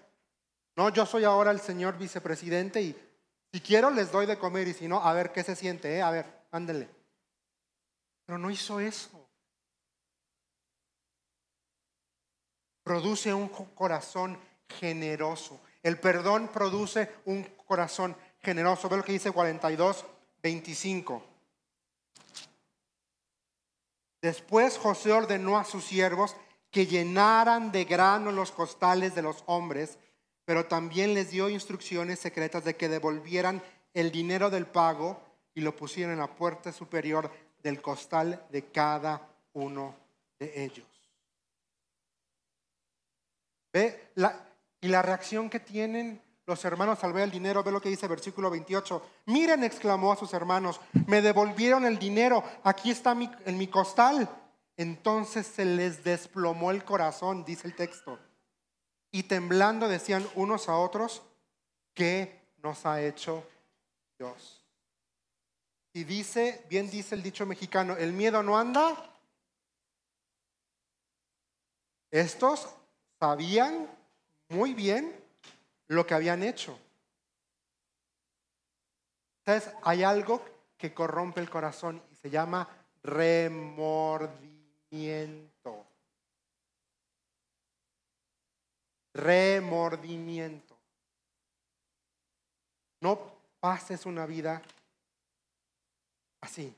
no, 0.75 0.89
yo 0.89 1.05
soy 1.05 1.25
ahora 1.25 1.51
el 1.51 1.59
señor 1.59 1.95
vicepresidente 1.99 2.81
y 2.81 2.95
si 3.53 3.61
quiero 3.61 3.91
les 3.91 4.11
doy 4.11 4.25
de 4.25 4.39
comer 4.39 4.67
y 4.67 4.73
si 4.73 4.87
no, 4.87 4.99
a 4.99 5.13
ver 5.13 5.31
qué 5.31 5.43
se 5.43 5.55
siente, 5.55 5.97
¿eh? 5.97 6.01
a 6.01 6.09
ver, 6.09 6.25
ándele. 6.49 6.89
Pero 8.25 8.39
no 8.39 8.49
hizo 8.49 8.79
eso. 8.79 9.29
Produce 12.81 13.31
un 13.31 13.47
corazón 13.47 14.39
generoso. 14.67 15.61
El 15.83 15.99
perdón 15.99 16.47
produce 16.47 17.11
un 17.25 17.43
corazón 17.67 18.15
generoso. 18.45 18.87
Ve 18.87 18.97
lo 18.97 19.03
que 19.03 19.11
dice 19.11 19.31
42, 19.31 20.05
25. 20.41 21.23
Después 24.21 24.77
José 24.77 25.11
ordenó 25.11 25.57
a 25.57 25.65
sus 25.65 25.83
siervos 25.83 26.35
que 26.71 26.85
llenaran 26.85 27.71
de 27.71 27.83
grano 27.83 28.31
los 28.31 28.51
costales 28.51 29.15
de 29.15 29.21
los 29.21 29.43
hombres 29.47 29.97
pero 30.45 30.67
también 30.67 31.13
les 31.13 31.31
dio 31.31 31.49
instrucciones 31.49 32.19
secretas 32.19 32.63
de 32.63 32.75
que 32.75 32.87
devolvieran 32.87 33.61
el 33.93 34.11
dinero 34.11 34.49
del 34.49 34.67
pago 34.67 35.19
y 35.55 35.61
lo 35.61 35.75
pusieran 35.75 36.13
en 36.13 36.19
la 36.19 36.35
puerta 36.35 36.71
superior 36.71 37.31
del 37.63 37.81
costal 37.81 38.45
de 38.51 38.65
cada 38.65 39.27
uno 39.53 39.95
de 40.37 40.63
ellos. 40.63 40.87
¿Ve? 43.73 44.11
y 44.81 44.87
la 44.87 45.01
reacción 45.01 45.49
que 45.49 45.59
tienen 45.59 46.21
los 46.45 46.63
hermanos 46.63 47.03
al 47.03 47.13
ver 47.13 47.23
el 47.23 47.31
dinero, 47.31 47.63
ve 47.63 47.71
lo 47.71 47.81
que 47.81 47.89
dice 47.89 48.07
versículo 48.07 48.49
28. 48.49 49.01
Miren, 49.25 49.63
exclamó 49.63 50.11
a 50.11 50.15
sus 50.15 50.33
hermanos, 50.33 50.79
me 51.07 51.21
devolvieron 51.21 51.85
el 51.85 51.97
dinero, 51.97 52.43
aquí 52.63 52.91
está 52.91 53.15
en 53.45 53.57
mi 53.57 53.67
costal. 53.67 54.29
Entonces 54.77 55.47
se 55.47 55.65
les 55.65 56.03
desplomó 56.03 56.71
el 56.71 56.83
corazón, 56.83 57.45
dice 57.45 57.67
el 57.67 57.75
texto 57.75 58.19
y 59.15 59.23
temblando 59.23 59.87
decían 59.87 60.27
unos 60.35 60.67
a 60.67 60.75
otros, 60.75 61.21
¿qué 61.93 62.49
nos 62.57 62.85
ha 62.85 63.01
hecho 63.01 63.47
Dios? 64.19 64.61
Y 65.93 66.03
dice, 66.03 66.65
bien 66.69 66.89
dice 66.89 67.15
el 67.15 67.23
dicho 67.23 67.45
mexicano, 67.45 67.95
el 67.95 68.11
miedo 68.11 68.43
no 68.43 68.57
anda. 68.57 68.93
Estos 72.11 72.67
sabían 73.17 73.89
muy 74.49 74.73
bien 74.73 75.15
lo 75.87 76.05
que 76.05 76.13
habían 76.13 76.43
hecho. 76.43 76.79
Entonces, 79.45 79.73
hay 79.83 80.03
algo 80.03 80.43
que 80.77 80.93
corrompe 80.93 81.39
el 81.41 81.49
corazón 81.49 82.01
y 82.11 82.15
se 82.15 82.29
llama 82.29 82.67
remordimiento. 83.03 84.55
remordimiento. 89.15 90.77
No 92.99 93.33
pases 93.59 94.05
una 94.05 94.25
vida 94.25 94.61
así, 96.41 96.75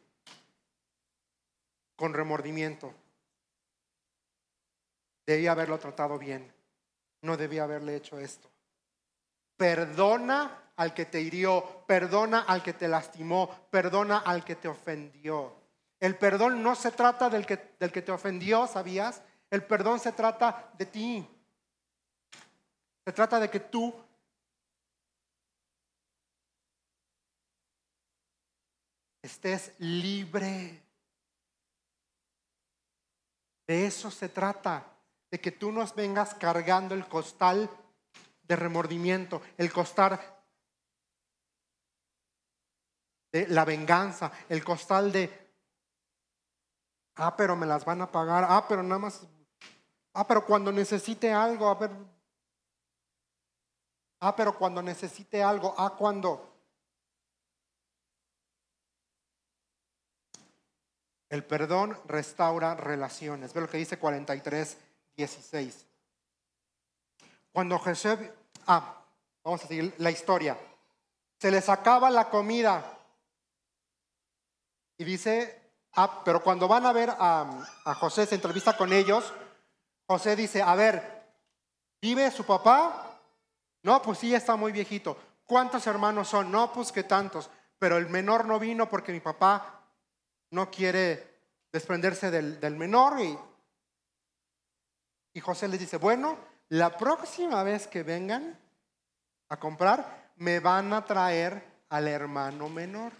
con 1.96 2.14
remordimiento. 2.14 2.94
Debía 5.26 5.52
haberlo 5.52 5.78
tratado 5.80 6.18
bien. 6.18 6.54
No 7.22 7.36
debía 7.36 7.64
haberle 7.64 7.96
hecho 7.96 8.20
esto. 8.20 8.48
Perdona 9.58 10.72
al 10.78 10.94
que 10.94 11.06
te 11.06 11.20
hirió, 11.20 11.84
perdona 11.88 12.42
al 12.42 12.64
que 12.64 12.74
te 12.74 12.88
lastimó, 12.88 13.68
perdona 13.70 14.20
al 14.20 14.46
que 14.46 14.56
te 14.56 14.68
ofendió. 14.68 15.56
El 16.00 16.16
perdón 16.18 16.62
no 16.62 16.76
se 16.76 16.92
trata 16.92 17.30
del 17.30 17.46
que, 17.46 17.76
del 17.80 17.92
que 17.92 18.04
te 18.04 18.12
ofendió, 18.12 18.68
¿sabías? 18.68 19.22
El 19.50 19.64
perdón 19.64 20.00
se 20.00 20.12
trata 20.12 20.72
de 20.78 20.86
ti. 20.86 21.28
Se 23.06 23.14
trata 23.14 23.40
de 23.40 23.50
que 23.50 23.60
tú 23.60 23.94
estés 29.24 29.74
libre. 29.80 30.84
De 33.66 33.86
eso 33.86 34.12
se 34.12 34.30
trata, 34.30 34.86
de 35.32 35.42
que 35.42 35.52
tú 35.52 35.72
nos 35.72 35.96
vengas 35.96 36.34
cargando 36.36 36.94
el 36.96 37.08
costal 37.08 37.70
de 38.48 38.56
remordimiento, 38.56 39.42
el 39.58 39.72
costal 39.72 40.20
de 43.32 43.48
la 43.48 43.66
venganza, 43.66 44.32
el 44.50 44.64
costal 44.64 45.12
de, 45.12 45.52
ah, 47.16 47.36
pero 47.36 47.56
me 47.56 47.66
las 47.66 47.84
van 47.86 48.02
a 48.02 48.12
pagar, 48.12 48.46
ah, 48.48 48.66
pero 48.68 48.84
nada 48.84 49.00
más, 49.00 49.28
ah, 50.14 50.26
pero 50.28 50.46
cuando 50.46 50.72
necesite 50.72 51.32
algo, 51.32 51.68
a 51.68 51.76
ver, 51.76 51.92
Ah, 54.20 54.36
pero 54.36 54.58
cuando 54.58 54.82
necesite 54.82 55.44
algo, 55.44 55.76
ah, 55.78 55.96
cuando. 55.98 56.54
El 61.30 61.44
perdón 61.44 61.98
restaura 62.06 62.74
relaciones. 62.76 63.54
Ve 63.54 63.62
lo 63.62 63.70
que 63.70 63.78
dice 63.78 64.00
43, 64.00 64.78
16. 65.16 65.87
Cuando 67.58 67.80
Jesús, 67.80 68.20
ah, 68.68 69.04
vamos 69.44 69.64
a 69.64 69.68
seguir 69.68 69.92
la 69.98 70.12
historia. 70.12 70.56
Se 71.40 71.50
les 71.50 71.68
acaba 71.70 72.12
la 72.12 72.30
comida. 72.30 73.00
Y 74.96 75.04
dice, 75.04 75.72
ah, 75.94 76.22
pero 76.24 76.44
cuando 76.44 76.68
van 76.68 76.86
a 76.86 76.94
ver 76.94 77.10
a, 77.18 77.96
José, 78.00 78.28
se 78.28 78.36
entrevista 78.36 78.78
con 78.78 78.94
ellos, 78.94 79.34
José 80.06 80.36
dice, 80.36 80.62
a 80.62 80.76
ver, 80.76 81.32
¿vive 82.00 82.30
su 82.30 82.46
papá? 82.46 83.20
No, 83.82 84.04
pues 84.04 84.20
sí, 84.20 84.36
está 84.36 84.56
muy 84.56 84.72
viejito. 84.72 85.18
¿Cuántos 85.44 85.88
hermanos 85.88 86.28
son? 86.28 86.52
No, 86.52 86.72
pues 86.72 86.92
que 86.92 87.06
tantos. 87.06 87.50
Pero 87.80 87.98
el 87.98 88.08
menor 88.08 88.46
no 88.46 88.60
vino 88.60 88.88
porque 88.88 89.12
mi 89.12 89.20
papá 89.20 89.82
no 90.52 90.70
quiere 90.70 91.40
desprenderse 91.72 92.30
del, 92.30 92.76
menor. 92.76 93.20
Y, 93.20 93.36
y 95.34 95.40
José 95.40 95.68
les 95.68 95.80
dice, 95.80 95.98
bueno, 95.98 96.47
la 96.70 96.98
próxima 96.98 97.64
vez 97.64 97.88
que 97.88 98.04
vengan 98.04 98.60
a 99.50 99.58
comprar, 99.58 100.32
me 100.38 100.60
van 100.60 100.94
a 100.94 101.06
traer 101.06 101.64
al 101.90 102.08
hermano 102.08 102.70
menor. 102.70 103.14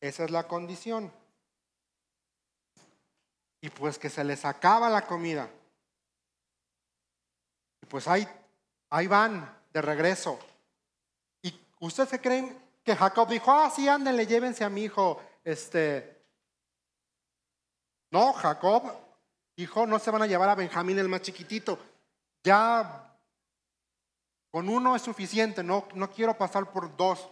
Esa 0.00 0.24
es 0.24 0.30
la 0.30 0.46
condición. 0.46 1.10
Y 3.60 3.70
pues 3.70 3.98
que 3.98 4.10
se 4.10 4.22
les 4.22 4.44
acaba 4.44 4.88
la 4.90 5.06
comida. 5.06 5.48
Y 7.82 7.86
pues 7.86 8.06
hay 8.06 8.28
Ahí 8.90 9.06
van 9.06 9.62
de 9.72 9.82
regreso. 9.82 10.38
¿Y 11.42 11.52
ustedes 11.80 12.10
se 12.10 12.20
creen 12.20 12.56
que 12.84 12.94
Jacob 12.94 13.28
dijo, 13.28 13.50
ah, 13.50 13.70
sí, 13.74 13.88
ándenle, 13.88 14.26
llévense 14.26 14.64
a 14.64 14.70
mi 14.70 14.84
hijo? 14.84 15.20
Este. 15.42 16.24
No, 18.10 18.32
Jacob 18.32 19.05
Hijo, 19.56 19.86
no 19.86 19.98
se 19.98 20.10
van 20.10 20.22
a 20.22 20.26
llevar 20.26 20.50
a 20.50 20.54
Benjamín 20.54 20.98
el 20.98 21.08
más 21.08 21.22
chiquitito. 21.22 21.78
Ya 22.44 23.02
con 24.50 24.68
uno 24.68 24.94
es 24.94 25.02
suficiente, 25.02 25.62
no, 25.62 25.88
no 25.94 26.10
quiero 26.10 26.36
pasar 26.36 26.70
por 26.70 26.94
dos, 26.96 27.28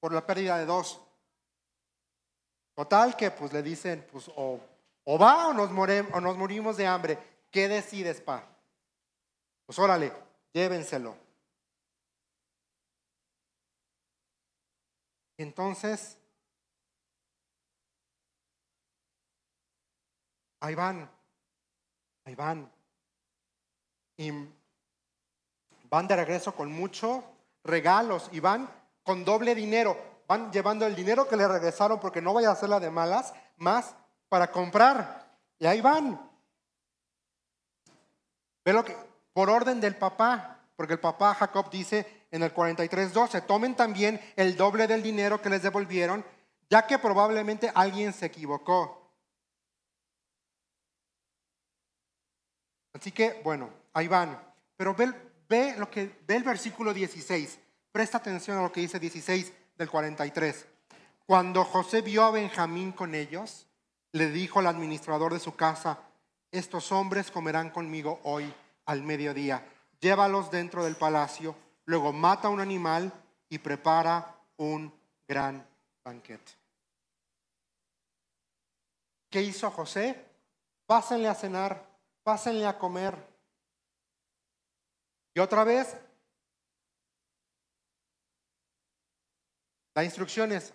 por 0.00 0.12
la 0.12 0.26
pérdida 0.26 0.58
de 0.58 0.66
dos. 0.66 1.00
Total 2.74 3.16
que 3.16 3.30
pues 3.30 3.52
le 3.52 3.62
dicen, 3.62 4.06
pues 4.12 4.30
o, 4.36 4.60
va 5.18 5.48
o 5.48 5.52
nos, 5.52 5.70
o 5.70 6.20
nos 6.20 6.36
morimos 6.36 6.76
de 6.76 6.86
hambre. 6.86 7.18
¿Qué 7.50 7.66
decides, 7.68 8.20
pa? 8.20 8.44
Pues 9.66 9.78
órale, 9.78 10.12
llévenselo. 10.52 11.16
Entonces, 15.36 16.16
ahí 20.60 20.74
van, 20.74 21.10
ahí 22.28 22.34
van. 22.34 22.70
Y 24.16 24.30
van 25.90 26.06
de 26.06 26.16
regreso 26.16 26.54
con 26.54 26.72
muchos 26.72 27.24
regalos 27.64 28.28
y 28.32 28.40
van 28.40 28.70
con 29.02 29.24
doble 29.24 29.54
dinero 29.54 29.96
van 30.28 30.52
llevando 30.52 30.86
el 30.86 30.94
dinero 30.94 31.26
que 31.26 31.36
le 31.36 31.48
regresaron 31.48 31.98
porque 31.98 32.20
no 32.20 32.34
vaya 32.34 32.50
a 32.50 32.52
hacerla 32.52 32.78
de 32.78 32.90
malas, 32.90 33.32
más 33.56 33.94
para 34.28 34.52
comprar. 34.52 35.26
Y 35.58 35.66
ahí 35.66 35.80
van. 35.80 36.20
Ve 38.62 38.72
lo 38.74 38.84
que, 38.84 38.94
por 39.32 39.48
orden 39.48 39.80
del 39.80 39.96
papá, 39.96 40.60
porque 40.76 40.92
el 40.92 41.00
papá 41.00 41.34
Jacob 41.34 41.70
dice 41.70 42.26
en 42.30 42.42
el 42.42 42.54
43.12, 42.54 43.46
tomen 43.46 43.74
también 43.74 44.20
el 44.36 44.54
doble 44.54 44.86
del 44.86 45.02
dinero 45.02 45.40
que 45.40 45.48
les 45.48 45.62
devolvieron, 45.62 46.22
ya 46.68 46.86
que 46.86 46.98
probablemente 46.98 47.72
alguien 47.74 48.12
se 48.12 48.26
equivocó. 48.26 48.97
Así 52.92 53.12
que, 53.12 53.40
bueno, 53.44 53.70
ahí 53.92 54.08
van. 54.08 54.40
Pero 54.76 54.94
ve, 54.94 55.12
ve 55.48 55.74
lo 55.78 55.90
que, 55.90 56.18
ve 56.26 56.36
el 56.36 56.42
versículo 56.44 56.92
16. 56.92 57.58
Presta 57.92 58.18
atención 58.18 58.58
a 58.58 58.62
lo 58.62 58.72
que 58.72 58.80
dice 58.80 58.98
16 58.98 59.52
del 59.76 59.88
43. 59.88 60.66
Cuando 61.26 61.64
José 61.64 62.00
vio 62.00 62.24
a 62.24 62.30
Benjamín 62.30 62.92
con 62.92 63.14
ellos, 63.14 63.66
le 64.12 64.30
dijo 64.30 64.60
al 64.60 64.66
administrador 64.66 65.32
de 65.32 65.40
su 65.40 65.54
casa, 65.54 65.98
estos 66.50 66.92
hombres 66.92 67.30
comerán 67.30 67.70
conmigo 67.70 68.20
hoy 68.24 68.52
al 68.86 69.02
mediodía. 69.02 69.66
Llévalos 70.00 70.50
dentro 70.50 70.84
del 70.84 70.96
palacio, 70.96 71.54
luego 71.84 72.12
mata 72.12 72.48
un 72.48 72.60
animal 72.60 73.12
y 73.48 73.58
prepara 73.58 74.36
un 74.56 74.92
gran 75.26 75.66
banquete. 76.04 76.52
¿Qué 79.28 79.42
hizo 79.42 79.70
José? 79.70 80.24
Pásenle 80.86 81.28
a 81.28 81.34
cenar, 81.34 81.87
pásenle 82.28 82.66
a 82.66 82.78
comer. 82.78 83.16
Y 85.32 85.40
otra 85.40 85.64
vez 85.64 85.96
La 89.94 90.04
instrucción 90.04 90.52
es, 90.52 90.74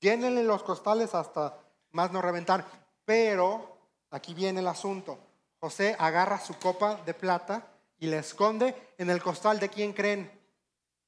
llénenle 0.00 0.42
los 0.42 0.62
costales 0.62 1.14
hasta 1.14 1.58
más 1.90 2.12
no 2.12 2.22
reventar. 2.22 2.64
Pero, 3.04 3.76
aquí 4.10 4.32
viene 4.32 4.60
el 4.60 4.68
asunto, 4.68 5.18
José 5.60 5.94
agarra 5.98 6.38
su 6.38 6.58
copa 6.58 6.94
de 7.04 7.12
plata 7.12 7.66
y 7.98 8.06
la 8.06 8.20
esconde 8.20 8.94
en 8.96 9.10
el 9.10 9.22
costal 9.22 9.58
de 9.60 9.68
quién 9.68 9.92
creen? 9.92 10.30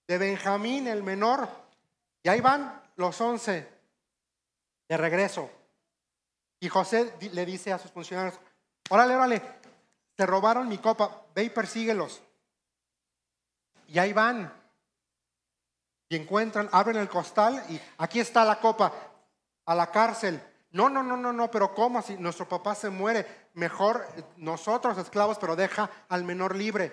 De 0.07 0.18
Benjamín, 0.18 0.86
el 0.86 1.02
menor. 1.02 1.48
Y 2.22 2.28
ahí 2.28 2.42
van 2.42 2.82
los 2.96 3.18
once 3.22 3.66
de 4.86 4.96
regreso. 4.98 5.48
Y 6.61 6.68
José 6.68 7.14
le 7.32 7.46
dice 7.46 7.72
a 7.72 7.78
sus 7.78 7.90
funcionarios, 7.90 8.38
órale, 8.91 9.14
órale, 9.14 9.43
te 10.14 10.26
robaron 10.26 10.68
mi 10.68 10.78
copa, 10.78 11.26
ve 11.35 11.45
y 11.45 11.51
persíguelos. 11.51 12.22
Y 13.89 13.99
ahí 13.99 14.12
van 14.12 14.53
y 16.09 16.16
encuentran, 16.16 16.68
abren 16.72 16.97
el 16.97 17.09
costal 17.09 17.62
y 17.68 17.80
aquí 17.99 18.20
está 18.20 18.45
la 18.45 18.61
copa, 18.61 18.93
a 19.66 19.74
la 19.74 19.91
cárcel. 19.91 20.43
No, 20.70 20.89
no, 20.89 21.03
no, 21.03 21.16
no, 21.16 21.32
no, 21.32 21.51
pero 21.51 21.74
¿cómo? 21.74 22.03
Si 22.03 22.16
nuestro 22.16 22.49
papá 22.49 22.74
se 22.74 22.91
muere, 22.91 23.49
mejor 23.55 24.07
nosotros 24.37 24.99
esclavos, 24.99 25.39
pero 25.39 25.55
deja 25.55 25.89
al 26.09 26.24
menor 26.24 26.57
libre. 26.57 26.93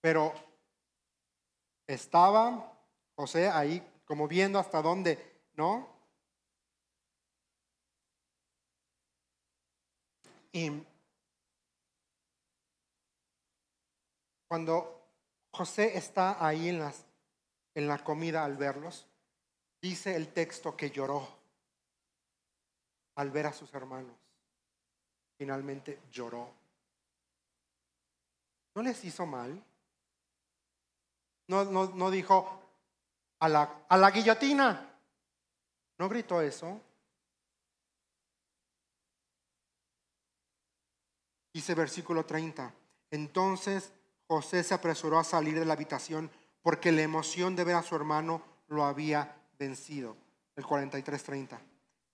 Pero 0.00 0.32
estaba 1.86 2.72
José 3.16 3.50
ahí 3.50 3.86
como 4.06 4.26
viendo 4.26 4.58
hasta 4.58 4.80
dónde, 4.80 5.42
¿no? 5.54 5.99
Y 10.52 10.84
Cuando 14.50 15.00
José 15.52 15.96
está 15.96 16.44
ahí 16.44 16.70
en, 16.70 16.82
en 17.76 17.86
la 17.86 18.02
comida 18.02 18.44
al 18.44 18.56
verlos, 18.56 19.06
dice 19.80 20.16
el 20.16 20.32
texto 20.32 20.76
que 20.76 20.90
lloró 20.90 21.28
al 23.14 23.30
ver 23.30 23.46
a 23.46 23.52
sus 23.52 23.72
hermanos. 23.74 24.16
Finalmente 25.38 26.00
lloró. 26.10 26.52
¿No 28.74 28.82
les 28.82 29.04
hizo 29.04 29.24
mal? 29.24 29.62
No, 31.46 31.64
no, 31.64 32.10
dijo 32.10 32.60
a 33.38 33.48
la, 33.48 33.84
a 33.88 33.96
la 33.96 34.10
guillotina. 34.10 34.98
¿No 35.96 36.08
gritó 36.08 36.40
eso? 36.40 36.80
Dice 41.60 41.74
versículo 41.74 42.24
30. 42.24 42.72
Entonces 43.10 43.92
José 44.26 44.64
se 44.64 44.72
apresuró 44.72 45.18
a 45.18 45.24
salir 45.24 45.58
de 45.58 45.66
la 45.66 45.74
habitación 45.74 46.30
porque 46.62 46.90
la 46.90 47.02
emoción 47.02 47.54
de 47.54 47.64
ver 47.64 47.74
a 47.74 47.82
su 47.82 47.94
hermano 47.94 48.42
lo 48.68 48.84
había 48.84 49.36
vencido. 49.58 50.16
El 50.56 50.64
43:30. 50.64 51.60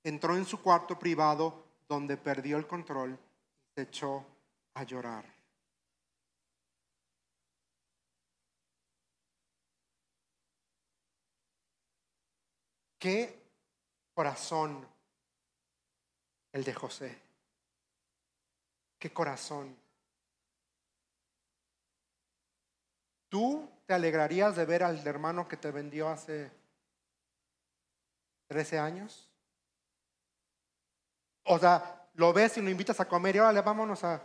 Entró 0.03 0.37
en 0.37 0.47
su 0.47 0.61
cuarto 0.61 0.99
privado 0.99 1.63
donde 1.89 2.17
perdió 2.17 2.57
el 2.57 2.67
control 2.67 3.13
y 3.13 3.75
se 3.77 3.83
echó 3.83 4.27
a 4.75 4.83
llorar. 4.83 5.25
¿Qué 12.99 13.45
corazón 14.13 14.85
el 16.51 16.65
de 16.65 16.75
José? 16.75 17.26
¿Qué 18.99 19.13
corazón? 19.13 19.77
¿Tú 23.29 23.69
te 23.87 23.95
alegrarías 23.95 24.57
de 24.57 24.65
ver 24.65 24.83
al 24.83 25.07
hermano 25.07 25.47
que 25.47 25.57
te 25.57 25.71
vendió 25.71 26.09
hace 26.09 26.51
13 28.49 28.79
años? 28.79 29.29
O 31.45 31.59
sea, 31.59 32.09
lo 32.15 32.33
ves 32.33 32.57
y 32.57 32.63
lo 32.63 32.71
invitas 32.71 32.99
a 33.01 33.09
comer 33.09 33.37
y 33.37 33.39
órale, 33.41 33.61
vámonos 33.61 34.03
a... 34.05 34.23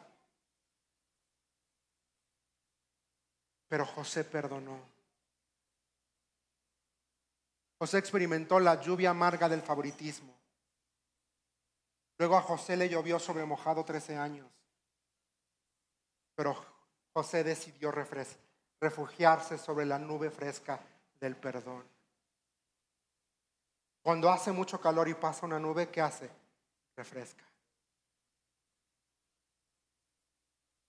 Pero 3.67 3.85
José 3.85 4.23
perdonó. 4.23 4.79
José 7.77 7.97
experimentó 7.97 8.59
la 8.59 8.79
lluvia 8.79 9.09
amarga 9.09 9.49
del 9.49 9.61
favoritismo. 9.61 10.33
Luego 12.17 12.37
a 12.37 12.41
José 12.41 12.77
le 12.77 12.87
llovió 12.87 13.17
sobre 13.17 13.45
mojado 13.45 13.83
13 13.83 14.17
años. 14.17 14.60
Pero 16.41 16.55
José 17.13 17.43
decidió 17.43 17.91
refugiarse 17.91 19.59
sobre 19.59 19.85
la 19.85 19.99
nube 19.99 20.31
fresca 20.31 20.79
del 21.19 21.35
perdón. 21.35 21.83
Cuando 24.01 24.27
hace 24.27 24.51
mucho 24.51 24.81
calor 24.81 25.07
y 25.07 25.13
pasa 25.13 25.45
una 25.45 25.59
nube, 25.59 25.91
¿qué 25.91 26.01
hace? 26.01 26.31
Refresca. 26.95 27.43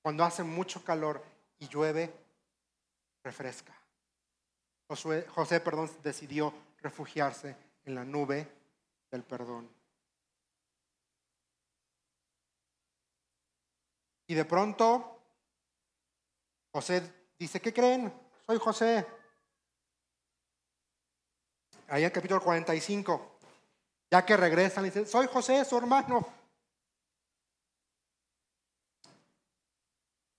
Cuando 0.01 0.25
hace 0.25 0.43
mucho 0.43 0.83
calor 0.83 1.23
y 1.59 1.69
llueve, 1.69 2.11
refresca. 3.23 3.75
José, 4.89 5.61
perdón, 5.61 5.91
decidió 6.03 6.55
refugiarse 6.81 7.55
en 7.85 7.95
la 7.95 8.07
nube 8.07 8.51
del 9.11 9.23
perdón. 9.23 9.69
Y 14.29 14.35
de 14.35 14.47
pronto, 14.47 15.19
José 16.73 17.33
dice, 17.39 17.61
¿qué 17.61 17.73
creen? 17.73 18.13
Soy 18.47 18.59
José. 18.59 19.07
Ahí 21.89 22.03
en 22.03 22.07
el 22.07 22.13
capítulo 22.13 22.41
45, 22.41 23.39
ya 24.11 24.25
que 24.25 24.37
regresan, 24.37 24.83
le 24.83 24.89
dicen, 24.89 25.07
soy 25.07 25.27
José, 25.27 25.65
su 25.65 25.77
hermano. 25.77 26.27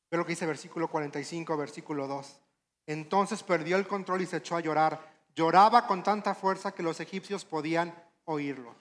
Ve 0.10 0.18
lo 0.18 0.26
que 0.26 0.32
dice 0.32 0.46
versículo 0.46 0.90
45, 0.90 1.56
versículo 1.58 2.08
2. 2.08 2.40
Entonces 2.88 3.44
perdió 3.44 3.78
el 3.78 3.88
control 3.88 4.22
y 4.22 4.26
se 4.26 4.38
echó 4.38 4.56
a 4.56 4.62
llorar. 4.62 5.00
Lloraba 5.36 5.88
con 5.88 6.04
tanta 6.04 6.36
fuerza 6.36 6.74
que 6.74 6.84
los 6.84 7.00
egipcios 7.00 7.46
podían 7.46 7.94
oírlo. 8.26 8.76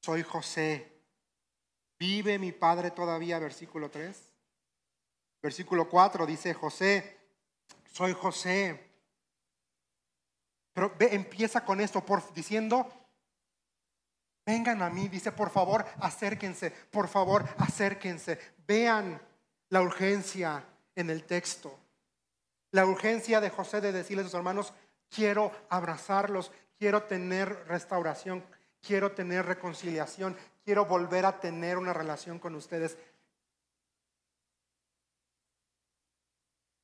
Soy 0.00 0.22
José, 0.22 0.95
¿Vive 1.98 2.38
mi 2.38 2.52
padre 2.52 2.90
todavía? 2.90 3.38
Versículo 3.38 3.90
3. 3.90 4.32
Versículo 5.42 5.88
4 5.88 6.26
dice, 6.26 6.54
José, 6.54 7.18
soy 7.92 8.12
José. 8.12 8.90
Pero 10.72 10.94
ve, 10.98 11.14
empieza 11.14 11.64
con 11.64 11.80
esto 11.80 12.04
por, 12.04 12.32
diciendo, 12.34 12.86
vengan 14.44 14.82
a 14.82 14.90
mí, 14.90 15.08
dice, 15.08 15.32
por 15.32 15.50
favor, 15.50 15.86
acérquense, 16.00 16.70
por 16.70 17.08
favor, 17.08 17.48
acérquense. 17.58 18.38
Vean 18.66 19.20
la 19.70 19.80
urgencia 19.80 20.64
en 20.94 21.10
el 21.10 21.24
texto. 21.24 21.78
La 22.72 22.84
urgencia 22.84 23.40
de 23.40 23.50
José 23.50 23.80
de 23.80 23.92
decirle 23.92 24.22
a 24.22 24.24
sus 24.26 24.34
hermanos, 24.34 24.74
quiero 25.08 25.52
abrazarlos, 25.70 26.52
quiero 26.78 27.04
tener 27.04 27.66
restauración, 27.68 28.44
quiero 28.82 29.12
tener 29.12 29.46
reconciliación, 29.46 30.36
quiero 30.66 30.84
volver 30.84 31.24
a 31.24 31.38
tener 31.38 31.78
una 31.78 31.92
relación 31.92 32.40
con 32.40 32.56
ustedes. 32.56 32.98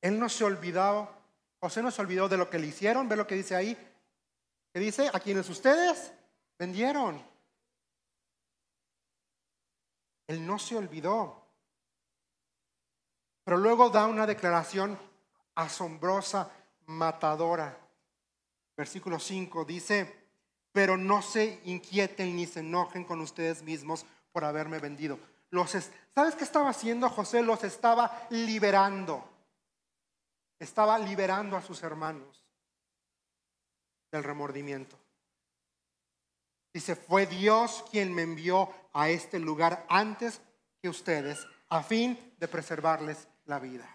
Él 0.01 0.20
no 0.20 0.28
se 0.28 0.45
olvidó, 0.45 1.12
José 1.59 1.83
no 1.83 1.91
se 1.91 2.01
olvidó 2.01 2.28
de 2.28 2.37
lo 2.37 2.49
que 2.49 2.61
le 2.61 2.68
hicieron, 2.68 3.09
ve 3.09 3.16
lo 3.16 3.26
que 3.26 3.35
dice 3.35 3.57
ahí, 3.57 3.76
que 4.72 4.78
dice, 4.78 5.11
a 5.12 5.18
quienes 5.18 5.49
ustedes 5.49 6.12
vendieron. 6.57 7.20
Él 10.28 10.47
no 10.47 10.61
se 10.61 10.76
olvidó. 10.76 11.45
Pero 13.43 13.57
luego 13.57 13.91
da 13.91 14.07
una 14.07 14.28
declaración 14.28 14.97
asombrosa, 15.57 16.53
matadora. 16.87 17.76
Versículo 18.76 19.18
5 19.18 19.64
dice, 19.64 20.22
pero 20.73 20.97
no 20.97 21.23
se 21.23 21.61
inquieten 21.64 22.35
ni 22.35 22.47
se 22.47 22.61
enojen 22.61 23.05
con 23.05 23.20
ustedes 23.20 23.62
mismos 23.62 24.07
por 24.33 24.45
haberme 24.45 24.79
vendido. 24.79 25.18
Los 25.51 25.70
¿Sabes 26.14 26.35
qué 26.35 26.45
estaba 26.45 26.70
haciendo 26.70 27.09
José? 27.11 27.43
Los 27.43 27.62
estaba 27.62 28.27
liberando. 28.31 29.23
Estaba 30.59 30.99
liberando 30.99 31.57
a 31.57 31.62
sus 31.62 31.83
hermanos 31.83 32.43
del 34.11 34.25
remordimiento. 34.25 34.97
Dice, 36.73 36.97
fue 36.97 37.27
Dios 37.27 37.85
quien 37.91 38.14
me 38.14 38.23
envió 38.23 38.70
a 38.95 39.11
este 39.11 39.39
lugar 39.39 39.85
antes 39.89 40.41
que 40.81 40.89
ustedes, 40.89 41.47
a 41.68 41.83
fin 41.83 42.35
de 42.39 42.49
preservarles 42.49 43.29
la 43.45 43.59
vida. 43.59 43.89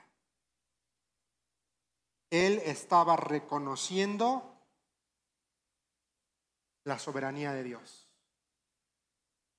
Él 2.30 2.62
estaba 2.66 3.16
reconociendo 3.16 4.57
la 6.88 6.98
soberanía 6.98 7.52
de 7.52 7.64
Dios. 7.64 8.08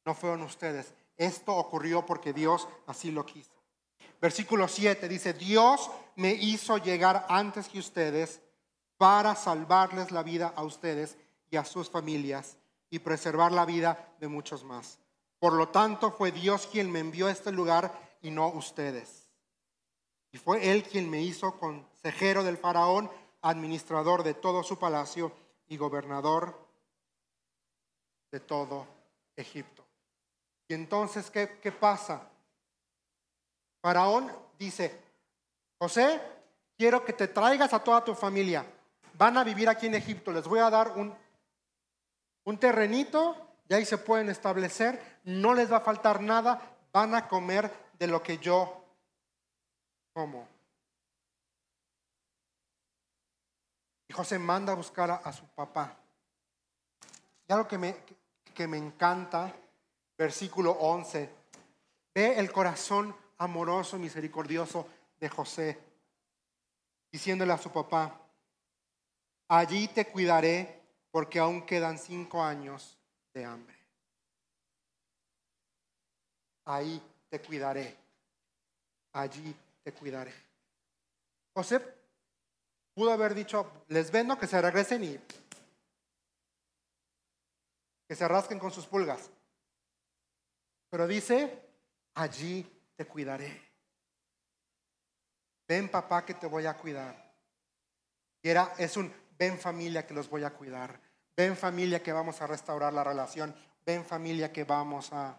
No 0.05 0.14
fueron 0.14 0.43
ustedes. 0.43 0.95
Esto 1.16 1.55
ocurrió 1.55 2.07
porque 2.07 2.33
Dios 2.33 2.66
así 2.87 3.11
lo 3.11 3.26
quiso. 3.26 3.53
Versículo 4.20 4.66
7 4.66 5.07
dice, 5.09 5.35
Dios 5.35 5.91
me 6.16 6.33
hizo 6.33 6.79
llegar 6.79 7.26
antes 7.29 7.68
que 7.68 7.79
ustedes 7.79 8.41
para 8.97 9.35
salvarles 9.35 10.11
la 10.11 10.22
vida 10.22 10.53
a 10.57 10.64
ustedes 10.64 11.16
y 11.51 11.57
a 11.57 11.64
sus 11.64 11.91
familias 11.91 12.57
y 12.91 13.01
preservar 13.01 13.53
la 13.53 13.66
vida 13.66 14.14
de 14.18 14.29
muchos 14.29 14.64
más. 14.64 14.99
Por 15.39 15.53
lo 15.53 15.68
tanto, 15.68 16.11
fue 16.11 16.33
Dios 16.33 16.66
quien 16.66 16.91
me 16.91 16.99
envió 16.99 17.26
a 17.26 17.31
este 17.31 17.53
lugar 17.53 18.16
y 18.22 18.31
no 18.31 18.49
ustedes. 18.49 19.29
Y 20.33 20.39
fue 20.39 20.70
él 20.70 20.83
quien 20.83 21.09
me 21.11 21.20
hizo 21.20 21.59
consejero 21.59 22.43
del 22.43 22.57
faraón, 22.57 23.11
administrador 23.43 24.22
de 24.22 24.35
todo 24.35 24.62
su 24.62 24.79
palacio 24.79 25.31
y 25.68 25.76
gobernador 25.76 26.68
de 28.31 28.41
todo 28.41 28.87
Egipto. 29.37 29.85
Y 30.68 30.74
entonces, 30.74 31.31
¿qué, 31.31 31.59
qué 31.62 31.72
pasa? 31.72 32.29
Faraón 33.81 34.31
dice, 34.59 35.01
José, 35.79 36.20
quiero 36.76 37.05
que 37.05 37.12
te 37.12 37.29
traigas 37.29 37.72
a 37.72 37.83
toda 37.83 38.05
tu 38.05 38.14
familia. 38.14 38.64
Van 39.14 39.37
a 39.37 39.45
vivir 39.45 39.68
aquí 39.68 39.87
en 39.87 39.95
Egipto. 39.95 40.33
Les 40.33 40.47
voy 40.47 40.61
a 40.61 40.70
dar 40.70 40.93
un, 40.97 41.14
un 42.45 42.59
terrenito 42.59 43.37
y 43.68 43.74
ahí 43.74 43.85
se 43.85 43.99
pueden 43.99 44.29
establecer. 44.29 45.20
No 45.24 45.55
les 45.55 45.72
va 45.72 45.79
a 45.79 45.81
faltar 45.81 46.20
nada. 46.20 46.61
Van 46.93 47.14
a 47.14 47.29
comer 47.29 47.72
de 47.99 48.07
lo 48.07 48.22
que 48.22 48.39
yo 48.39 48.79
¿Cómo? 50.18 50.49
Y 54.09 54.12
José 54.12 54.37
manda 54.37 54.72
a 54.72 54.74
buscar 54.74 55.09
a, 55.12 55.33
su 55.33 55.47
papá. 55.47 55.97
Ya 57.47 57.57
lo 57.57 57.68
que 57.68 57.79
me, 57.79 57.95
que 58.59 58.67
me 58.67 58.77
encanta, 58.77 59.55
versículo 60.19 60.73
11, 60.73 61.31
ve 62.13 62.41
el 62.41 62.51
corazón 62.51 63.15
amoroso, 63.37 64.01
misericordioso 64.01 64.89
de 65.21 65.29
José, 65.29 65.79
diciéndole 67.13 67.53
a 67.53 67.59
su 67.59 67.71
papá, 67.71 68.21
allí 69.47 69.87
te 69.87 70.07
cuidaré 70.09 70.83
porque 71.13 71.39
aún 71.39 71.65
quedan 71.65 72.01
cinco 72.01 72.43
años 72.43 72.99
de 73.33 73.45
hambre. 73.45 73.79
Ahí 76.65 77.01
te 77.29 77.41
cuidaré. 77.41 77.97
Allí 79.13 79.55
cuidaré. 79.93 80.35
José 81.55 81.81
pudo 82.93 83.13
haber 83.13 83.35
dicho, 83.35 83.85
les 83.87 84.11
vendo 84.11 84.37
que 84.37 84.49
se 84.49 84.61
regresen 84.61 85.05
y 85.05 85.21
que 88.09 88.17
se 88.17 88.27
rasquen 88.27 88.59
con 88.59 88.71
sus 88.71 88.87
pulgas. 88.87 89.31
Pero 90.89 91.07
dice, 91.07 91.69
allí 92.15 92.67
te 92.97 93.07
cuidaré. 93.07 93.63
Ven 95.69 95.91
papá 95.91 96.25
que 96.25 96.33
te 96.33 96.47
voy 96.47 96.65
a 96.65 96.75
cuidar. 96.75 97.35
Y 98.43 98.49
era, 98.49 98.75
es 98.79 98.97
un 98.97 99.13
ven 99.39 99.59
familia 99.59 100.07
que 100.07 100.15
los 100.15 100.31
voy 100.31 100.45
a 100.45 100.55
cuidar. 100.55 100.99
Ven 101.37 101.55
familia 101.55 102.03
que 102.03 102.13
vamos 102.13 102.41
a 102.41 102.47
restaurar 102.47 102.95
la 102.95 103.05
relación. 103.05 103.55
Ven 103.85 104.05
familia 104.05 104.51
que 104.51 104.65
vamos 104.65 105.13
a 105.13 105.39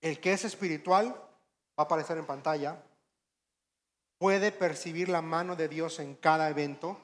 El 0.00 0.20
que 0.20 0.32
es 0.32 0.44
espiritual, 0.44 1.08
va 1.08 1.82
a 1.82 1.82
aparecer 1.82 2.18
en 2.18 2.26
pantalla, 2.26 2.80
puede 4.16 4.52
percibir 4.52 5.08
la 5.08 5.22
mano 5.22 5.56
de 5.56 5.68
Dios 5.68 5.98
en 5.98 6.14
cada 6.14 6.48
evento 6.48 7.00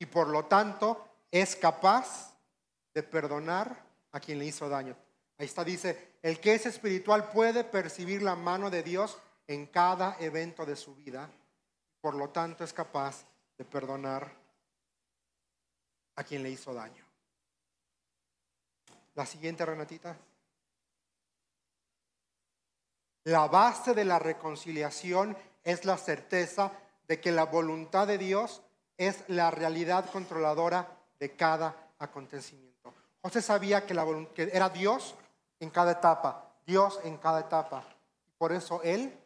y 0.00 0.06
por 0.06 0.28
lo 0.28 0.46
tanto 0.46 1.13
es 1.34 1.56
capaz 1.56 2.32
de 2.94 3.02
perdonar 3.02 3.84
a 4.12 4.20
quien 4.20 4.38
le 4.38 4.44
hizo 4.44 4.68
daño. 4.68 4.96
Ahí 5.36 5.46
está, 5.46 5.64
dice, 5.64 6.14
el 6.22 6.38
que 6.38 6.54
es 6.54 6.64
espiritual 6.64 7.28
puede 7.30 7.64
percibir 7.64 8.22
la 8.22 8.36
mano 8.36 8.70
de 8.70 8.84
Dios 8.84 9.18
en 9.48 9.66
cada 9.66 10.16
evento 10.20 10.64
de 10.64 10.76
su 10.76 10.94
vida, 10.94 11.28
por 12.00 12.14
lo 12.14 12.30
tanto 12.30 12.62
es 12.62 12.72
capaz 12.72 13.26
de 13.58 13.64
perdonar 13.64 14.32
a 16.14 16.22
quien 16.22 16.44
le 16.44 16.50
hizo 16.50 16.72
daño. 16.72 17.04
La 19.16 19.26
siguiente, 19.26 19.66
Renatita. 19.66 20.16
La 23.24 23.48
base 23.48 23.92
de 23.92 24.04
la 24.04 24.20
reconciliación 24.20 25.36
es 25.64 25.84
la 25.84 25.98
certeza 25.98 26.70
de 27.08 27.20
que 27.20 27.32
la 27.32 27.46
voluntad 27.46 28.06
de 28.06 28.18
Dios 28.18 28.62
es 28.96 29.24
la 29.26 29.50
realidad 29.50 30.08
controladora 30.12 31.00
de 31.18 31.36
cada 31.36 31.92
acontecimiento. 31.98 32.92
José 33.22 33.40
sabía 33.40 33.86
que, 33.86 33.94
la, 33.94 34.06
era 34.36 34.68
Dios 34.68 35.14
en 35.60 35.70
cada 35.70 35.92
etapa, 35.92 36.52
Dios 36.66 37.00
en 37.04 37.16
cada 37.18 37.40
etapa. 37.40 37.84
Por 38.36 38.52
eso 38.52 38.82
él 38.82 39.18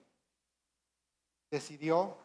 decidió 1.50 2.16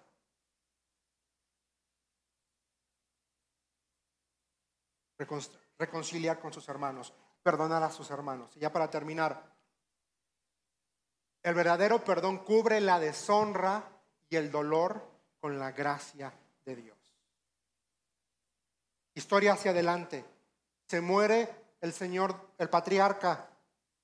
reconciliar 5.77 6.39
con 6.39 6.51
sus 6.51 6.67
hermanos, 6.69 7.13
perdonar 7.41 7.81
a 7.83 7.91
sus 7.91 8.11
hermanos. 8.11 8.55
Y 8.55 8.59
ya 8.59 8.71
para 8.71 8.89
terminar, 8.89 9.53
el 11.41 11.53
verdadero 11.53 12.03
perdón 12.03 12.39
cubre 12.39 12.79
la 12.81 12.99
deshonra 12.99 13.83
y 14.29 14.35
el 14.35 14.51
dolor 14.51 15.01
con 15.39 15.59
la 15.59 15.71
gracia 15.71 16.33
de 16.65 16.75
Dios. 16.75 16.92
Historia 19.13 19.53
hacia 19.53 19.71
adelante. 19.71 20.25
Se 20.87 21.01
muere 21.01 21.49
el 21.81 21.93
Señor, 21.93 22.35
el 22.57 22.69
patriarca, 22.69 23.49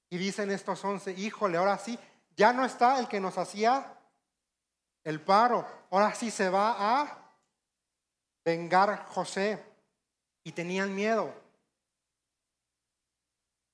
y 0.10 0.18
dicen 0.18 0.49
estos 0.49 0.84
once, 0.84 1.12
híjole, 1.12 1.57
ahora 1.57 1.78
sí, 1.78 1.97
ya 2.36 2.51
no 2.51 2.66
está 2.66 2.99
el 2.99 3.07
que 3.07 3.20
nos 3.20 3.38
hacía 3.38 3.95
el 5.03 5.22
paro, 5.22 5.66
ahora 5.91 6.14
sí 6.16 6.32
se 6.32 6.49
va 6.49 7.01
a 7.01 7.36
vengar 8.43 9.05
José. 9.07 9.66
Y 10.43 10.53
tenían 10.53 10.95
miedo. 10.95 11.34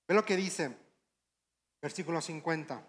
Ve 0.07 0.15
lo 0.15 0.25
que 0.25 0.35
dice, 0.35 0.75
versículo 1.81 2.19
50. 2.19 2.83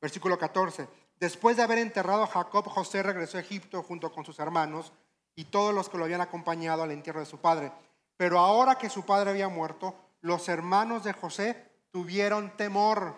Versículo 0.00 0.38
14. 0.38 0.88
Después 1.18 1.56
de 1.56 1.62
haber 1.62 1.78
enterrado 1.78 2.22
a 2.22 2.26
Jacob, 2.26 2.66
José 2.68 3.02
regresó 3.02 3.36
a 3.36 3.42
Egipto 3.42 3.82
junto 3.82 4.10
con 4.10 4.24
sus 4.24 4.38
hermanos 4.38 4.92
y 5.40 5.44
todos 5.44 5.74
los 5.74 5.88
que 5.88 5.96
lo 5.96 6.04
habían 6.04 6.20
acompañado 6.20 6.82
al 6.82 6.90
entierro 6.90 7.20
de 7.20 7.24
su 7.24 7.38
padre. 7.38 7.72
Pero 8.18 8.38
ahora 8.38 8.76
que 8.76 8.90
su 8.90 9.06
padre 9.06 9.30
había 9.30 9.48
muerto, 9.48 9.94
los 10.20 10.46
hermanos 10.50 11.02
de 11.02 11.14
José 11.14 11.70
tuvieron 11.90 12.54
temor 12.58 13.14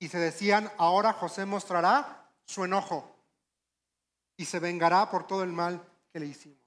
y 0.00 0.08
se 0.08 0.18
decían, 0.18 0.68
ahora 0.76 1.12
José 1.12 1.46
mostrará 1.46 2.28
su 2.44 2.64
enojo 2.64 3.14
y 4.36 4.44
se 4.44 4.58
vengará 4.58 5.08
por 5.08 5.24
todo 5.24 5.44
el 5.44 5.52
mal 5.52 5.80
que 6.12 6.18
le 6.18 6.26
hicimos. 6.26 6.58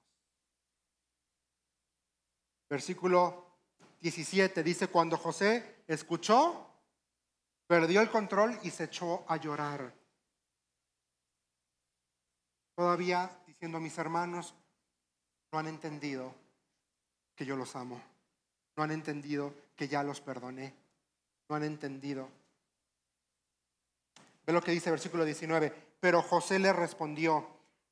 Versículo 2.70 3.44
17 4.00 4.62
dice, 4.62 4.86
cuando 4.86 5.18
José 5.18 5.82
escuchó, 5.86 6.70
perdió 7.66 8.00
el 8.00 8.10
control 8.10 8.58
y 8.62 8.70
se 8.70 8.84
echó 8.84 9.26
a 9.28 9.36
llorar. 9.36 9.92
Todavía 12.74 13.30
diciendo 13.54 13.80
mis 13.80 13.96
hermanos, 13.98 14.54
no 15.52 15.58
han 15.58 15.68
entendido 15.68 16.34
que 17.36 17.46
yo 17.46 17.56
los 17.56 17.76
amo. 17.76 18.00
No 18.76 18.82
han 18.82 18.90
entendido 18.90 19.54
que 19.76 19.86
ya 19.86 20.02
los 20.02 20.20
perdoné. 20.20 20.74
No 21.48 21.54
han 21.54 21.62
entendido. 21.62 22.28
Ve 24.44 24.52
lo 24.52 24.60
que 24.60 24.72
dice 24.72 24.90
versículo 24.90 25.24
19. 25.24 25.72
Pero 26.00 26.20
José 26.20 26.58
le 26.58 26.72
respondió, 26.72 27.48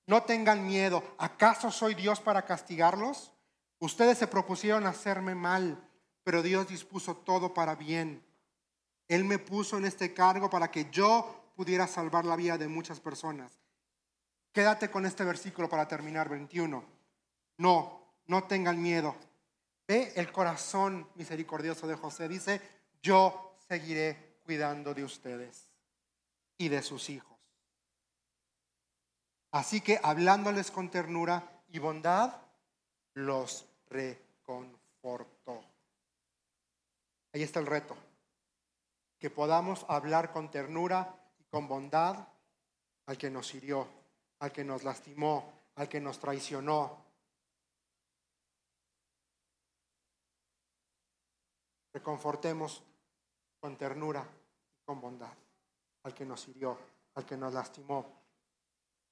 no 0.06 0.24
tengan 0.24 0.66
miedo. 0.66 1.02
¿Acaso 1.18 1.70
soy 1.70 1.94
Dios 1.94 2.20
para 2.20 2.44
castigarlos? 2.44 3.32
Ustedes 3.78 4.18
se 4.18 4.26
propusieron 4.26 4.86
hacerme 4.86 5.34
mal, 5.34 5.88
pero 6.24 6.42
Dios 6.42 6.68
dispuso 6.68 7.16
todo 7.16 7.54
para 7.54 7.76
bien. 7.76 8.22
Él 9.08 9.24
me 9.24 9.38
puso 9.38 9.78
en 9.78 9.84
este 9.84 10.12
cargo 10.12 10.50
para 10.50 10.70
que 10.70 10.90
yo 10.90 11.52
pudiera 11.54 11.86
salvar 11.86 12.24
la 12.24 12.36
vida 12.36 12.58
de 12.58 12.68
muchas 12.68 13.00
personas. 13.00 13.61
Quédate 14.52 14.90
con 14.90 15.06
este 15.06 15.24
versículo 15.24 15.68
para 15.68 15.88
terminar, 15.88 16.28
21. 16.28 16.84
No, 17.58 18.02
no 18.26 18.44
tengan 18.44 18.80
miedo. 18.80 19.16
Ve 19.88 20.12
el 20.16 20.30
corazón 20.30 21.08
misericordioso 21.14 21.86
de 21.86 21.96
José. 21.96 22.28
Dice, 22.28 22.60
yo 23.02 23.56
seguiré 23.66 24.36
cuidando 24.44 24.92
de 24.92 25.04
ustedes 25.04 25.70
y 26.58 26.68
de 26.68 26.82
sus 26.82 27.08
hijos. 27.08 27.38
Así 29.52 29.80
que 29.80 29.98
hablándoles 30.02 30.70
con 30.70 30.90
ternura 30.90 31.62
y 31.68 31.78
bondad, 31.78 32.34
los 33.14 33.66
reconfortó. 33.88 35.62
Ahí 37.32 37.42
está 37.42 37.60
el 37.60 37.66
reto. 37.66 37.96
Que 39.18 39.30
podamos 39.30 39.86
hablar 39.88 40.32
con 40.32 40.50
ternura 40.50 41.14
y 41.38 41.44
con 41.44 41.68
bondad 41.68 42.28
al 43.06 43.18
que 43.18 43.30
nos 43.30 43.54
hirió, 43.54 43.88
al 44.42 44.50
que 44.50 44.64
nos 44.64 44.82
lastimó, 44.82 45.52
al 45.76 45.88
que 45.88 46.00
nos 46.00 46.18
traicionó. 46.18 46.98
Reconfortemos 51.92 52.82
con 53.60 53.76
ternura 53.76 54.26
y 54.76 54.84
con 54.84 55.00
bondad 55.00 55.32
al 56.02 56.14
que 56.14 56.24
nos 56.24 56.48
hirió, 56.48 56.76
al 57.14 57.24
que 57.24 57.36
nos 57.36 57.54
lastimó. 57.54 58.04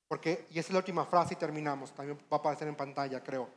Porque, 0.08 0.48
y 0.50 0.58
esa 0.58 0.68
es 0.68 0.72
la 0.72 0.78
última 0.78 1.04
frase 1.04 1.34
y 1.34 1.36
terminamos, 1.36 1.92
también 1.92 2.18
va 2.18 2.36
a 2.36 2.40
aparecer 2.40 2.66
en 2.66 2.74
pantalla, 2.74 3.22
creo, 3.22 3.48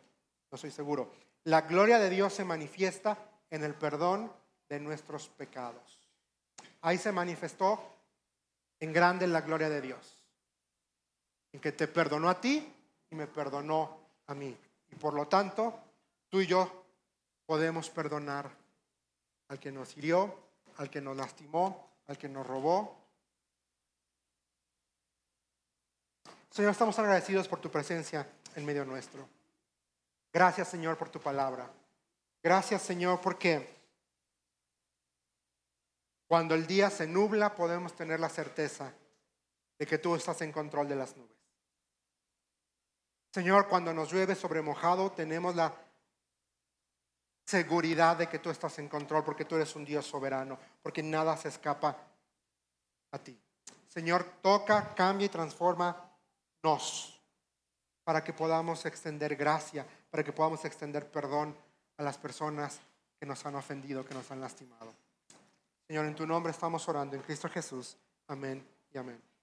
no 0.51 0.57
soy 0.57 0.69
seguro. 0.69 1.11
La 1.45 1.61
gloria 1.61 1.97
de 1.97 2.11
Dios 2.11 2.33
se 2.33 2.45
manifiesta 2.45 3.17
en 3.49 3.63
el 3.63 3.73
perdón 3.73 4.31
de 4.69 4.79
nuestros 4.79 5.27
pecados. 5.29 5.99
Ahí 6.81 6.99
se 6.99 7.11
manifestó 7.11 7.81
en 8.79 8.93
grande 8.93 9.25
la 9.25 9.41
gloria 9.41 9.69
de 9.69 9.81
Dios, 9.81 10.12
en 11.53 11.61
que 11.61 11.71
te 11.71 11.87
perdonó 11.87 12.29
a 12.29 12.41
ti 12.41 12.71
y 13.09 13.15
me 13.15 13.27
perdonó 13.27 13.97
a 14.27 14.33
mí. 14.33 14.57
Y 14.91 14.95
por 14.95 15.13
lo 15.13 15.27
tanto, 15.27 15.79
tú 16.29 16.41
y 16.41 16.47
yo 16.47 16.83
podemos 17.45 17.89
perdonar 17.89 18.51
al 19.47 19.59
que 19.59 19.71
nos 19.71 19.95
hirió, 19.95 20.35
al 20.77 20.89
que 20.89 20.99
nos 20.99 21.15
lastimó, 21.15 21.89
al 22.07 22.17
que 22.17 22.27
nos 22.27 22.45
robó, 22.45 23.03
Señor, 26.53 26.69
estamos 26.69 26.99
agradecidos 26.99 27.47
por 27.47 27.59
tu 27.59 27.71
presencia 27.71 28.27
en 28.55 28.63
medio 28.63 28.85
nuestro. 28.85 29.27
Gracias, 30.31 30.67
Señor, 30.67 30.99
por 30.99 31.09
tu 31.09 31.19
palabra. 31.19 31.67
Gracias, 32.43 32.83
Señor, 32.83 33.19
porque 33.21 33.75
cuando 36.27 36.53
el 36.53 36.67
día 36.67 36.91
se 36.91 37.07
nubla 37.07 37.55
podemos 37.55 37.95
tener 37.95 38.19
la 38.19 38.29
certeza 38.29 38.93
de 39.79 39.87
que 39.87 39.97
tú 39.97 40.15
estás 40.15 40.43
en 40.43 40.51
control 40.51 40.87
de 40.87 40.95
las 40.95 41.17
nubes. 41.17 41.32
Señor, 43.33 43.67
cuando 43.67 43.91
nos 43.95 44.11
llueve 44.11 44.35
sobre 44.35 44.61
mojado 44.61 45.11
tenemos 45.11 45.55
la 45.55 45.73
seguridad 47.43 48.15
de 48.15 48.29
que 48.29 48.37
tú 48.37 48.51
estás 48.51 48.77
en 48.77 48.87
control 48.87 49.23
porque 49.23 49.43
tú 49.43 49.55
eres 49.55 49.75
un 49.75 49.83
Dios 49.83 50.05
soberano, 50.05 50.59
porque 50.83 51.01
nada 51.01 51.35
se 51.35 51.47
escapa 51.47 51.97
a 53.09 53.17
ti. 53.17 53.35
Señor, 53.87 54.23
toca, 54.43 54.93
cambia 54.93 55.25
y 55.25 55.29
transforma 55.29 55.97
nos, 56.61 57.19
para 58.03 58.23
que 58.23 58.33
podamos 58.33 58.85
extender 58.85 59.35
gracia, 59.35 59.83
para 60.11 60.23
que 60.23 60.31
podamos 60.31 60.63
extender 60.63 61.09
perdón 61.09 61.57
a 61.97 62.03
las 62.03 62.19
personas 62.19 62.81
que 63.19 63.25
nos 63.25 63.43
han 63.47 63.55
ofendido, 63.55 64.05
que 64.05 64.13
nos 64.13 64.29
han 64.29 64.41
lastimado. 64.41 64.93
Señor, 65.87 66.05
en 66.05 66.13
tu 66.13 66.27
nombre 66.27 66.51
estamos 66.51 66.87
orando, 66.87 67.15
en 67.15 67.23
Cristo 67.23 67.49
Jesús. 67.49 67.97
Amén 68.27 68.63
y 68.93 68.97
amén. 68.99 69.23